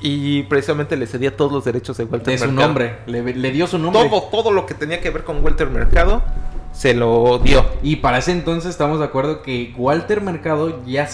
Y 0.00 0.42
precisamente 0.44 0.96
le 0.96 1.06
cedía 1.06 1.36
todos 1.36 1.52
los 1.52 1.64
derechos 1.64 1.96
de 1.96 2.04
Walter 2.04 2.32
De 2.32 2.38
su 2.38 2.46
Mercado. 2.46 2.66
nombre. 2.66 2.96
Le, 3.06 3.22
le 3.34 3.50
dio 3.52 3.66
su 3.66 3.78
nombre. 3.78 4.08
Todo, 4.08 4.22
todo 4.30 4.50
lo 4.50 4.66
que 4.66 4.74
tenía 4.74 5.00
que 5.00 5.10
ver 5.10 5.22
con 5.24 5.44
Walter 5.44 5.68
Mercado 5.70 6.22
se 6.72 6.94
lo 6.94 7.38
dio. 7.38 7.64
Y 7.82 7.96
para 7.96 8.18
ese 8.18 8.32
entonces 8.32 8.70
estamos 8.70 8.98
de 8.98 9.04
acuerdo 9.04 9.42
que 9.42 9.74
Walter 9.76 10.20
Mercado 10.22 10.82
ya 10.86 11.08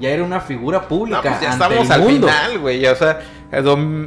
ya 0.00 0.10
era 0.10 0.22
una 0.24 0.40
figura 0.40 0.88
pública 0.88 1.16
No, 1.16 1.22
pues 1.22 1.40
ya 1.40 1.52
ante 1.52 1.64
estamos 1.64 1.86
el 1.86 1.92
al 1.92 2.00
mundo. 2.00 2.28
final, 2.28 2.58
güey. 2.60 2.86
O 2.86 2.94
sea, 2.94 3.20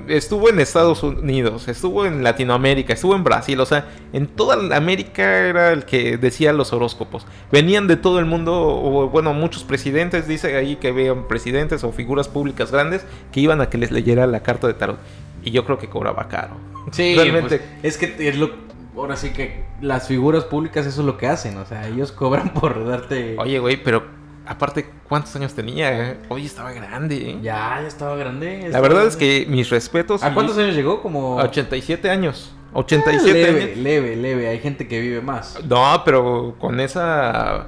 estuvo 0.07 0.49
en 0.49 0.59
Estados 0.59 1.03
Unidos, 1.03 1.67
estuvo 1.67 2.05
en 2.05 2.23
Latinoamérica, 2.23 2.93
estuvo 2.93 3.15
en 3.15 3.23
Brasil. 3.23 3.59
O 3.59 3.65
sea, 3.65 3.87
en 4.13 4.27
toda 4.27 4.75
América 4.75 5.23
era 5.23 5.71
el 5.71 5.85
que 5.85 6.17
decía 6.17 6.53
los 6.53 6.73
horóscopos. 6.73 7.27
Venían 7.51 7.87
de 7.87 7.97
todo 7.97 8.19
el 8.19 8.25
mundo, 8.25 8.53
o, 8.57 9.09
bueno, 9.09 9.33
muchos 9.33 9.63
presidentes, 9.63 10.27
dice 10.27 10.55
ahí 10.55 10.77
que 10.77 10.91
veían 10.91 11.27
presidentes 11.27 11.83
o 11.83 11.91
figuras 11.91 12.27
públicas 12.27 12.71
grandes 12.71 13.05
que 13.31 13.41
iban 13.41 13.61
a 13.61 13.69
que 13.69 13.77
les 13.77 13.91
leyera 13.91 14.25
la 14.27 14.41
carta 14.41 14.67
de 14.67 14.73
tarot. 14.73 14.97
Y 15.43 15.51
yo 15.51 15.63
creo 15.65 15.77
que 15.77 15.89
cobraba 15.89 16.27
caro. 16.27 16.55
Sí, 16.91 17.15
Realmente. 17.15 17.59
pues, 17.59 17.83
es 17.83 17.97
que 17.97 18.29
es 18.29 18.37
lo 18.37 18.49
ahora 18.95 19.15
sí 19.15 19.31
que 19.31 19.63
las 19.81 20.07
figuras 20.07 20.43
públicas 20.45 20.85
eso 20.85 21.01
es 21.01 21.05
lo 21.05 21.17
que 21.17 21.27
hacen, 21.27 21.57
o 21.57 21.65
sea, 21.65 21.87
ellos 21.87 22.11
cobran 22.11 22.49
por 22.53 22.85
darte 22.87 23.35
Oye, 23.39 23.59
güey, 23.59 23.81
pero 23.81 24.03
aparte, 24.45 24.89
¿cuántos 25.09 25.35
años 25.35 25.53
tenía? 25.53 26.17
Oye, 26.29 26.45
estaba 26.45 26.71
grande. 26.71 27.31
¿eh? 27.31 27.39
Ya, 27.41 27.79
ya 27.81 27.87
estaba 27.87 28.15
grande. 28.15 28.67
La 28.69 28.79
verdad 28.79 29.05
es 29.07 29.15
que 29.17 29.45
mis 29.49 29.69
respetos. 29.69 30.23
¿A 30.23 30.33
cuántos 30.33 30.57
años 30.57 30.75
llegó? 30.75 31.01
Como 31.01 31.39
a 31.39 31.45
87 31.45 32.09
años. 32.09 32.53
Ah, 32.73 32.79
87 32.79 33.33
leve, 33.33 33.63
años. 33.63 33.77
leve, 33.77 34.15
leve, 34.15 34.47
hay 34.49 34.59
gente 34.59 34.87
que 34.87 34.99
vive 35.01 35.21
más. 35.21 35.57
No, 35.67 36.01
pero 36.05 36.55
con 36.59 36.79
esa. 36.79 37.67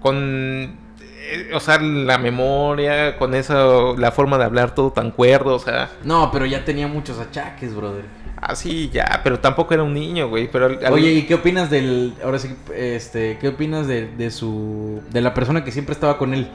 Con. 0.00 0.78
eh, 1.00 1.50
O 1.54 1.60
sea, 1.60 1.78
la 1.78 2.18
memoria, 2.18 3.16
con 3.18 3.34
esa. 3.34 3.66
La 3.98 4.10
forma 4.12 4.38
de 4.38 4.44
hablar 4.44 4.74
todo 4.74 4.92
tan 4.92 5.10
cuerdo, 5.10 5.54
o 5.56 5.58
sea. 5.58 5.90
No, 6.04 6.30
pero 6.32 6.46
ya 6.46 6.64
tenía 6.64 6.86
muchos 6.88 7.18
achaques, 7.18 7.74
brother. 7.74 8.04
Así 8.40 8.90
ya, 8.92 9.20
pero 9.24 9.38
tampoco 9.40 9.72
era 9.74 9.82
un 9.82 9.94
niño, 9.94 10.28
güey. 10.28 10.50
Pero 10.50 10.66
al- 10.66 10.92
Oye, 10.92 11.12
¿y 11.12 11.22
qué 11.22 11.34
opinas 11.34 11.70
del 11.70 12.14
ahora 12.22 12.38
sí 12.38 12.54
este, 12.74 13.38
qué 13.40 13.48
opinas 13.48 13.86
de, 13.86 14.06
de 14.08 14.30
su 14.30 15.00
de 15.10 15.20
la 15.20 15.32
persona 15.34 15.64
que 15.64 15.72
siempre 15.72 15.92
estaba 15.94 16.18
con 16.18 16.34
él? 16.34 16.48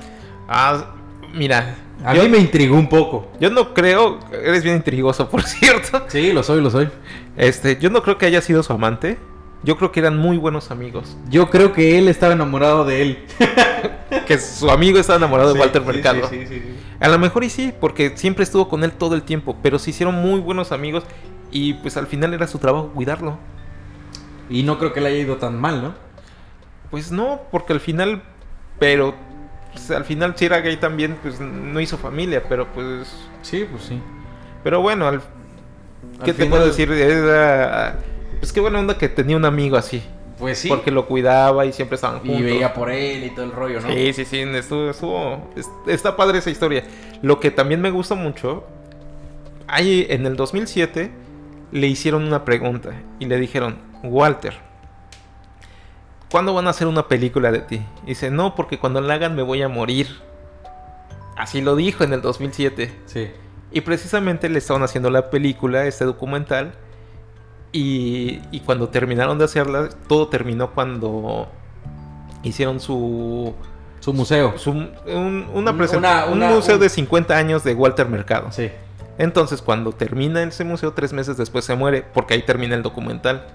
Ah, 0.47 0.85
mira. 1.33 1.75
A 2.05 2.13
yo, 2.15 2.23
mí 2.23 2.29
me 2.29 2.37
intrigó 2.37 2.75
un 2.77 2.87
poco. 2.87 3.27
yo 3.39 3.49
no 3.49 3.73
creo. 3.73 4.19
Eres 4.31 4.63
bien 4.63 4.75
intrigoso, 4.77 5.29
por 5.29 5.43
cierto. 5.47 6.03
Sí, 6.07 6.31
lo 6.31 6.43
soy, 6.43 6.61
lo 6.61 6.69
soy. 6.69 6.89
Este, 7.37 7.77
yo 7.79 7.89
no 7.89 8.03
creo 8.03 8.17
que 8.17 8.25
haya 8.25 8.41
sido 8.41 8.61
su 8.63 8.71
amante. 8.73 9.17
Yo 9.63 9.75
creo 9.75 9.91
que 9.91 9.99
eran 9.99 10.17
muy 10.17 10.37
buenos 10.37 10.71
amigos. 10.71 11.17
Yo 11.29 11.49
creo 11.49 11.73
que 11.73 11.97
él 11.97 12.07
estaba 12.07 12.33
enamorado 12.33 12.85
de 12.85 13.01
él. 13.01 13.19
Que 14.25 14.37
su 14.39 14.69
amigo 14.69 14.97
estaba 14.99 15.17
enamorado 15.17 15.49
de 15.49 15.55
Sí, 15.55 15.59
Walter 15.59 15.81
sí, 15.81 15.87
Mercado. 15.87 16.27
sí, 16.29 16.37
sí, 16.41 16.45
sí, 16.47 16.55
sí. 16.61 16.75
A 16.99 17.07
lo 17.09 17.17
mejor 17.19 17.43
y 17.43 17.49
sí, 17.49 17.71
porque 17.79 18.13
siempre 18.15 18.43
estuvo 18.43 18.67
con 18.69 18.83
él 18.83 18.91
todo 18.91 19.13
el 19.15 19.21
tiempo, 19.23 19.55
pero 19.61 19.77
se 19.79 19.89
hicieron 19.91 20.15
muy 20.15 20.39
buenos 20.39 20.71
amigos 20.71 21.03
y 21.51 21.73
pues 21.73 21.97
al 21.97 22.07
final 22.07 22.33
era 22.33 22.47
su 22.47 22.57
trabajo 22.59 22.89
cuidarlo. 22.93 23.37
Y 24.49 24.63
no 24.63 24.79
creo 24.79 24.93
que 24.93 25.01
le 25.01 25.09
haya 25.09 25.17
ido 25.19 25.37
tan 25.37 25.59
mal, 25.59 25.81
¿no? 25.81 25.93
Pues 26.91 27.11
no, 27.11 27.41
porque 27.51 27.73
al 27.73 27.79
final, 27.79 28.23
pero 28.79 29.13
pues, 29.71 29.91
al 29.91 30.05
final 30.05 30.33
si 30.35 30.45
era 30.45 30.59
gay 30.61 30.77
también, 30.77 31.17
pues 31.21 31.39
no 31.39 31.79
hizo 31.79 31.97
familia, 31.97 32.43
pero 32.49 32.67
pues, 32.73 33.13
Sí, 33.43 33.65
pues 33.69 33.83
sí. 33.83 34.01
pero 34.63 34.81
bueno, 34.81 35.07
al, 35.07 35.19
¿qué 35.21 35.25
Al 36.19 36.25
te 36.25 36.33
final- 36.33 36.49
puedo 36.49 36.65
decir? 36.65 36.91
Era, 36.91 37.99
pues 38.39 38.51
qué 38.51 38.59
buena 38.59 38.79
onda 38.79 38.97
que 38.97 39.07
tenía 39.07 39.37
un 39.37 39.45
amigo 39.45 39.77
así, 39.77 40.01
Pues 40.39 40.57
sí. 40.57 40.67
porque 40.67 40.89
lo 40.89 41.05
cuidaba 41.05 41.67
y 41.67 41.71
siempre 41.73 41.95
estaban 41.95 42.19
juntos. 42.21 42.39
y 42.39 42.43
veía 42.43 42.73
por 42.73 42.89
él 42.89 43.23
y 43.25 43.29
todo 43.35 43.45
el 43.45 43.51
rollo, 43.51 43.81
¿no? 43.81 43.87
Sí, 43.89 44.13
sí, 44.13 44.25
sí, 44.25 44.39
estuvo, 44.39 44.89
estuvo- 44.89 45.47
es- 45.55 45.69
está 45.85 46.15
padre 46.15 46.39
esa 46.39 46.49
historia. 46.49 46.83
Lo 47.21 47.39
que 47.39 47.51
también 47.51 47.81
me 47.81 47.91
gusta 47.91 48.15
mucho, 48.15 48.63
ahí 49.67 50.07
en 50.09 50.25
el 50.25 50.35
2007 50.35 51.11
le 51.71 51.87
hicieron 51.87 52.23
una 52.25 52.45
pregunta 52.45 52.89
y 53.19 53.25
le 53.25 53.37
dijeron, 53.37 53.77
Walter, 54.03 54.53
¿cuándo 56.31 56.53
van 56.53 56.67
a 56.67 56.71
hacer 56.71 56.87
una 56.87 57.07
película 57.07 57.51
de 57.51 57.59
ti? 57.59 57.81
Y 58.05 58.09
dice, 58.09 58.29
no, 58.31 58.55
porque 58.55 58.79
cuando 58.79 59.01
la 59.01 59.15
hagan 59.15 59.35
me 59.35 59.41
voy 59.43 59.61
a 59.61 59.69
morir. 59.69 60.07
Así 61.37 61.61
lo 61.61 61.75
dijo 61.75 62.03
en 62.03 62.13
el 62.13 62.21
2007. 62.21 62.93
Sí. 63.05 63.31
Y 63.71 63.81
precisamente 63.81 64.49
le 64.49 64.59
estaban 64.59 64.83
haciendo 64.83 65.09
la 65.09 65.29
película, 65.29 65.85
este 65.85 66.05
documental. 66.05 66.73
Y, 67.71 68.41
y 68.51 68.61
cuando 68.61 68.89
terminaron 68.89 69.37
de 69.37 69.45
hacerla, 69.45 69.89
todo 70.07 70.27
terminó 70.27 70.71
cuando 70.71 71.47
hicieron 72.43 72.79
su 72.79 73.53
Su 73.99 74.11
museo. 74.13 74.57
su- 74.57 74.71
un, 74.71 74.89
una 75.53 75.71
una- 75.71 76.25
un 76.25 76.39
museo 76.55 76.75
un- 76.75 76.81
de 76.81 76.89
50 76.89 77.37
años 77.37 77.63
de 77.63 77.73
Walter 77.75 78.07
Mercado. 78.09 78.51
Sí. 78.51 78.71
Entonces, 79.19 79.61
cuando 79.61 79.91
termina 79.91 80.41
ese 80.41 80.63
museo, 80.63 80.93
tres 80.93 81.13
meses 81.13 81.37
después 81.37 81.63
se 81.65 81.75
muere, 81.75 82.03
porque 82.13 82.33
ahí 82.33 82.41
termina 82.41 82.73
el 82.73 82.81
documental. 82.81 83.45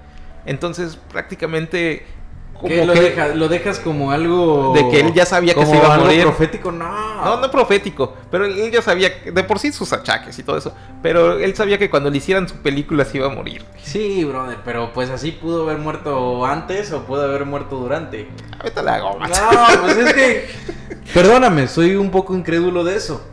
Entonces, 0.46 0.96
prácticamente, 1.10 2.04
como 2.52 2.68
¿Qué, 2.68 2.84
lo, 2.86 2.92
que- 2.92 3.00
deja- 3.00 3.28
lo 3.28 3.48
dejas 3.48 3.80
como 3.80 4.12
algo. 4.12 4.72
De 4.74 4.88
que 4.90 5.00
él 5.00 5.12
ya 5.14 5.24
sabía 5.26 5.54
que 5.54 5.64
se 5.66 5.74
iba 5.74 5.88
a 5.88 5.94
algo 5.94 6.04
morir. 6.06 6.22
profético? 6.22 6.70
No. 6.70 7.24
no, 7.24 7.40
no 7.40 7.50
profético, 7.50 8.14
pero 8.30 8.44
él 8.44 8.70
ya 8.70 8.80
sabía, 8.82 9.22
que- 9.22 9.32
de 9.32 9.42
por 9.42 9.58
sí 9.58 9.72
sus 9.72 9.92
achaques 9.92 10.38
y 10.38 10.42
todo 10.42 10.56
eso, 10.58 10.72
pero 11.02 11.38
él 11.38 11.56
sabía 11.56 11.78
que 11.78 11.88
cuando 11.90 12.10
le 12.10 12.18
hicieran 12.18 12.46
su 12.48 12.56
película 12.58 13.04
se 13.06 13.16
iba 13.16 13.26
a 13.26 13.30
morir. 13.30 13.64
Sí, 13.82 14.22
brother, 14.24 14.58
pero 14.64 14.92
pues 14.92 15.08
así 15.10 15.32
pudo 15.32 15.62
haber 15.64 15.78
muerto 15.78 16.44
antes 16.46 16.92
o 16.92 17.02
pudo 17.04 17.22
haber 17.24 17.44
muerto 17.46 17.76
durante. 17.76 18.28
Ahorita 18.60 18.82
la 18.82 19.02
macho. 19.18 19.42
No, 19.50 19.82
pues 19.82 19.96
es 19.96 20.12
que. 20.14 20.48
Perdóname, 21.14 21.66
soy 21.68 21.96
un 21.96 22.10
poco 22.10 22.34
incrédulo 22.36 22.84
de 22.84 22.96
eso. 22.96 23.26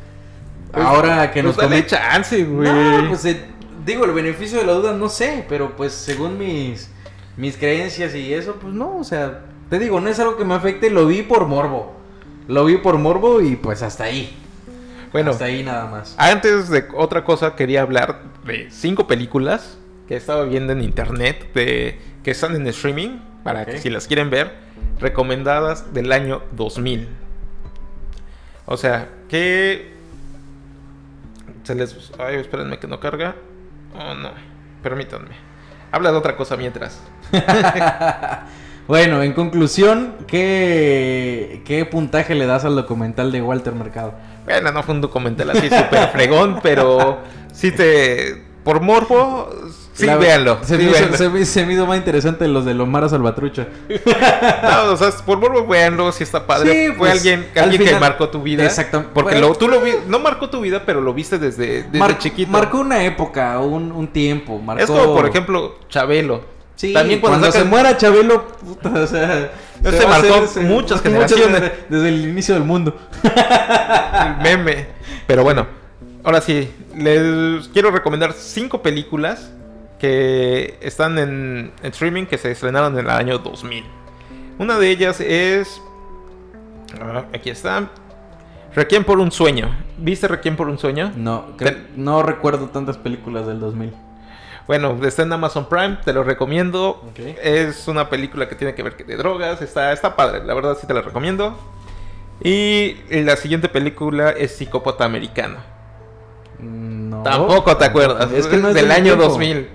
Pues, 0.71 0.85
Ahora 0.85 1.31
que 1.31 1.43
nos 1.43 1.55
pues 1.55 1.69
dale 1.69 1.83
comen- 1.83 1.89
chance, 1.89 2.43
güey. 2.43 2.69
No, 2.71 3.09
pues 3.09 3.25
eh, 3.25 3.45
digo, 3.85 4.05
el 4.05 4.11
beneficio 4.11 4.59
de 4.59 4.65
la 4.65 4.73
duda 4.73 4.93
no 4.93 5.09
sé, 5.09 5.45
pero 5.49 5.75
pues 5.75 5.91
según 5.93 6.37
mis, 6.37 6.89
mis 7.37 7.57
creencias 7.57 8.15
y 8.15 8.33
eso, 8.33 8.55
pues 8.61 8.73
no, 8.73 8.97
o 8.97 9.03
sea, 9.03 9.41
te 9.69 9.79
digo, 9.79 9.99
no 9.99 10.09
es 10.09 10.19
algo 10.19 10.37
que 10.37 10.45
me 10.45 10.53
afecte, 10.53 10.89
lo 10.89 11.05
vi 11.07 11.23
por 11.23 11.45
morbo. 11.47 11.93
Lo 12.47 12.65
vi 12.65 12.77
por 12.77 12.97
morbo 12.97 13.41
y 13.41 13.55
pues 13.55 13.81
hasta 13.81 14.05
ahí. 14.05 14.35
bueno, 15.13 15.31
Hasta 15.31 15.45
ahí 15.45 15.63
nada 15.63 15.85
más. 15.87 16.15
Antes 16.17 16.69
de 16.69 16.85
otra 16.95 17.23
cosa, 17.23 17.55
quería 17.55 17.81
hablar 17.81 18.21
de 18.45 18.67
cinco 18.71 19.07
películas 19.07 19.77
que 20.07 20.15
estaba 20.15 20.43
viendo 20.43 20.73
en 20.73 20.81
internet 20.81 21.53
de, 21.53 21.99
que 22.23 22.31
están 22.31 22.55
en 22.55 22.67
streaming, 22.67 23.19
para 23.43 23.65
que 23.65 23.77
si 23.79 23.89
las 23.89 24.07
quieren 24.07 24.29
ver, 24.29 24.53
recomendadas 24.99 25.93
del 25.93 26.11
año 26.11 26.41
2000. 26.53 27.07
O 28.65 28.77
sea, 28.77 29.09
que 29.29 29.93
se 31.71 31.75
les... 31.75 32.11
Ay, 32.19 32.35
espérenme 32.35 32.79
que 32.79 32.87
no 32.87 32.99
carga. 32.99 33.35
Oh, 33.95 34.13
no. 34.13 34.31
Permítanme. 34.83 35.35
Habla 35.91 36.11
de 36.11 36.17
otra 36.17 36.35
cosa 36.35 36.57
mientras. 36.57 37.01
Bueno, 38.87 39.21
en 39.23 39.31
conclusión, 39.31 40.15
¿qué, 40.27 41.61
¿qué 41.65 41.85
puntaje 41.85 42.35
le 42.35 42.45
das 42.45 42.65
al 42.65 42.75
documental 42.75 43.31
de 43.31 43.41
Walter 43.41 43.73
Mercado? 43.73 44.15
Bueno, 44.43 44.71
no 44.73 44.83
fue 44.83 44.95
un 44.95 45.01
documental 45.01 45.51
así 45.51 45.69
súper 45.69 46.09
fregón, 46.11 46.59
pero 46.61 47.19
sí 47.53 47.71
te... 47.71 48.43
Por 48.65 48.81
morbo, 48.81 49.49
sí, 50.01 50.05
La- 50.05 50.17
véanlo. 50.17 50.59
Se, 50.63 50.75
sí, 50.77 50.83
me 50.83 50.83
hizo, 50.89 50.91
véanlo. 50.99 51.17
se 51.17 51.29
me- 51.29 51.45
se 51.45 51.65
me 51.65 51.73
hizo 51.73 51.85
más 51.87 51.97
interesante 51.97 52.47
los 52.47 52.65
de 52.65 52.73
Lomara 52.73 53.07
Salvatrucha. 53.09 53.67
No, 54.63 54.91
o 54.93 54.97
sea, 54.97 55.09
por 55.25 55.39
morbo, 55.39 55.65
véanlo, 55.65 56.11
si 56.11 56.23
está 56.23 56.45
padre. 56.45 56.71
Sí, 56.71 56.87
Fue 56.89 56.97
pues, 56.97 57.11
alguien, 57.13 57.47
al 57.55 57.63
alguien 57.63 57.83
que 57.85 57.95
marcó 57.99 58.29
tu 58.29 58.41
vida. 58.41 58.63
Exacto. 58.63 59.05
Porque 59.13 59.31
Bueno. 59.33 59.47
lo, 59.49 59.55
tú 59.55 59.67
lo 59.67 59.81
vi, 59.81 59.91
no 60.07 60.19
marcó 60.19 60.49
tu 60.49 60.61
vida, 60.61 60.83
pero 60.85 61.01
lo 61.01 61.13
viste 61.13 61.37
desde, 61.39 61.83
desde 61.83 61.97
Mar- 61.99 62.17
chiquito. 62.17 62.51
Marcó 62.51 62.79
una 62.79 63.03
época, 63.03 63.59
un, 63.59 63.91
un 63.91 64.07
tiempo. 64.07 64.59
Marcó... 64.59 64.83
Es 64.83 64.89
como, 64.89 65.15
por 65.15 65.27
ejemplo, 65.27 65.75
Chabelo. 65.89 66.41
Sí, 66.75 66.93
También 66.93 67.19
cuando, 67.19 67.39
cuando, 67.41 67.57
se 67.57 67.63
muera 67.63 67.95
Chabelo, 67.97 68.47
puta, 68.57 68.89
o 68.89 69.07
sea... 69.07 69.51
Ese 69.83 69.97
se 69.99 70.07
marcó 70.07 70.35
hacer- 70.35 70.63
muchas 70.63 71.01
generaciones. 71.01 71.51
desde, 71.61 71.73
desde 71.89 72.09
el 72.09 72.29
inicio 72.29 72.53
del 72.55 72.63
mundo. 72.63 72.95
el 73.23 74.37
meme. 74.43 74.87
Pero 75.27 75.43
bueno, 75.43 75.67
ahora 76.23 76.41
sí, 76.41 76.71
les 76.95 77.67
quiero 77.69 77.91
recomendar 77.91 78.33
cinco 78.33 78.81
películas 78.81 79.51
que 80.01 80.77
están 80.81 81.19
en, 81.19 81.71
en 81.83 81.91
streaming 81.91 82.25
que 82.25 82.39
se 82.39 82.49
estrenaron 82.51 82.93
en 82.97 83.05
el 83.05 83.09
año 83.11 83.37
2000. 83.37 83.85
Una 84.57 84.77
de 84.79 84.89
ellas 84.89 85.21
es... 85.21 85.79
aquí 87.33 87.51
está. 87.51 87.87
Requiem 88.75 89.03
por 89.03 89.19
un 89.19 89.31
sueño. 89.31 89.69
¿Viste 89.97 90.27
Requiem 90.27 90.55
por 90.55 90.67
un 90.69 90.79
sueño? 90.79 91.11
No, 91.15 91.55
creo- 91.57 91.73
Te- 91.73 91.81
no 91.95 92.23
recuerdo 92.23 92.67
tantas 92.69 92.97
películas 92.97 93.45
del 93.45 93.59
2000. 93.59 93.93
Bueno, 94.67 94.97
está 95.05 95.23
en 95.23 95.33
Amazon 95.33 95.67
Prime, 95.69 95.97
te 96.03 96.13
lo 96.13 96.23
recomiendo. 96.23 97.03
Es 97.43 97.87
una 97.87 98.09
película 98.09 98.47
que 98.49 98.55
tiene 98.55 98.73
que 98.73 98.81
ver 98.83 98.95
de 98.97 99.17
drogas, 99.17 99.61
está, 99.61 99.91
está 99.91 100.15
padre, 100.15 100.43
la 100.45 100.53
verdad 100.53 100.77
sí 100.79 100.87
te 100.87 100.93
la 100.93 101.01
recomiendo. 101.01 101.57
Y 102.43 102.95
la 103.09 103.35
siguiente 103.35 103.69
película 103.69 104.31
es 104.31 104.55
Psicópata 104.55 105.03
Americano. 105.05 105.57
No. 106.59 107.21
Tampoco 107.23 107.75
te 107.77 107.85
acuerdas, 107.85 108.31
Es 108.31 108.47
que 108.47 108.57
no 108.57 108.69
es 108.69 108.73
del 108.75 108.91
año 108.91 109.15
tiempo. 109.15 109.23
2000. 109.25 109.67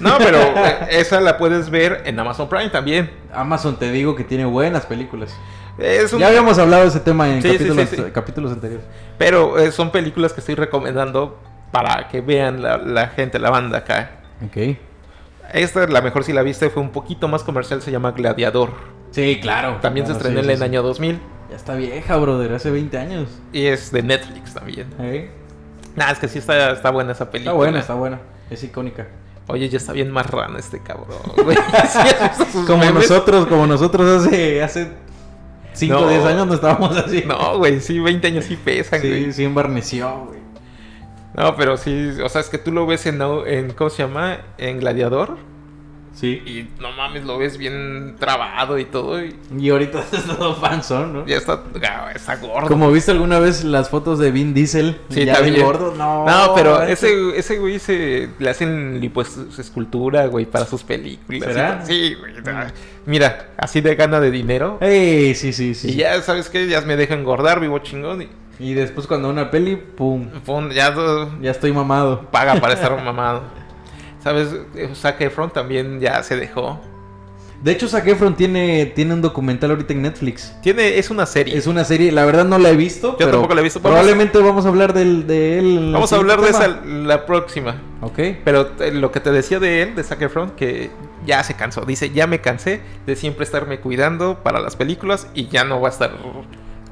No, 0.00 0.16
pero 0.18 0.38
eh, 0.38 0.76
esa 0.90 1.20
la 1.20 1.36
puedes 1.38 1.70
ver 1.70 2.02
en 2.06 2.18
Amazon 2.18 2.48
Prime 2.48 2.70
también. 2.70 3.10
Amazon 3.32 3.76
te 3.78 3.90
digo 3.90 4.14
que 4.14 4.24
tiene 4.24 4.44
buenas 4.44 4.86
películas. 4.86 5.34
Es 5.78 6.12
un- 6.12 6.18
Ya 6.20 6.28
habíamos 6.28 6.58
hablado 6.58 6.82
de 6.82 6.88
ese 6.88 7.00
tema 7.00 7.28
en 7.28 7.40
Sí, 7.42 7.50
sí, 7.50 7.58
capítulos, 7.58 7.88
sí, 7.88 7.96
sí. 7.96 8.02
capítulos 8.12 8.52
anteriores. 8.52 8.86
Pero 9.16 9.58
eh, 9.58 9.70
son 9.72 9.90
películas 9.90 10.32
que 10.32 10.40
estoy 10.40 10.54
recomendando 10.56 11.38
para 11.72 12.08
que 12.08 12.20
vean 12.20 12.62
la, 12.62 12.78
la 12.78 13.08
gente, 13.08 13.38
la 13.38 13.50
banda 13.50 13.78
acá. 13.78 14.10
Ok. 14.44 14.76
Esta, 15.52 15.86
la 15.86 16.00
mejor 16.02 16.24
si 16.24 16.32
la 16.32 16.42
viste, 16.42 16.68
fue 16.70 16.82
un 16.82 16.90
poquito 16.90 17.26
más 17.28 17.42
comercial, 17.42 17.80
se 17.80 17.90
llama 17.90 18.12
Gladiador. 18.12 18.72
Sí, 19.12 19.38
claro. 19.40 19.78
También 19.80 20.06
se 20.06 20.12
estrenó 20.12 20.40
en 20.40 20.50
el 20.50 20.62
año 20.62 20.82
2000 20.82 21.18
Ya 21.50 21.56
está 21.56 21.74
vieja, 21.74 22.16
brother, 22.16 22.52
hace 22.52 22.70
20 22.70 22.98
años. 22.98 23.28
y 23.52 23.66
es 23.66 23.90
de 23.90 24.02
Netflix 24.02 24.52
también. 24.54 24.88
¿Eh? 24.98 25.30
Nah, 25.96 26.10
es 26.10 26.18
que 26.18 26.28
sí 26.28 26.38
está, 26.38 26.72
está 26.72 26.90
buena 26.90 27.12
esa 27.12 27.30
película. 27.30 27.52
Está 27.52 27.56
buena, 27.56 27.78
está 27.80 27.94
buena. 27.94 28.18
Es 28.50 28.62
icónica. 28.62 29.06
Oye, 29.48 29.68
ya 29.68 29.78
está 29.78 29.92
bien 29.92 30.10
marrano 30.10 30.58
este 30.58 30.80
cabrón, 30.80 31.18
güey. 31.44 31.56
¿Sí 31.56 32.46
Como 32.66 32.78
memes? 32.84 32.94
nosotros, 33.10 33.46
como 33.46 33.66
nosotros 33.66 34.26
hace, 34.26 34.62
hace 34.62 34.92
5 35.72 35.96
o 35.96 36.00
No. 36.02 36.08
10 36.08 36.24
años 36.26 36.46
no 36.46 36.54
estábamos 36.54 36.96
así. 36.96 37.24
No, 37.26 37.58
güey, 37.58 37.80
sí, 37.80 37.98
20 37.98 38.26
años 38.26 38.44
sí 38.44 38.56
pesan, 38.56 39.00
Sí, 39.00 39.08
güey. 39.08 39.32
sí 39.32 39.44
embarneció, 39.44 40.26
güey. 40.26 40.38
No, 41.34 41.54
pero 41.56 41.76
sí, 41.76 42.10
o 42.22 42.28
sea, 42.28 42.40
es 42.40 42.48
que 42.48 42.58
tú 42.58 42.72
lo 42.72 42.86
ves 42.86 43.06
en, 43.06 43.20
en 43.46 43.70
¿cómo 43.72 43.90
se 43.90 44.02
llama? 44.02 44.38
En 44.58 44.80
Gladiador. 44.80 45.36
Sí. 46.18 46.42
Y 46.44 46.68
no 46.82 46.90
mames, 46.92 47.24
lo 47.24 47.38
ves 47.38 47.58
bien 47.58 48.16
trabado 48.18 48.76
y 48.78 48.84
todo. 48.86 49.22
Y 49.24 49.36
Y 49.56 49.70
ahorita 49.70 50.00
es 50.12 50.24
todo 50.24 50.56
fanzón, 50.56 51.12
¿no? 51.12 51.26
ya 51.26 51.36
está, 51.36 51.62
está 52.12 52.36
gordo. 52.36 52.66
Como 52.66 52.90
viste 52.90 53.12
alguna 53.12 53.38
vez 53.38 53.62
las 53.62 53.88
fotos 53.88 54.18
de 54.18 54.32
Vin 54.32 54.52
Diesel, 54.52 55.00
Sí, 55.10 55.24
ya 55.24 55.34
también. 55.34 55.62
gordo, 55.64 55.94
no. 55.96 56.26
No, 56.26 56.54
pero 56.56 56.82
ese- 56.82 57.38
ese, 57.38 57.58
güey 57.58 57.78
se 57.78 58.30
le 58.40 58.50
hacen 58.50 59.00
lipoescultura, 59.00 60.26
güey, 60.26 60.44
para 60.46 60.64
sus 60.66 60.82
películas. 60.82 61.44
¿Será? 61.52 61.84
Sí, 61.86 62.14
güey. 62.18 62.34
Mira, 63.06 63.50
así 63.56 63.80
de 63.80 63.94
gana 63.94 64.18
de 64.20 64.30
dinero. 64.30 64.78
Ey, 64.80 65.34
sí, 65.34 65.52
sí, 65.52 65.74
sí. 65.74 65.90
Y 65.90 65.94
ya, 65.96 66.20
¿sabes 66.22 66.48
qué? 66.48 66.66
Ya 66.68 66.80
me 66.82 66.96
deja 66.96 67.14
engordar, 67.14 67.60
vivo 67.60 67.78
chingón. 67.78 68.22
Y 68.22 68.28
Y 68.58 68.74
después 68.74 69.06
cuando 69.06 69.30
una 69.30 69.50
peli, 69.52 69.76
pum, 69.76 70.28
pum, 70.44 70.70
ya 70.70 70.92
ya 71.40 71.50
estoy 71.52 71.72
mamado. 71.72 72.22
paga 72.32 72.56
para 72.60 72.74
estar 72.78 73.02
mamado. 73.04 73.42
¿Sabes? 74.22 74.48
Zac 74.94 75.20
Efron 75.20 75.50
también 75.50 76.00
ya 76.00 76.22
se 76.22 76.36
dejó. 76.36 76.80
De 77.62 77.72
hecho, 77.72 77.88
Zac 77.88 78.06
Efron 78.06 78.36
tiene, 78.36 78.86
tiene 78.86 79.14
un 79.14 79.20
documental 79.20 79.70
ahorita 79.70 79.92
en 79.92 80.02
Netflix. 80.02 80.54
Tiene, 80.62 80.98
es 80.98 81.10
una 81.10 81.26
serie. 81.26 81.56
Es 81.56 81.66
una 81.66 81.84
serie, 81.84 82.12
la 82.12 82.24
verdad 82.24 82.44
no 82.44 82.56
la 82.56 82.70
he 82.70 82.76
visto, 82.76 83.16
pero 83.16 83.32
tampoco 83.32 83.54
la 83.54 83.60
he 83.60 83.64
visto. 83.64 83.80
Probablemente 83.80 84.38
vamos 84.38 84.64
a 84.64 84.68
hablar 84.68 84.92
del, 84.92 85.26
de 85.26 85.58
él. 85.58 85.90
Vamos 85.92 86.12
a 86.12 86.16
hablar 86.16 86.40
de 86.40 86.50
esa 86.50 86.68
la 86.68 87.26
próxima. 87.26 87.82
Ok. 88.00 88.18
Pero 88.44 88.70
eh, 88.78 88.92
lo 88.92 89.10
que 89.10 89.18
te 89.18 89.32
decía 89.32 89.58
de 89.58 89.82
él, 89.82 89.96
de 89.96 90.04
Zac 90.04 90.22
Efron, 90.22 90.50
que 90.50 90.90
ya 91.26 91.42
se 91.42 91.54
cansó. 91.54 91.84
Dice, 91.84 92.10
ya 92.10 92.28
me 92.28 92.40
cansé 92.40 92.80
de 93.06 93.16
siempre 93.16 93.42
estarme 93.42 93.80
cuidando 93.80 94.38
para 94.44 94.60
las 94.60 94.76
películas 94.76 95.26
y 95.34 95.48
ya 95.48 95.64
no 95.64 95.80
va 95.80 95.88
a 95.88 95.90
estar... 95.90 96.12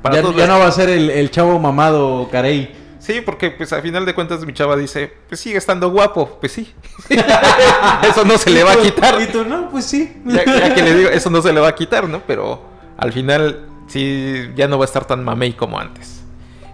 Para 0.03 0.16
Ya, 0.16 0.47
no 0.49 0.59
va 0.59 0.66
a 0.66 0.72
ser 0.72 0.89
el, 0.89 1.11
el 1.11 1.31
chavo 1.31 1.61
mamado 1.61 2.29
Carey. 2.31 2.86
Sí, 3.07 3.20
porque 3.20 3.52
pues 3.52 3.72
al 3.72 3.82
final 3.82 4.04
de 4.04 4.16
cuentas 4.16 4.44
mi 4.44 4.52
chava 4.52 4.76
dice, 4.76 5.12
pues 5.28 5.40
sigue 5.40 5.59
estando 5.59 5.90
guapo. 5.90 6.38
Pues 6.40 6.50
sí. 6.50 6.74
eso 8.02 8.24
no 8.24 8.36
se 8.36 8.50
le 8.50 8.64
va 8.64 8.72
a 8.72 8.76
quitar. 8.78 9.22
Y 9.22 9.26
tú, 9.26 9.44
no, 9.44 9.70
pues 9.70 9.84
sí. 9.84 10.20
Ya, 10.24 10.44
ya 10.44 10.74
que 10.74 10.82
le 10.82 10.92
digo, 10.92 11.11
eso 11.11 11.30
no 11.30 11.40
se 11.40 11.52
le 11.52 11.61
va 11.61 11.68
a 11.68 11.74
quitar, 11.76 12.09
¿no? 12.09 12.22
Pero 12.26 12.61
al 12.96 13.12
final 13.12 13.64
sí, 13.86 14.50
ya 14.57 14.66
no 14.66 14.76
va 14.76 14.84
a 14.84 14.86
estar 14.86 15.04
tan 15.04 15.22
mamey 15.22 15.52
como 15.52 15.78
antes. 15.78 16.24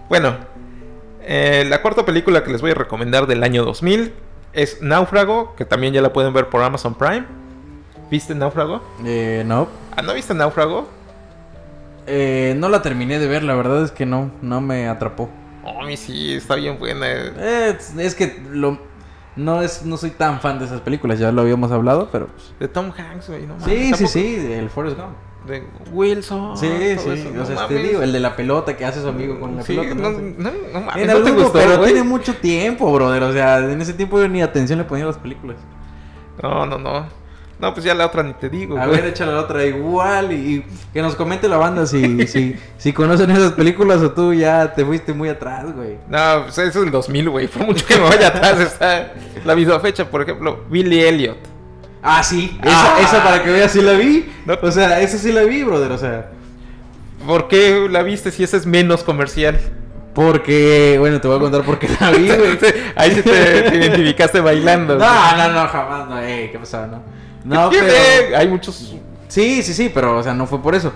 Bueno, 0.09 0.35
eh, 1.21 1.67
la 1.69 1.83
cuarta 1.83 2.03
película 2.03 2.43
que 2.43 2.51
les 2.51 2.61
voy 2.61 2.71
a 2.71 2.75
recomendar 2.75 3.27
del 3.27 3.43
año 3.43 3.63
2000 3.63 4.13
es 4.53 4.81
Náufrago, 4.81 5.53
que 5.55 5.65
también 5.65 5.93
ya 5.93 6.01
la 6.01 6.13
pueden 6.13 6.33
ver 6.33 6.49
por 6.49 6.63
Amazon 6.63 6.95
Prime. 6.95 7.25
¿Viste 8.09 8.33
Náufrago? 8.33 8.81
Eh, 9.05 9.43
no. 9.45 9.67
Ah, 9.95 10.01
¿no 10.01 10.15
viste 10.15 10.33
Náufrago? 10.33 10.87
Eh, 12.07 12.55
no 12.57 12.69
la 12.69 12.81
terminé 12.81 13.19
de 13.19 13.27
ver, 13.27 13.43
la 13.43 13.53
verdad 13.53 13.83
es 13.83 13.91
que 13.91 14.07
no, 14.07 14.31
no 14.41 14.61
me 14.61 14.87
atrapó. 14.87 15.29
Oh, 15.65 15.81
sí, 15.95 16.33
está 16.33 16.55
bien 16.55 16.77
buena. 16.79 17.05
Eh, 17.07 17.77
es, 17.79 17.95
es 17.97 18.15
que 18.15 18.41
lo, 18.51 18.77
no, 19.35 19.61
es, 19.61 19.83
no 19.85 19.97
soy 19.97 20.11
tan 20.11 20.41
fan 20.41 20.59
de 20.59 20.65
esas 20.65 20.81
películas, 20.81 21.19
ya 21.19 21.31
lo 21.31 21.41
habíamos 21.41 21.71
hablado, 21.71 22.09
pero... 22.11 22.27
pues, 22.27 22.53
De 22.59 22.67
Tom 22.67 22.91
Hanks, 22.95 23.29
güey, 23.29 23.47
no 23.47 23.55
mames, 23.57 23.65
sí, 23.65 23.93
sí, 23.95 24.07
sí, 24.07 24.51
el 24.53 24.69
Forrest 24.69 24.97
Gump. 24.97 25.15
De 25.47 25.61
Wilson. 25.91 26.55
Sí, 26.57 26.67
sí, 26.97 27.09
eso, 27.09 27.41
o 27.41 27.45
sea, 27.45 27.67
te 27.67 27.75
digo, 27.75 28.01
el 28.01 28.13
de 28.13 28.19
la 28.21 28.33
pelota 28.35 28.77
que 28.77 28.85
hace 28.85 29.01
su 29.01 29.09
amigo 29.09 29.39
con 29.41 29.57
la 29.57 29.63
Sí, 29.63 29.75
pelota. 29.75 29.95
no, 29.95 30.11
¿no? 30.11 30.19
no, 30.37 30.51
no 30.73 30.81
mames, 30.81 31.03
En 31.03 31.07
¿no 31.07 31.21
te 31.21 31.31
gustó, 31.31 31.51
pero 31.51 31.77
güey? 31.79 31.91
tiene 31.91 32.07
mucho 32.07 32.33
tiempo, 32.35 32.89
brother. 32.93 33.23
O 33.23 33.33
sea, 33.33 33.57
en 33.59 33.81
ese 33.81 33.93
tiempo 33.93 34.19
yo 34.21 34.29
ni 34.29 34.41
atención 34.41 34.79
le 34.79 34.85
ponía 34.85 35.03
a 35.03 35.07
las 35.07 35.17
películas. 35.17 35.57
No, 36.41 36.65
no, 36.65 36.77
no. 36.77 37.05
No, 37.63 37.73
pues 37.73 37.85
ya 37.85 37.93
la 37.95 38.05
otra 38.05 38.23
ni 38.23 38.33
te 38.33 38.49
digo, 38.49 38.77
A 38.77 38.85
güey. 38.87 38.99
ver, 38.99 39.09
échale 39.11 39.31
la 39.31 39.39
otra 39.39 39.63
igual 39.65 40.33
y, 40.33 40.35
y 40.35 40.65
que 40.91 41.01
nos 41.01 41.15
comente 41.15 41.47
la 41.47 41.55
banda 41.57 41.85
si, 41.85 42.27
si, 42.27 42.55
si 42.77 42.91
conocen 42.91 43.31
esas 43.31 43.53
películas 43.53 44.01
o 44.01 44.11
tú 44.11 44.33
ya 44.33 44.73
te 44.73 44.83
fuiste 44.85 45.13
muy 45.13 45.29
atrás, 45.29 45.65
güey. 45.73 45.97
No, 46.09 46.43
pues 46.43 46.57
eso 46.57 46.79
es 46.81 46.85
el 46.85 46.91
2000, 46.91 47.29
güey. 47.29 47.47
Por 47.53 47.65
mucho 47.65 47.85
que 47.85 47.95
me 47.95 48.01
vaya 48.03 48.27
atrás 48.27 48.59
está 48.59 49.13
la 49.45 49.55
misma 49.55 49.79
fecha. 49.79 50.03
Por 50.09 50.21
ejemplo, 50.23 50.65
Billy 50.69 50.99
Elliot. 51.01 51.37
Ah, 52.03 52.21
sí. 52.21 52.59
Esa, 52.61 52.95
Ah. 52.95 52.99
esa 53.01 53.23
para 53.23 53.41
que 53.43 53.49
veas, 53.49 53.71
sí 53.71 53.81
la 53.81 53.93
vi. 53.93 54.29
No. 54.45 54.57
O 54.61 54.71
sea, 54.71 54.99
esa 54.99 55.17
sí 55.17 55.31
la 55.31 55.43
vi, 55.43 55.63
brother. 55.63 55.91
O 55.93 55.97
sea, 55.97 56.31
¿Por 57.25 57.47
qué 57.47 57.87
la 57.89 58.03
viste 58.03 58.29
si 58.31 58.43
esa 58.43 58.57
es 58.57 58.65
menos 58.65 59.03
comercial? 59.03 59.57
porque, 60.13 60.97
bueno, 60.99 61.19
te 61.19 61.27
voy 61.27 61.37
a 61.37 61.39
contar 61.39 61.63
por 61.63 61.79
qué 61.79 61.87
la 61.99 62.11
vi, 62.11 62.27
güey. 62.37 62.57
Ahí 62.95 63.11
sí 63.15 63.21
te, 63.23 63.61
te 63.63 63.75
identificaste 63.77 64.41
bailando. 64.41 64.95
güey. 64.97 65.07
No, 65.07 65.37
no, 65.37 65.53
no, 65.63 65.67
jamás, 65.67 66.07
no, 66.09 66.19
ey, 66.19 66.49
¿qué 66.51 66.59
pasaba, 66.59 66.85
no? 66.85 67.03
No, 67.43 67.69
¿Qué 67.71 67.79
pero... 67.81 68.37
Hay 68.37 68.47
muchos. 68.47 68.95
Sí, 69.27 69.63
sí, 69.63 69.73
sí, 69.73 69.91
pero, 69.93 70.17
o 70.17 70.23
sea, 70.23 70.33
no 70.33 70.45
fue 70.47 70.61
por 70.61 70.75
eso. 70.75 70.93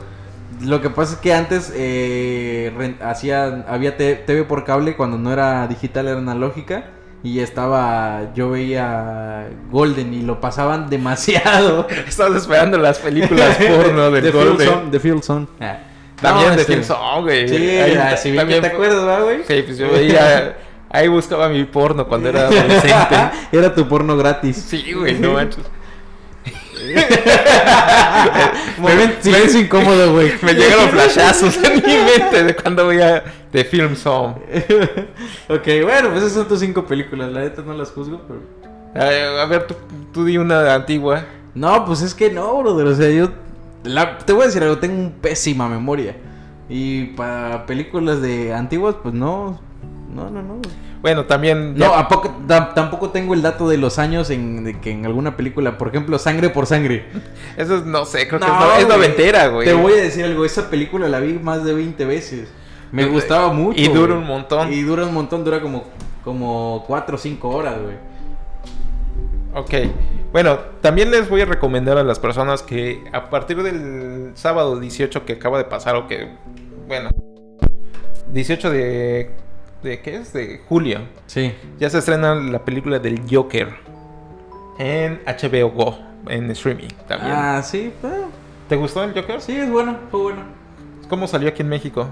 Lo 0.62 0.82
que 0.82 0.90
pasa 0.90 1.14
es 1.14 1.20
que 1.20 1.34
antes 1.34 1.72
eh, 1.76 2.96
hacía, 3.04 3.66
había 3.68 3.96
TV 3.98 4.44
por 4.44 4.64
cable 4.64 4.96
cuando 4.96 5.18
no 5.18 5.32
era 5.32 5.68
digital, 5.68 6.08
era 6.08 6.18
analógica. 6.18 6.86
Y 7.24 7.40
estaba, 7.40 8.32
yo 8.36 8.52
veía 8.52 9.48
Golden 9.72 10.14
y 10.14 10.22
lo 10.22 10.40
pasaban 10.40 10.90
demasiado. 10.90 11.88
Estabas 12.08 12.38
esperando 12.44 12.78
las 12.78 13.00
películas 13.00 13.56
porno 13.78 14.12
del 14.12 14.24
de 14.24 14.32
Golden. 14.32 14.58
Field 14.58 14.70
Zone, 14.72 14.92
de 14.92 15.00
Field 15.00 15.24
Zone. 15.24 15.48
Ah. 15.60 15.78
También 16.22 16.50
No, 16.50 16.56
de 16.56 16.62
este- 16.62 16.74
Film 16.74 16.84
Song, 16.86 17.24
güey. 17.24 17.48
Sí, 17.48 17.56
Ahí 17.78 18.18
si 18.18 18.36
también 18.36 18.62
te 18.62 18.68
acuerdas, 18.68 18.98
¿verdad, 19.06 19.24
güey? 19.24 19.44
Sí, 19.48 19.64
pues 19.64 19.78
yo 19.78 19.92
veía. 19.92 20.58
Ahí 20.90 21.08
buscaba 21.08 21.50
mi 21.50 21.64
porno 21.66 22.08
cuando 22.08 22.30
era 22.30 22.42
adolescente. 22.48 23.16
Era 23.52 23.76
tu 23.76 23.88
porno 23.88 24.16
gratis. 24.18 24.56
Sí, 24.68 24.94
güey, 24.94 25.20
no 25.20 25.34
manches. 25.34 25.64
Momento, 28.78 29.16
silencio 29.22 29.60
incómodo, 29.60 30.14
güey. 30.14 30.32
Me 30.42 30.54
llegaron 30.54 30.90
flashazos 30.90 31.58
en 31.58 31.76
mi 31.76 31.82
mente 31.82 32.44
de 32.44 32.56
cuando 32.56 32.88
veía 32.88 33.24
The 33.52 33.64
Film 33.66 33.96
Song. 33.96 34.36
ok, 35.50 35.68
bueno, 35.84 36.10
pues 36.12 36.24
esas 36.24 36.34
son 36.34 36.48
tus 36.48 36.60
cinco 36.60 36.86
películas. 36.86 37.32
La 37.32 37.42
neta 37.42 37.62
no 37.62 37.74
las 37.74 37.92
juzgo, 37.92 38.22
pero... 38.28 38.42
A, 38.96 39.42
a 39.44 39.46
ver, 39.46 39.68
tú, 39.68 39.76
tú 40.14 40.26
di 40.26 40.38
una 40.38 40.74
antigua. 40.74 41.26
No, 41.54 41.86
pues 41.86 42.02
es 42.02 42.14
que 42.14 42.30
no, 42.32 42.58
brother. 42.62 42.88
O 42.88 42.96
sea, 42.96 43.10
yo. 43.10 43.30
la- 43.84 44.18
te 44.20 44.34
voy 44.34 44.44
a 44.44 44.46
decir 44.48 44.64
algo, 44.64 44.78
tengo 44.78 44.96
un 45.00 45.12
pésima 45.12 45.68
memoria. 45.68 46.16
Y 46.70 47.06
para 47.16 47.66
películas 47.66 48.22
de 48.22 48.54
antiguas, 48.54 48.96
pues 49.02 49.14
no. 49.14 49.60
No, 50.14 50.30
no, 50.30 50.42
no. 50.42 50.60
Bueno, 51.02 51.26
también. 51.26 51.74
No, 51.74 51.80
ya- 51.92 52.00
¿a 52.00 52.08
poco- 52.08 52.34
tam- 52.48 52.74
tampoco 52.74 53.10
tengo 53.10 53.34
el 53.34 53.42
dato 53.42 53.68
de 53.68 53.78
los 53.78 54.00
años 54.00 54.30
en 54.30 54.64
de 54.64 54.80
que 54.80 54.92
en 54.92 55.06
alguna 55.06 55.36
película, 55.38 55.78
por 55.78 55.90
ejemplo, 55.90 56.18
Sangre 56.18 56.50
por 56.50 56.66
Sangre. 56.66 57.06
Eso 57.58 57.78
es- 57.78 57.86
no 57.86 58.06
sé, 58.06 58.28
creo 58.28 58.40
que 58.40 58.46
es, 58.46 58.52
no- 58.52 58.76
es 58.78 58.88
noventera, 58.88 59.48
güey. 59.48 59.68
Te 59.68 59.74
voy 59.74 59.94
a 59.94 59.98
decir 59.98 60.24
algo, 60.26 60.46
esa 60.46 60.70
película 60.70 61.08
la 61.10 61.20
vi 61.20 61.34
más 61.34 61.64
de 61.64 61.74
20 61.74 62.06
veces. 62.06 62.50
Me 62.92 63.06
gustaba 63.06 63.52
mucho. 63.52 63.80
y 63.82 63.88
dura 63.90 64.14
güey. 64.14 64.18
un 64.20 64.28
montón. 64.28 64.72
Y 64.72 64.82
dura 64.82 65.06
un 65.06 65.14
montón, 65.14 65.44
dura 65.44 65.60
como, 65.62 65.84
como 66.24 66.84
4 66.88 67.16
o 67.16 67.20
5 67.20 67.50
horas, 67.50 67.76
güey. 67.82 67.96
Ok. 69.54 69.92
Bueno, 70.32 70.58
también 70.82 71.12
les 71.12 71.30
voy 71.30 71.42
a 71.42 71.46
recomendar 71.46 71.98
a 71.98 72.04
las 72.04 72.20
personas 72.20 72.62
que 72.64 73.04
a 73.12 73.30
partir 73.30 73.62
del 73.64 74.32
sábado 74.36 74.80
18 74.80 75.26
que 75.26 75.34
acaba 75.34 75.58
de 75.58 75.66
pasar, 75.66 75.96
o 75.96 76.08
que. 76.08 76.30
Bueno. 76.88 77.10
18 78.32 78.70
de. 78.70 79.32
¿De 79.84 80.02
qué 80.02 80.16
es? 80.18 80.34
De 80.34 80.62
julio. 80.68 81.02
Sí. 81.28 81.54
Ya 81.80 81.90
se 81.90 82.00
estrena 82.00 82.36
la 82.36 82.64
película 82.66 83.00
del 83.00 83.22
Joker. 83.30 83.70
En 84.80 85.22
HBO 85.26 85.70
Go. 85.72 86.00
En 86.30 86.50
streaming 86.52 86.88
también. 87.08 87.32
Ah, 87.36 87.62
sí, 87.64 87.94
eh, 88.04 88.26
¿Te 88.68 88.76
gustó 88.76 89.04
el 89.04 89.14
Joker? 89.14 89.40
sí, 89.42 89.56
es 89.56 89.70
bueno, 89.70 89.96
fue 90.12 90.22
bueno. 90.22 90.42
¿Cómo 91.10 91.26
salió 91.28 91.50
aquí 91.50 91.62
en 91.62 91.70
México? 91.70 92.08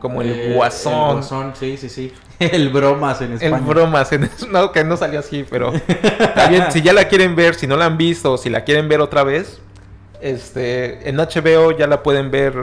como 0.00 0.22
el 0.22 0.30
Eh, 0.30 0.52
guasón. 0.54 0.92
El 0.94 1.12
guasón, 1.16 1.52
sí, 1.54 1.76
sí, 1.76 1.90
sí. 1.90 2.12
El 2.38 2.70
bromas 2.70 3.20
en 3.20 3.32
El 3.32 3.42
España. 3.42 3.66
bromas, 3.66 4.10
en- 4.12 4.30
no, 4.50 4.72
que 4.72 4.82
no 4.82 4.96
salió 4.96 5.20
así, 5.20 5.44
pero 5.48 5.72
también 6.34 6.72
si 6.72 6.80
ya 6.80 6.94
la 6.94 7.04
quieren 7.06 7.36
ver, 7.36 7.54
si 7.54 7.66
no 7.66 7.76
la 7.76 7.84
han 7.84 7.98
visto, 7.98 8.38
si 8.38 8.48
la 8.48 8.64
quieren 8.64 8.88
ver 8.88 9.02
otra 9.02 9.24
vez, 9.24 9.60
este, 10.22 11.06
en 11.08 11.16
HBO 11.18 11.72
ya 11.76 11.86
la 11.86 12.02
pueden 12.02 12.30
ver. 12.30 12.54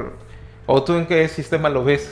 ¿O 0.65 0.81
tú 0.83 0.93
en 0.95 1.05
qué 1.05 1.27
sistema 1.27 1.69
lo 1.69 1.83
ves? 1.83 2.11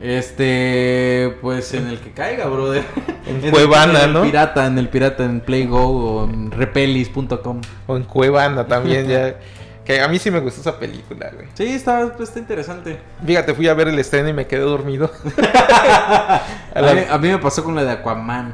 Este, 0.00 1.36
pues 1.40 1.74
en 1.74 1.88
el 1.88 1.98
que 1.98 2.12
caiga, 2.12 2.46
brother. 2.46 2.84
En 3.26 3.44
el- 3.44 3.50
Cuevana, 3.50 4.00
en 4.00 4.04
el 4.08 4.12
¿no? 4.14 4.22
pirata, 4.22 4.66
en 4.66 4.78
el 4.78 4.88
pirata, 4.88 5.24
en 5.24 5.40
Playgo 5.40 5.80
o 5.86 6.24
en 6.28 6.50
repelis.com. 6.50 7.60
O 7.86 7.96
en 7.96 8.04
Cuevana 8.04 8.66
también 8.66 9.06
ya. 9.08 9.36
Que 9.84 10.00
a 10.00 10.08
mí 10.08 10.18
sí 10.18 10.30
me 10.30 10.40
gustó 10.40 10.60
esa 10.60 10.78
película, 10.78 11.30
güey. 11.34 11.48
Sí, 11.54 11.64
está, 11.66 12.12
está 12.20 12.38
interesante. 12.38 12.98
Fíjate, 13.26 13.54
fui 13.54 13.68
a 13.68 13.74
ver 13.74 13.88
el 13.88 13.98
estreno 13.98 14.28
y 14.28 14.32
me 14.34 14.46
quedé 14.46 14.60
dormido. 14.60 15.10
A 15.42 16.42
A, 16.74 16.80
la- 16.82 16.94
mí, 16.94 17.00
a 17.08 17.18
mí 17.18 17.28
me 17.28 17.38
pasó 17.38 17.64
con 17.64 17.74
la 17.74 17.84
de 17.84 17.92
Aquaman. 17.92 18.52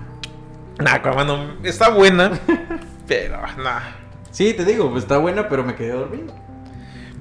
Nah, 0.79 0.95
Aquaman 0.95 1.27
no- 1.27 1.55
está 1.65 1.91
buena, 1.91 2.33
pero 3.09 3.39
nah. 3.63 3.81
Sí, 4.31 4.55
te 4.55 4.65
digo, 4.65 4.91
pues 4.91 5.03
está 5.05 5.19
buena, 5.19 5.49
pero 5.49 5.63
me 5.65 5.75
quedé 5.75 5.91
dormido. 5.93 6.33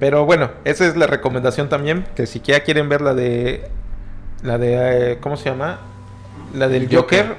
Pero 0.00 0.24
bueno, 0.24 0.50
esa 0.64 0.86
es 0.86 0.96
la 0.96 1.06
recomendación 1.06 1.68
también. 1.68 2.04
Que 2.16 2.26
si 2.26 2.40
ya 2.40 2.60
quieren 2.64 2.88
ver 2.88 3.00
la 3.00 3.14
de. 3.14 3.68
La 4.44 4.58
de. 4.58 5.12
eh, 5.12 5.18
¿Cómo 5.20 5.36
se 5.36 5.50
llama? 5.50 5.80
La 6.54 6.68
del 6.68 6.84
El 6.84 6.96
Joker. 6.96 7.26
Joker. 7.26 7.36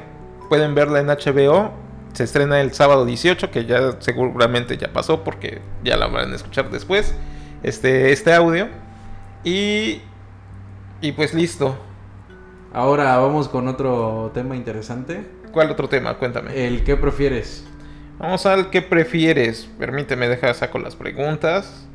Pueden 0.50 0.76
verla 0.76 1.00
en 1.00 1.08
HBO. 1.08 1.72
Se 2.12 2.24
estrena 2.24 2.60
el 2.62 2.74
sábado 2.74 3.06
18, 3.06 3.52
que 3.52 3.66
ya 3.66 3.94
seguramente 4.00 4.78
ya 4.78 4.92
pasó 4.92 5.24
porque 5.24 5.62
ya 5.84 5.96
la 5.98 6.08
van 6.08 6.34
a 6.34 6.36
escuchar 6.36 6.70
después. 6.70 7.16
Este, 7.64 8.12
este 8.12 8.34
audio. 8.34 8.68
Y. 9.46 10.02
Y 11.02 11.12
pues 11.14 11.34
listo. 11.34 11.78
Ahora 12.74 13.18
vamos 13.18 13.48
con 13.48 13.68
otro 13.68 14.32
tema 14.34 14.56
interesante. 14.56 15.26
¿Cuál 15.52 15.72
otro 15.72 15.88
tema? 15.88 16.16
Cuéntame. 16.18 16.68
El 16.68 16.84
¿qué 16.84 16.98
prefieres? 16.98 17.66
Vamos 18.18 18.46
al 18.46 18.70
que 18.70 18.82
prefieres. 18.82 19.70
Permíteme, 19.78 20.28
deja 20.28 20.54
saco 20.54 20.80
las 20.80 20.96
preguntas. 20.96 21.88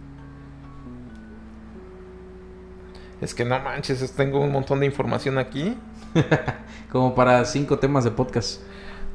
Es 3.20 3.34
que 3.34 3.44
no 3.44 3.58
manches, 3.60 4.12
tengo 4.12 4.40
un 4.40 4.52
montón 4.52 4.80
de 4.80 4.86
información 4.86 5.38
aquí. 5.38 5.76
Como 6.90 7.14
para 7.14 7.44
cinco 7.44 7.78
temas 7.78 8.04
de 8.04 8.10
podcast. 8.10 8.60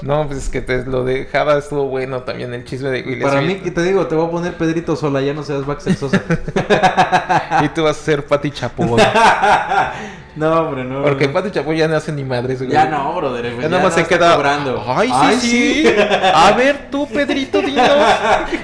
No, 0.02 0.28
pues 0.28 0.40
es 0.40 0.50
que 0.50 0.62
te, 0.62 0.86
lo 0.86 1.06
de 1.06 1.26
Java 1.26 1.58
estuvo 1.58 1.88
bueno 1.88 2.24
también, 2.24 2.54
el 2.54 2.66
chisme 2.66 2.90
de 2.90 3.02
Will 3.02 3.22
Para 3.22 3.42
mí, 3.42 3.56
que 3.56 3.72
te 3.72 3.82
digo, 3.82 4.06
te 4.08 4.16
voy 4.16 4.28
a 4.28 4.30
poner 4.30 4.58
Pedrito 4.58 4.96
Sola, 4.96 5.22
ya 5.22 5.34
no 5.34 5.44
seas 5.44 5.66
Baxter 5.66 5.96
Sosa. 5.96 6.22
Y 7.64 7.70
tú 7.70 7.84
vas 7.84 7.98
a 7.98 8.04
ser 8.04 8.26
Pati 8.26 8.52
Chapoy. 8.52 9.02
no, 10.36 10.62
hombre, 10.62 10.84
no. 10.84 11.02
Porque 11.02 11.30
Pati 11.30 11.52
Chapoy 11.52 11.78
ya 11.78 11.88
no 11.88 11.96
hace 11.96 12.12
ni 12.12 12.26
madres, 12.26 12.60
güey. 12.60 12.72
Ya 12.72 12.86
no, 12.86 13.16
brother. 13.16 13.54
pues 13.54 13.64
Ya 13.64 13.70
nada 13.70 13.84
más 13.84 13.94
se 13.94 14.06
queda. 14.06 14.36
cobrando. 14.36 14.84
Ay, 14.86 15.10
sí, 15.40 15.84
sí. 15.84 15.96
A 16.34 16.52
ver, 16.52 16.90
tú, 16.92 17.08
Pedrito, 17.08 17.62
dinos. 17.62 17.90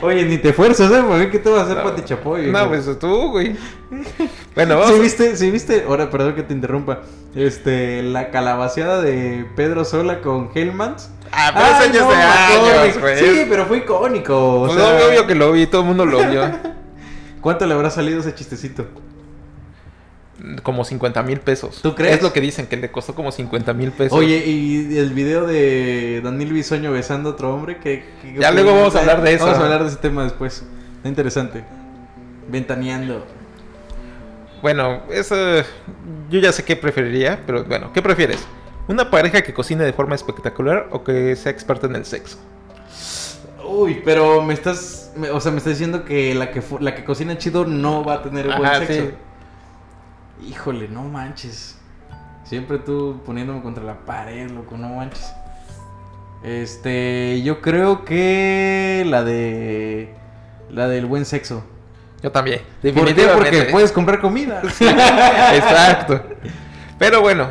Oye, 0.02 0.26
ni 0.26 0.38
te 0.38 0.50
esfuerzas, 0.50 0.92
¿eh? 0.92 1.02
¿Por 1.02 1.32
qué 1.32 1.40
te 1.40 1.50
vas 1.50 1.62
a 1.62 1.64
hacer 1.64 1.78
No, 1.78 1.84
Pati 1.84 2.02
Chapoy? 2.04 2.52
No, 2.52 2.68
pues 2.68 3.00
tú, 3.00 3.32
güey. 3.32 3.56
Bueno, 4.56 4.78
vamos. 4.78 4.96
¿Sí 4.96 5.02
viste, 5.02 5.36
sí 5.38 5.50
viste, 5.52 5.86
ahora 5.88 6.10
perdón 6.10 6.36
que 6.36 6.44
te 6.44 6.54
interrumpa, 6.54 7.02
este, 7.36 8.04
la 8.04 8.32
calabaceada 8.32 9.02
de 9.02 9.46
Pedro 9.56 9.86
Sola 9.86 10.20
con 10.22 10.50
Hellmans? 10.54 11.10
Ah, 11.32 11.52
pero 11.54 11.66
Ay, 11.66 11.92
ya 11.94 12.02
no, 12.02 12.10
de 12.10 12.16
años, 12.18 12.88
icónico. 12.90 13.00
güey. 13.00 13.18
Sí, 13.18 13.46
pero 13.50 13.66
fue 13.66 13.78
icónico. 13.78 14.62
O 14.64 14.66
Pues 14.66 14.78
sea, 14.78 14.94
obvio, 14.96 15.08
obvio 15.08 15.28
que 15.28 15.36
lo 15.36 15.52
vi, 15.54 15.68
todo 15.68 15.82
el 15.82 15.88
mundo 15.88 16.06
lo 16.06 16.30
vio. 16.30 16.44
¿Cuánto 17.42 17.66
le 17.66 17.74
habrá 17.74 17.90
salido 17.90 18.20
ese 18.20 18.36
chistecito? 18.36 18.86
Como 20.64 20.84
50 20.84 21.22
mil 21.24 21.40
pesos. 21.40 21.80
¿Tú 21.82 21.96
crees? 21.96 22.16
Es 22.18 22.22
lo 22.22 22.34
que 22.34 22.42
dicen, 22.42 22.66
que 22.68 22.76
le 22.76 22.92
costó 22.92 23.14
como 23.16 23.32
50 23.32 23.74
mil 23.74 23.92
pesos. 23.92 24.18
Oye, 24.18 24.44
y 24.46 24.98
el 24.98 25.14
video 25.14 25.46
de 25.46 26.20
Daniel 26.24 26.52
Bisoño 26.52 26.92
besando 26.92 27.30
a 27.30 27.34
otro 27.34 27.54
hombre, 27.54 27.78
que 27.78 28.04
Ya 28.38 28.52
luego 28.52 28.74
vamos 28.76 28.96
a 28.96 29.00
hablar 29.00 29.22
de 29.22 29.34
eso. 29.36 29.46
Vamos 29.46 29.60
a 29.60 29.64
hablar 29.64 29.84
de 29.84 29.90
ese 29.90 29.98
tema 29.98 30.24
después. 30.24 30.64
Está 30.98 31.08
interesante. 31.10 31.64
Ventaneando. 32.50 33.26
Bueno, 34.62 35.02
eso. 35.12 35.36
Yo 36.30 36.40
ya 36.40 36.52
sé 36.52 36.64
qué 36.64 36.76
preferiría, 36.76 37.42
pero 37.46 37.64
bueno, 37.66 37.92
¿qué 37.94 38.02
prefieres? 38.02 38.46
¿Una 38.88 39.10
pareja 39.10 39.42
que 39.42 39.54
cocine 39.54 39.84
de 39.84 39.94
forma 39.94 40.16
espectacular 40.16 40.88
o 40.92 41.04
que 41.04 41.36
sea 41.36 41.52
experta 41.52 41.88
en 41.88 41.96
el 41.96 42.06
sexo? 42.06 42.38
Uy, 43.66 44.02
pero 44.04 44.42
me 44.42 44.54
estás, 44.54 45.12
me- 45.16 45.30
o 45.30 45.40
sea, 45.40 45.52
me 45.52 45.58
estás 45.60 45.74
diciendo 45.74 46.04
que 46.04 46.36
la 46.36 46.52
que 46.52 46.62
la 46.80 46.94
que 46.96 47.04
cocina 47.06 47.38
chido 47.38 47.66
no 47.66 48.04
va 48.04 48.16
a 48.16 48.22
tener 48.24 48.48
buen 48.58 48.76
sexo. 48.88 48.94
sí. 50.40 50.48
Híjole, 50.50 50.88
no 50.88 51.04
manches. 51.04 51.78
Siempre 52.44 52.80
tú 52.80 53.22
poniéndome 53.26 53.62
contra 53.62 53.84
la 53.84 54.00
pared, 54.00 54.50
loco, 54.50 54.76
no 54.78 54.90
manches. 54.90 55.32
Este, 56.44 57.42
yo 57.44 57.62
creo 57.62 58.04
que 58.04 59.04
la 59.08 59.24
de 59.24 60.14
la 60.70 60.88
del 60.88 61.06
buen 61.06 61.26
sexo. 61.26 61.64
Yo 62.22 62.32
también. 62.32 62.60
¿Por 62.60 62.82
qué? 62.82 62.88
Definitivamente. 62.92 63.58
Porque 63.58 63.72
puedes 63.72 63.92
comprar 63.92 64.20
comida. 64.20 64.62
Exacto. 65.54 66.24
Pero 67.00 67.22
bueno, 67.22 67.50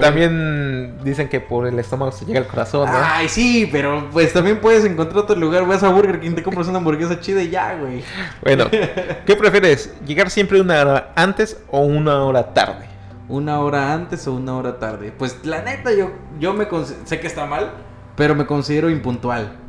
también 0.00 0.98
dicen 1.04 1.28
que 1.28 1.40
por 1.40 1.66
el 1.66 1.78
estómago 1.78 2.10
se 2.10 2.24
llega 2.24 2.40
al 2.40 2.46
corazón, 2.46 2.90
¿no? 2.90 2.98
Ay, 3.00 3.28
sí, 3.28 3.68
pero 3.70 4.08
pues 4.12 4.32
también 4.32 4.60
puedes 4.60 4.84
encontrar 4.84 5.24
otro 5.24 5.36
lugar. 5.36 5.66
Vas 5.66 5.82
a 5.82 5.88
Burger 5.88 6.20
King, 6.20 6.32
te 6.34 6.42
compras 6.42 6.66
una 6.68 6.78
hamburguesa 6.78 7.20
chida 7.20 7.42
y 7.42 7.50
ya, 7.50 7.76
güey. 7.76 8.02
Bueno, 8.42 8.66
¿qué 9.26 9.36
prefieres? 9.36 9.94
¿Llegar 10.04 10.30
siempre 10.30 10.60
una 10.60 10.80
hora 10.80 11.12
antes 11.14 11.58
o 11.70 11.80
una 11.80 12.24
hora 12.24 12.52
tarde? 12.52 12.86
¿Una 13.28 13.60
hora 13.60 13.92
antes 13.92 14.26
o 14.26 14.34
una 14.34 14.56
hora 14.56 14.78
tarde? 14.78 15.12
Pues 15.16 15.44
la 15.44 15.62
neta, 15.62 15.92
yo, 15.92 16.10
yo 16.38 16.52
me 16.52 16.66
sé 17.04 17.20
que 17.20 17.26
está 17.26 17.46
mal, 17.46 17.72
pero 18.16 18.34
me 18.34 18.46
considero 18.46 18.90
impuntual. 18.90 19.65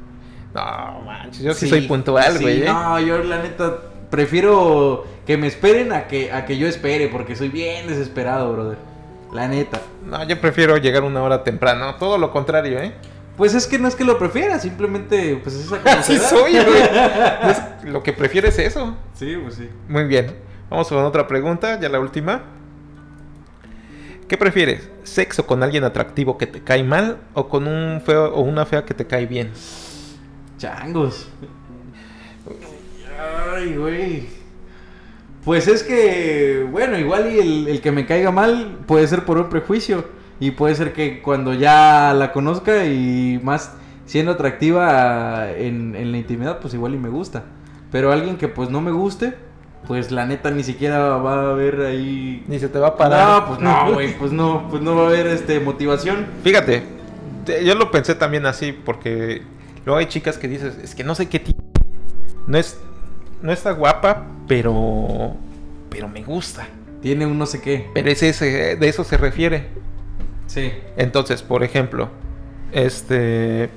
No, 0.57 1.01
manches, 1.01 1.43
yo 1.43 1.53
sí, 1.53 1.69
soy 1.69 1.81
puntual, 1.87 2.37
sí, 2.37 2.43
güey. 2.43 2.63
¿eh? 2.63 2.65
No, 2.65 2.99
yo 2.99 3.19
la 3.23 3.41
neta 3.41 3.77
prefiero 4.09 5.05
que 5.25 5.37
me 5.37 5.47
esperen 5.47 5.93
a 5.93 6.07
que, 6.07 6.31
a 6.31 6.45
que 6.45 6.57
yo 6.57 6.67
espere, 6.67 7.09
porque 7.09 7.35
soy 7.35 7.49
bien 7.49 7.87
desesperado, 7.87 8.53
brother. 8.53 8.77
La 9.31 9.47
neta. 9.47 9.81
No, 10.05 10.25
yo 10.27 10.39
prefiero 10.39 10.77
llegar 10.77 11.03
una 11.03 11.21
hora 11.21 11.43
temprano. 11.43 11.95
Todo 11.95 12.17
lo 12.17 12.31
contrario, 12.31 12.79
¿eh? 12.79 12.93
Pues 13.35 13.53
es 13.53 13.67
que 13.67 13.77
no 13.77 13.87
es 13.87 13.95
que 13.95 14.03
lo 14.03 14.17
prefiera, 14.17 14.57
simplemente 14.59 15.39
pues 15.43 15.55
es 15.55 15.65
esa 15.65 15.75
Así 15.99 16.17
soy, 16.17 16.53
güey. 16.53 17.83
Lo 17.91 18.01
que 18.01 18.11
prefiero 18.11 18.47
es 18.47 18.57
eso. 18.57 18.95
Sí, 19.13 19.37
pues 19.41 19.55
sí. 19.55 19.69
Muy 19.87 20.05
bien. 20.05 20.35
Vamos 20.69 20.87
con 20.89 20.97
otra 21.05 21.27
pregunta, 21.27 21.79
ya 21.79 21.87
la 21.87 21.99
última. 21.99 22.41
¿Qué 24.27 24.37
prefieres? 24.37 24.89
¿Sexo 25.03 25.45
con 25.45 25.61
alguien 25.61 25.83
atractivo 25.83 26.37
que 26.37 26.47
te 26.47 26.61
cae 26.61 26.83
mal 26.83 27.19
o 27.33 27.47
con 27.47 27.67
un 27.67 28.01
feo 28.01 28.33
o 28.33 28.41
una 28.41 28.65
fea 28.65 28.83
que 28.83 28.93
te 28.93 29.05
cae 29.05 29.25
bien? 29.27 29.51
Changos. 30.57 31.29
Ay, 33.55 33.75
güey. 33.75 34.23
Pues 35.43 35.67
es 35.67 35.83
que, 35.83 36.67
bueno, 36.69 36.97
igual 36.97 37.31
y 37.31 37.39
el, 37.39 37.67
el 37.67 37.81
que 37.81 37.91
me 37.91 38.05
caiga 38.05 38.31
mal 38.31 38.79
puede 38.85 39.07
ser 39.07 39.23
por 39.25 39.37
un 39.37 39.49
prejuicio. 39.49 40.05
Y 40.39 40.51
puede 40.51 40.75
ser 40.75 40.93
que 40.93 41.21
cuando 41.21 41.53
ya 41.53 42.13
la 42.13 42.31
conozca 42.31 42.85
y 42.85 43.39
más 43.43 43.73
siendo 44.05 44.33
atractiva 44.33 45.49
en, 45.51 45.95
en 45.95 46.11
la 46.11 46.17
intimidad, 46.17 46.59
pues 46.59 46.73
igual 46.75 46.93
y 46.93 46.97
me 46.97 47.09
gusta. 47.09 47.43
Pero 47.91 48.11
alguien 48.11 48.37
que 48.37 48.47
pues 48.47 48.69
no 48.69 48.79
me 48.81 48.91
guste, 48.91 49.33
pues 49.87 50.11
la 50.11 50.25
neta 50.25 50.51
ni 50.51 50.63
siquiera 50.63 50.99
va 51.17 51.47
a 51.47 51.51
haber 51.53 51.81
ahí... 51.81 52.43
Ni 52.47 52.59
se 52.59 52.67
te 52.69 52.77
va 52.77 52.89
a 52.89 52.97
parar. 52.97 53.41
No, 53.41 53.47
pues 53.47 53.59
no, 53.61 53.93
güey, 53.93 54.17
pues 54.17 54.31
no, 54.31 54.67
pues 54.69 54.81
no 54.83 54.95
va 54.95 55.03
a 55.03 55.07
haber 55.07 55.27
este 55.27 55.59
motivación. 55.59 56.27
Fíjate, 56.43 56.83
te- 57.45 57.65
yo 57.65 57.73
lo 57.73 57.89
pensé 57.89 58.13
también 58.13 58.45
así 58.45 58.73
porque 58.73 59.41
luego 59.87 59.99
hay 59.99 60.07
chicas 60.07 60.37
que 60.37 60.47
dices, 60.49 60.77
es 60.83 60.93
que 60.93 61.03
no 61.05 61.15
sé 61.15 61.27
qué 61.29 61.39
tiene. 61.39 61.59
No 62.45 62.57
es 62.57 62.77
no 63.41 63.51
está 63.53 63.71
guapa, 63.71 64.25
pero 64.47 65.33
pero 65.89 66.07
me 66.09 66.23
gusta. 66.23 66.67
Tiene 67.01 67.25
un 67.25 67.37
no 67.39 67.45
sé 67.45 67.61
qué. 67.61 67.89
Pero 67.93 68.09
es 68.09 68.21
ese, 68.21 68.75
de 68.75 68.87
eso 68.89 69.03
se 69.05 69.15
refiere. 69.17 69.67
Sí. 70.47 70.73
Entonces, 70.97 71.41
por 71.41 71.63
ejemplo, 71.63 72.09
este. 72.73 73.69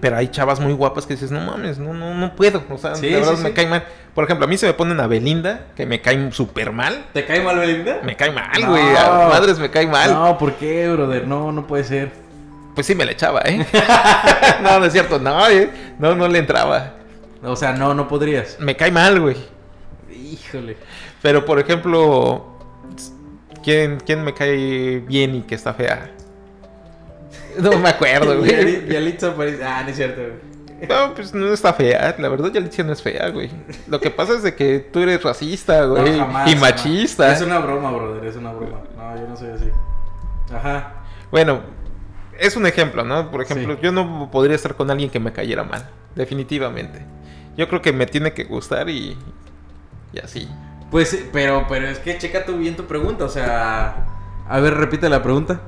Pero 0.00 0.16
hay 0.16 0.28
chavas 0.28 0.60
muy 0.60 0.72
guapas 0.74 1.06
que 1.06 1.14
dices, 1.14 1.32
no 1.32 1.40
mames, 1.40 1.80
no, 1.80 1.92
no, 1.92 2.14
no 2.14 2.36
puedo. 2.36 2.62
O 2.70 2.78
sea, 2.78 2.94
Sí, 2.94 3.10
la 3.10 3.18
verdad 3.18 3.34
sí, 3.34 3.42
me 3.42 3.48
sí. 3.48 3.54
cae 3.56 3.66
mal. 3.66 3.84
Por 4.14 4.22
ejemplo, 4.24 4.46
a 4.46 4.48
mí 4.48 4.56
se 4.56 4.66
me 4.66 4.74
ponen 4.74 5.00
a 5.00 5.08
Belinda, 5.08 5.66
que 5.74 5.86
me 5.86 6.00
cae 6.00 6.30
súper 6.30 6.70
mal. 6.70 7.06
¿Te 7.12 7.24
cae 7.24 7.42
mal 7.42 7.58
Belinda? 7.58 7.98
Me 8.04 8.14
cae 8.14 8.30
mal, 8.30 8.60
No. 8.60 8.68
güey. 8.70 8.82
A 8.96 9.26
madres 9.28 9.58
me 9.58 9.68
cae 9.70 9.88
mal. 9.88 10.12
No, 10.14 10.38
¿por 10.38 10.52
qué, 10.54 10.88
brother? 10.88 11.26
No, 11.26 11.50
no 11.50 11.66
puede 11.66 11.82
ser. 11.82 12.12
Pues 12.78 12.86
sí 12.86 12.94
me 12.94 13.04
la 13.04 13.10
echaba, 13.10 13.40
¿eh? 13.44 13.66
no, 14.62 14.78
no 14.78 14.84
es 14.84 14.92
cierto, 14.92 15.18
no, 15.18 15.48
¿eh? 15.48 15.68
No, 15.98 16.14
no 16.14 16.28
le 16.28 16.38
entraba. 16.38 16.92
O 17.42 17.56
sea, 17.56 17.72
no, 17.72 17.92
no 17.92 18.06
podrías. 18.06 18.56
Me 18.60 18.76
cae 18.76 18.92
mal, 18.92 19.18
güey. 19.18 19.36
Híjole. 20.08 20.76
Pero, 21.20 21.44
por 21.44 21.58
ejemplo, 21.58 22.46
¿quién, 23.64 23.98
¿quién 24.06 24.22
me 24.22 24.32
cae 24.32 25.00
bien 25.00 25.34
y 25.34 25.42
que 25.42 25.56
está 25.56 25.74
fea? 25.74 26.08
No 27.58 27.76
me 27.78 27.88
acuerdo, 27.88 28.38
güey. 28.38 28.48
Yali- 28.48 28.86
Yalitza 28.86 29.34
parece. 29.34 29.64
Ah, 29.64 29.82
no 29.82 29.90
es 29.90 29.96
cierto, 29.96 30.20
güey. 30.20 30.88
No, 30.88 31.14
pues 31.14 31.34
no 31.34 31.52
está 31.52 31.72
fea. 31.72 32.14
La 32.16 32.28
verdad, 32.28 32.52
Yalitza 32.52 32.84
no 32.84 32.92
es 32.92 33.02
fea, 33.02 33.28
güey. 33.30 33.50
Lo 33.88 33.98
que 34.00 34.10
pasa 34.12 34.34
es 34.34 34.44
de 34.44 34.54
que 34.54 34.78
tú 34.78 35.00
eres 35.00 35.20
racista, 35.20 35.84
güey. 35.84 36.12
No, 36.12 36.18
jamás, 36.26 36.48
y 36.48 36.54
jamás. 36.54 36.60
machista. 36.60 37.32
Es 37.32 37.42
una 37.42 37.58
broma, 37.58 37.90
brother, 37.90 38.24
es 38.24 38.36
una 38.36 38.52
broma. 38.52 38.82
No, 38.96 39.16
yo 39.16 39.26
no 39.26 39.36
soy 39.36 39.48
así. 39.50 39.68
Ajá. 40.54 40.94
Bueno, 41.32 41.60
es 42.38 42.56
un 42.56 42.66
ejemplo, 42.66 43.04
¿no? 43.04 43.30
Por 43.30 43.42
ejemplo, 43.42 43.74
Sí. 43.74 43.80
yo 43.82 43.92
no 43.92 44.30
podría 44.30 44.56
estar 44.56 44.74
con 44.74 44.90
alguien 44.90 45.10
que 45.10 45.20
me 45.20 45.32
cayera 45.32 45.64
mal. 45.64 45.88
Definitivamente. 46.14 47.04
Yo 47.56 47.68
creo 47.68 47.82
que 47.82 47.92
me 47.92 48.06
tiene 48.06 48.32
que 48.32 48.44
gustar 48.44 48.88
y. 48.88 49.16
Y 50.12 50.18
así. 50.20 50.48
Pues, 50.90 51.26
pero, 51.32 51.66
pero 51.68 51.86
es 51.88 51.98
que 51.98 52.16
checa 52.16 52.44
tú 52.46 52.56
bien 52.56 52.74
tu 52.76 52.84
pregunta, 52.86 53.24
o 53.24 53.28
sea... 53.28 54.06
A 54.48 54.60
ver, 54.60 54.72
repite 54.74 55.10
la 55.10 55.22
pregunta. 55.22 55.60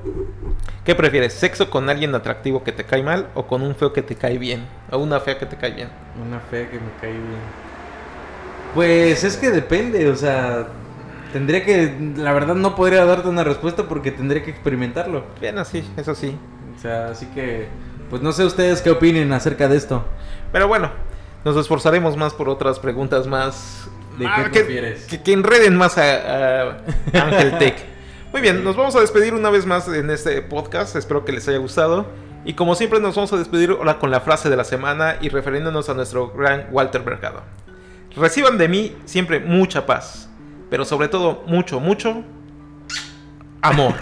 ¿Qué 0.85 0.95
prefieres? 0.95 1.35
¿Sexo 1.35 1.69
con 1.69 1.91
alguien 1.91 2.15
atractivo 2.15 2.65
que 2.65 2.73
te 2.73 2.85
cae 2.85 3.03
mal 3.03 3.29
o 3.35 3.47
con 3.47 3.61
un 3.61 3.75
feo 3.75 3.93
que 3.93 4.01
te 4.01 4.15
cae 4.15 4.39
bien? 4.39 4.67
O 4.91 4.97
una 4.97 5.21
fea 5.21 5.39
que 5.39 5.45
te 5.45 5.57
cae 5.57 5.73
bien. 5.73 5.91
Una 6.27 6.41
fea 6.41 6.71
que 6.71 6.79
me 6.79 6.91
cae 6.99 7.13
bien. 7.13 7.41
Pues 8.75 9.25
es 9.25 9.37
que 9.37 9.51
depende, 9.51 10.09
o 10.09 10.17
sea... 10.17 10.69
Tendría 11.35 11.65
que... 11.65 11.95
La 12.17 12.33
verdad 12.33 12.55
no 12.55 12.75
podría 12.75 13.05
darte 13.05 13.29
una 13.29 13.45
respuesta 13.45 13.87
porque 13.87 14.11
tendría 14.11 14.43
que 14.43 14.51
experimentarlo. 14.51 15.25
Bien 15.41 15.59
así, 15.59 15.85
eso 15.99 16.15
sí. 16.15 16.35
O 16.81 16.83
sea, 16.83 17.09
así 17.11 17.27
que... 17.27 17.69
Pues 18.09 18.23
no 18.23 18.33
sé 18.33 18.43
ustedes 18.43 18.81
qué 18.81 18.91
opinen 18.91 19.31
acerca 19.35 19.69
de 19.69 19.77
esto. 19.77 20.03
Pero 20.51 20.67
bueno, 20.67 20.91
nos 21.45 21.55
esforzaremos 21.59 22.17
más 22.17 22.33
por 22.33 22.49
otras 22.49 22.79
preguntas 22.79 23.27
más... 23.27 23.87
¿De 24.19 24.27
Ah, 24.27 24.37
qué 24.37 24.51
que, 24.51 24.61
prefieres? 24.61 25.05
Que, 25.05 25.23
que 25.23 25.33
enreden 25.35 25.77
más 25.77 25.99
a, 25.99 26.71
a 26.71 26.77
Ángel 27.13 27.59
Tech. 27.59 27.77
Muy 28.33 28.41
bien, 28.41 28.65
nos 28.65 28.77
vamos 28.77 28.97
a 28.97 29.01
despedir 29.01 29.35
una 29.35 29.51
vez 29.51 29.67
más 29.67 29.89
en 29.89 30.09
este 30.09 30.41
podcast. 30.41 30.97
Espero 30.97 31.23
que 31.27 31.33
les 31.33 31.47
haya 31.49 31.59
gustado. 31.59 32.07
Y 32.47 32.55
como 32.55 32.75
siempre 32.75 32.99
nos 32.99 33.15
vamos 33.15 33.31
a 33.35 33.37
despedir 33.37 33.73
ahora 33.73 33.99
con 33.99 34.11
la 34.11 34.21
frase 34.21 34.49
de 34.49 34.57
la 34.57 34.65
semana 34.65 35.17
y 35.21 35.29
refiriéndonos 35.29 35.91
a 35.91 35.95
nuestro 35.95 36.31
gran 36.31 36.67
Walter 36.71 37.05
Mercado. 37.05 37.43
Reciban 38.17 38.57
de 38.57 38.69
mí 38.69 38.97
siempre 39.05 39.39
mucha 39.39 39.85
paz, 39.85 40.31
pero 40.71 40.87
sobre 40.87 41.09
todo 41.09 41.45
mucho, 41.47 41.79
mucho 41.79 42.25
amor. 43.63 43.95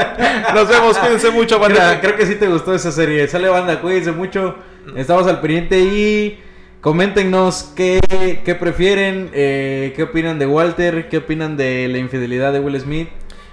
Nos 0.54 0.68
vemos, 0.68 0.98
cuídense 0.98 1.30
mucho, 1.30 1.60
Creo, 1.60 1.68
banda. 1.76 2.00
creo 2.00 2.16
que 2.16 2.26
sí 2.26 2.34
te 2.36 2.48
gustó 2.48 2.74
esa 2.74 2.92
serie. 2.92 3.26
Sale 3.28 3.48
banda, 3.48 3.80
cuídense 3.80 4.12
mucho. 4.12 4.56
Estamos 4.96 5.26
al 5.26 5.40
pendiente 5.40 5.80
y 5.80 6.40
coméntenos 6.80 7.72
qué, 7.76 8.00
qué 8.44 8.54
prefieren, 8.54 9.30
eh, 9.32 9.92
qué 9.96 10.04
opinan 10.04 10.38
de 10.38 10.46
Walter, 10.46 11.08
qué 11.08 11.18
opinan 11.18 11.56
de 11.56 11.88
la 11.88 11.98
infidelidad 11.98 12.52
de 12.52 12.60
Will 12.60 12.80
Smith. 12.80 13.08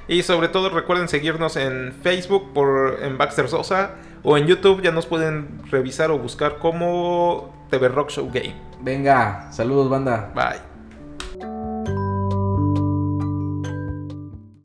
Y 0.07 0.21
sobre 0.23 0.49
todo 0.49 0.69
recuerden 0.69 1.07
seguirnos 1.07 1.57
en 1.57 1.93
Facebook 2.03 2.53
por 2.53 2.99
en 3.01 3.17
Baxter 3.17 3.47
Sosa 3.49 3.95
o 4.23 4.37
en 4.37 4.45
YouTube 4.45 4.81
ya 4.81 4.91
nos 4.91 5.07
pueden 5.07 5.61
revisar 5.71 6.11
o 6.11 6.19
buscar 6.19 6.57
como 6.59 7.65
TV 7.69 7.89
Rock 7.89 8.11
Show 8.11 8.29
Game. 8.31 8.55
Venga, 8.81 9.51
saludos 9.51 9.89
banda. 9.89 10.31
Bye. 10.35 10.74